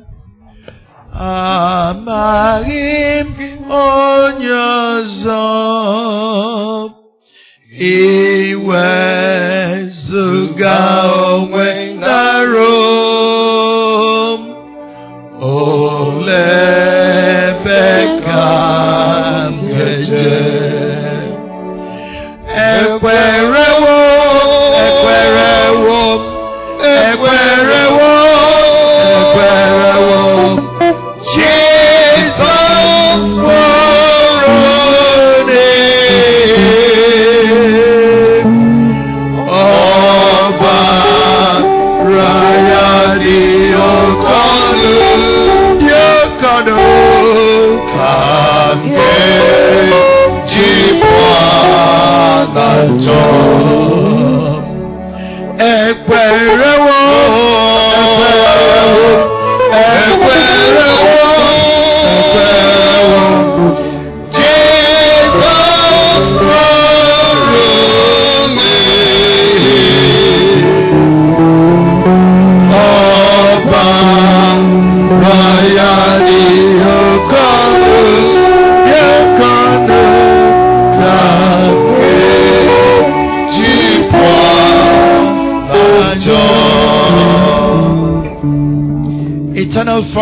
amagim 1.14 3.28
onyozo 3.70 5.46
iwezuga 9.50 10.76
onwe 11.30 11.70
narom. 12.02 13.10
Olebekam 18.20 19.54
geje. 19.72 20.32
Ekwerewo 22.70 23.49
Jibwa 50.50 51.42
na 52.54 52.68
jọ. 53.04 53.20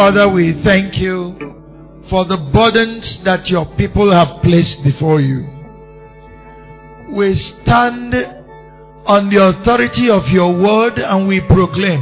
Father, 0.09 0.33
we 0.33 0.59
thank 0.65 0.97
you 0.97 1.37
for 2.09 2.25
the 2.25 2.39
burdens 2.51 3.21
that 3.27 3.47
your 3.49 3.67
people 3.77 4.11
have 4.11 4.43
placed 4.43 4.83
before 4.83 5.21
you. 5.21 5.45
We 7.15 7.35
stand 7.37 8.15
on 9.05 9.29
the 9.29 9.37
authority 9.37 10.09
of 10.09 10.23
your 10.33 10.49
word 10.57 10.95
and 10.97 11.29
we 11.29 11.43
proclaim 11.47 12.01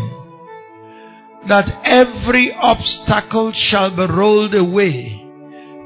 that 1.49 1.67
every 1.83 2.55
obstacle 2.55 3.51
shall 3.53 3.91
be 3.91 4.07
rolled 4.07 4.55
away 4.55 5.27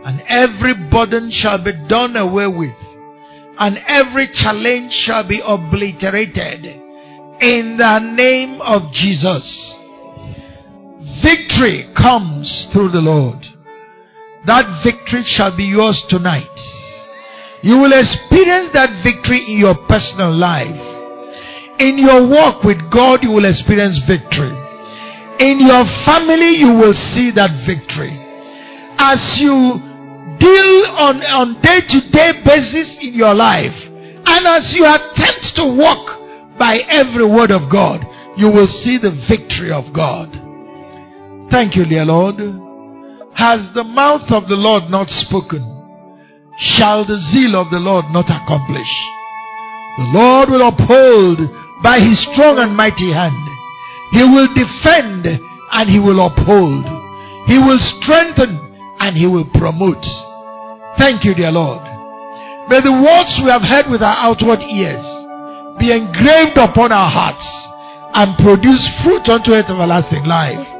and 0.05 0.21
every 0.29 0.75
burden 0.91 1.31
shall 1.33 1.65
be 1.65 1.73
done 1.89 2.17
away 2.17 2.49
with 2.49 2.77
and 3.59 3.79
every 3.89 4.29
challenge 4.35 4.93
shall 5.07 5.27
be 5.27 5.41
obliterated 5.43 6.67
in 7.41 7.79
the 7.79 7.99
name 7.99 8.61
of 8.61 8.93
Jesus. 8.93 9.79
Victory 11.23 11.89
comes 11.97 12.69
through 12.73 12.91
the 12.91 13.01
Lord. 13.01 13.39
That 14.47 14.81
victory 14.83 15.23
shall 15.27 15.55
be 15.57 15.65
yours 15.65 16.03
tonight. 16.09 16.49
You 17.63 17.77
will 17.77 17.93
experience 17.93 18.73
that 18.73 19.05
victory 19.05 19.45
in 19.53 19.59
your 19.59 19.77
personal 19.87 20.33
life. 20.33 20.81
In 21.79 21.99
your 22.01 22.25
walk 22.29 22.65
with 22.65 22.81
God, 22.93 23.21
you 23.23 23.31
will 23.31 23.45
experience 23.45 24.01
victory. 24.09 24.53
In 25.41 25.61
your 25.61 25.85
family, 26.09 26.57
you 26.57 26.73
will 26.73 26.97
see 27.13 27.33
that 27.37 27.53
victory. 27.69 28.17
As 28.97 29.21
you 29.41 29.81
deal 30.41 30.73
on 30.97 31.21
on 31.21 31.61
day 31.61 31.81
to 31.85 31.99
day 32.13 32.41
basis 32.45 32.97
in 33.01 33.13
your 33.13 33.35
life, 33.35 33.77
and 34.25 34.47
as 34.47 34.73
you 34.73 34.85
attempt 34.85 35.53
to 35.57 35.65
walk 35.69 36.21
by 36.59 36.81
every 36.89 37.25
word 37.25 37.51
of 37.51 37.71
God, 37.73 38.05
you 38.37 38.49
will 38.49 38.69
see 38.85 38.97
the 38.97 39.13
victory 39.29 39.73
of 39.73 39.93
God. 39.93 40.50
Thank 41.51 41.75
you, 41.75 41.85
dear 41.85 42.05
Lord. 42.05 42.39
Has 43.35 43.59
the 43.75 43.83
mouth 43.83 44.31
of 44.31 44.47
the 44.47 44.55
Lord 44.55 44.87
not 44.87 45.11
spoken? 45.27 45.67
Shall 46.79 47.03
the 47.03 47.19
zeal 47.35 47.59
of 47.59 47.75
the 47.75 47.83
Lord 47.83 48.07
not 48.15 48.31
accomplish? 48.31 48.87
The 49.99 50.15
Lord 50.15 50.47
will 50.47 50.63
uphold 50.63 51.43
by 51.83 51.99
his 51.99 52.23
strong 52.31 52.63
and 52.63 52.71
mighty 52.77 53.11
hand. 53.11 53.35
He 54.15 54.23
will 54.23 54.47
defend 54.55 55.27
and 55.27 55.91
he 55.91 55.99
will 55.99 56.23
uphold. 56.23 56.87
He 57.51 57.59
will 57.59 57.83
strengthen 57.99 58.55
and 59.03 59.19
he 59.19 59.27
will 59.27 59.51
promote. 59.59 60.07
Thank 61.03 61.27
you, 61.27 61.35
dear 61.35 61.51
Lord. 61.51 61.83
May 62.71 62.79
the 62.79 62.95
words 62.95 63.35
we 63.43 63.51
have 63.51 63.67
heard 63.67 63.91
with 63.91 64.07
our 64.07 64.23
outward 64.23 64.63
ears 64.63 65.03
be 65.83 65.91
engraved 65.91 66.63
upon 66.63 66.95
our 66.95 67.11
hearts 67.11 67.47
and 68.15 68.39
produce 68.39 68.87
fruit 69.03 69.27
unto 69.27 69.51
everlasting 69.51 70.23
life 70.31 70.80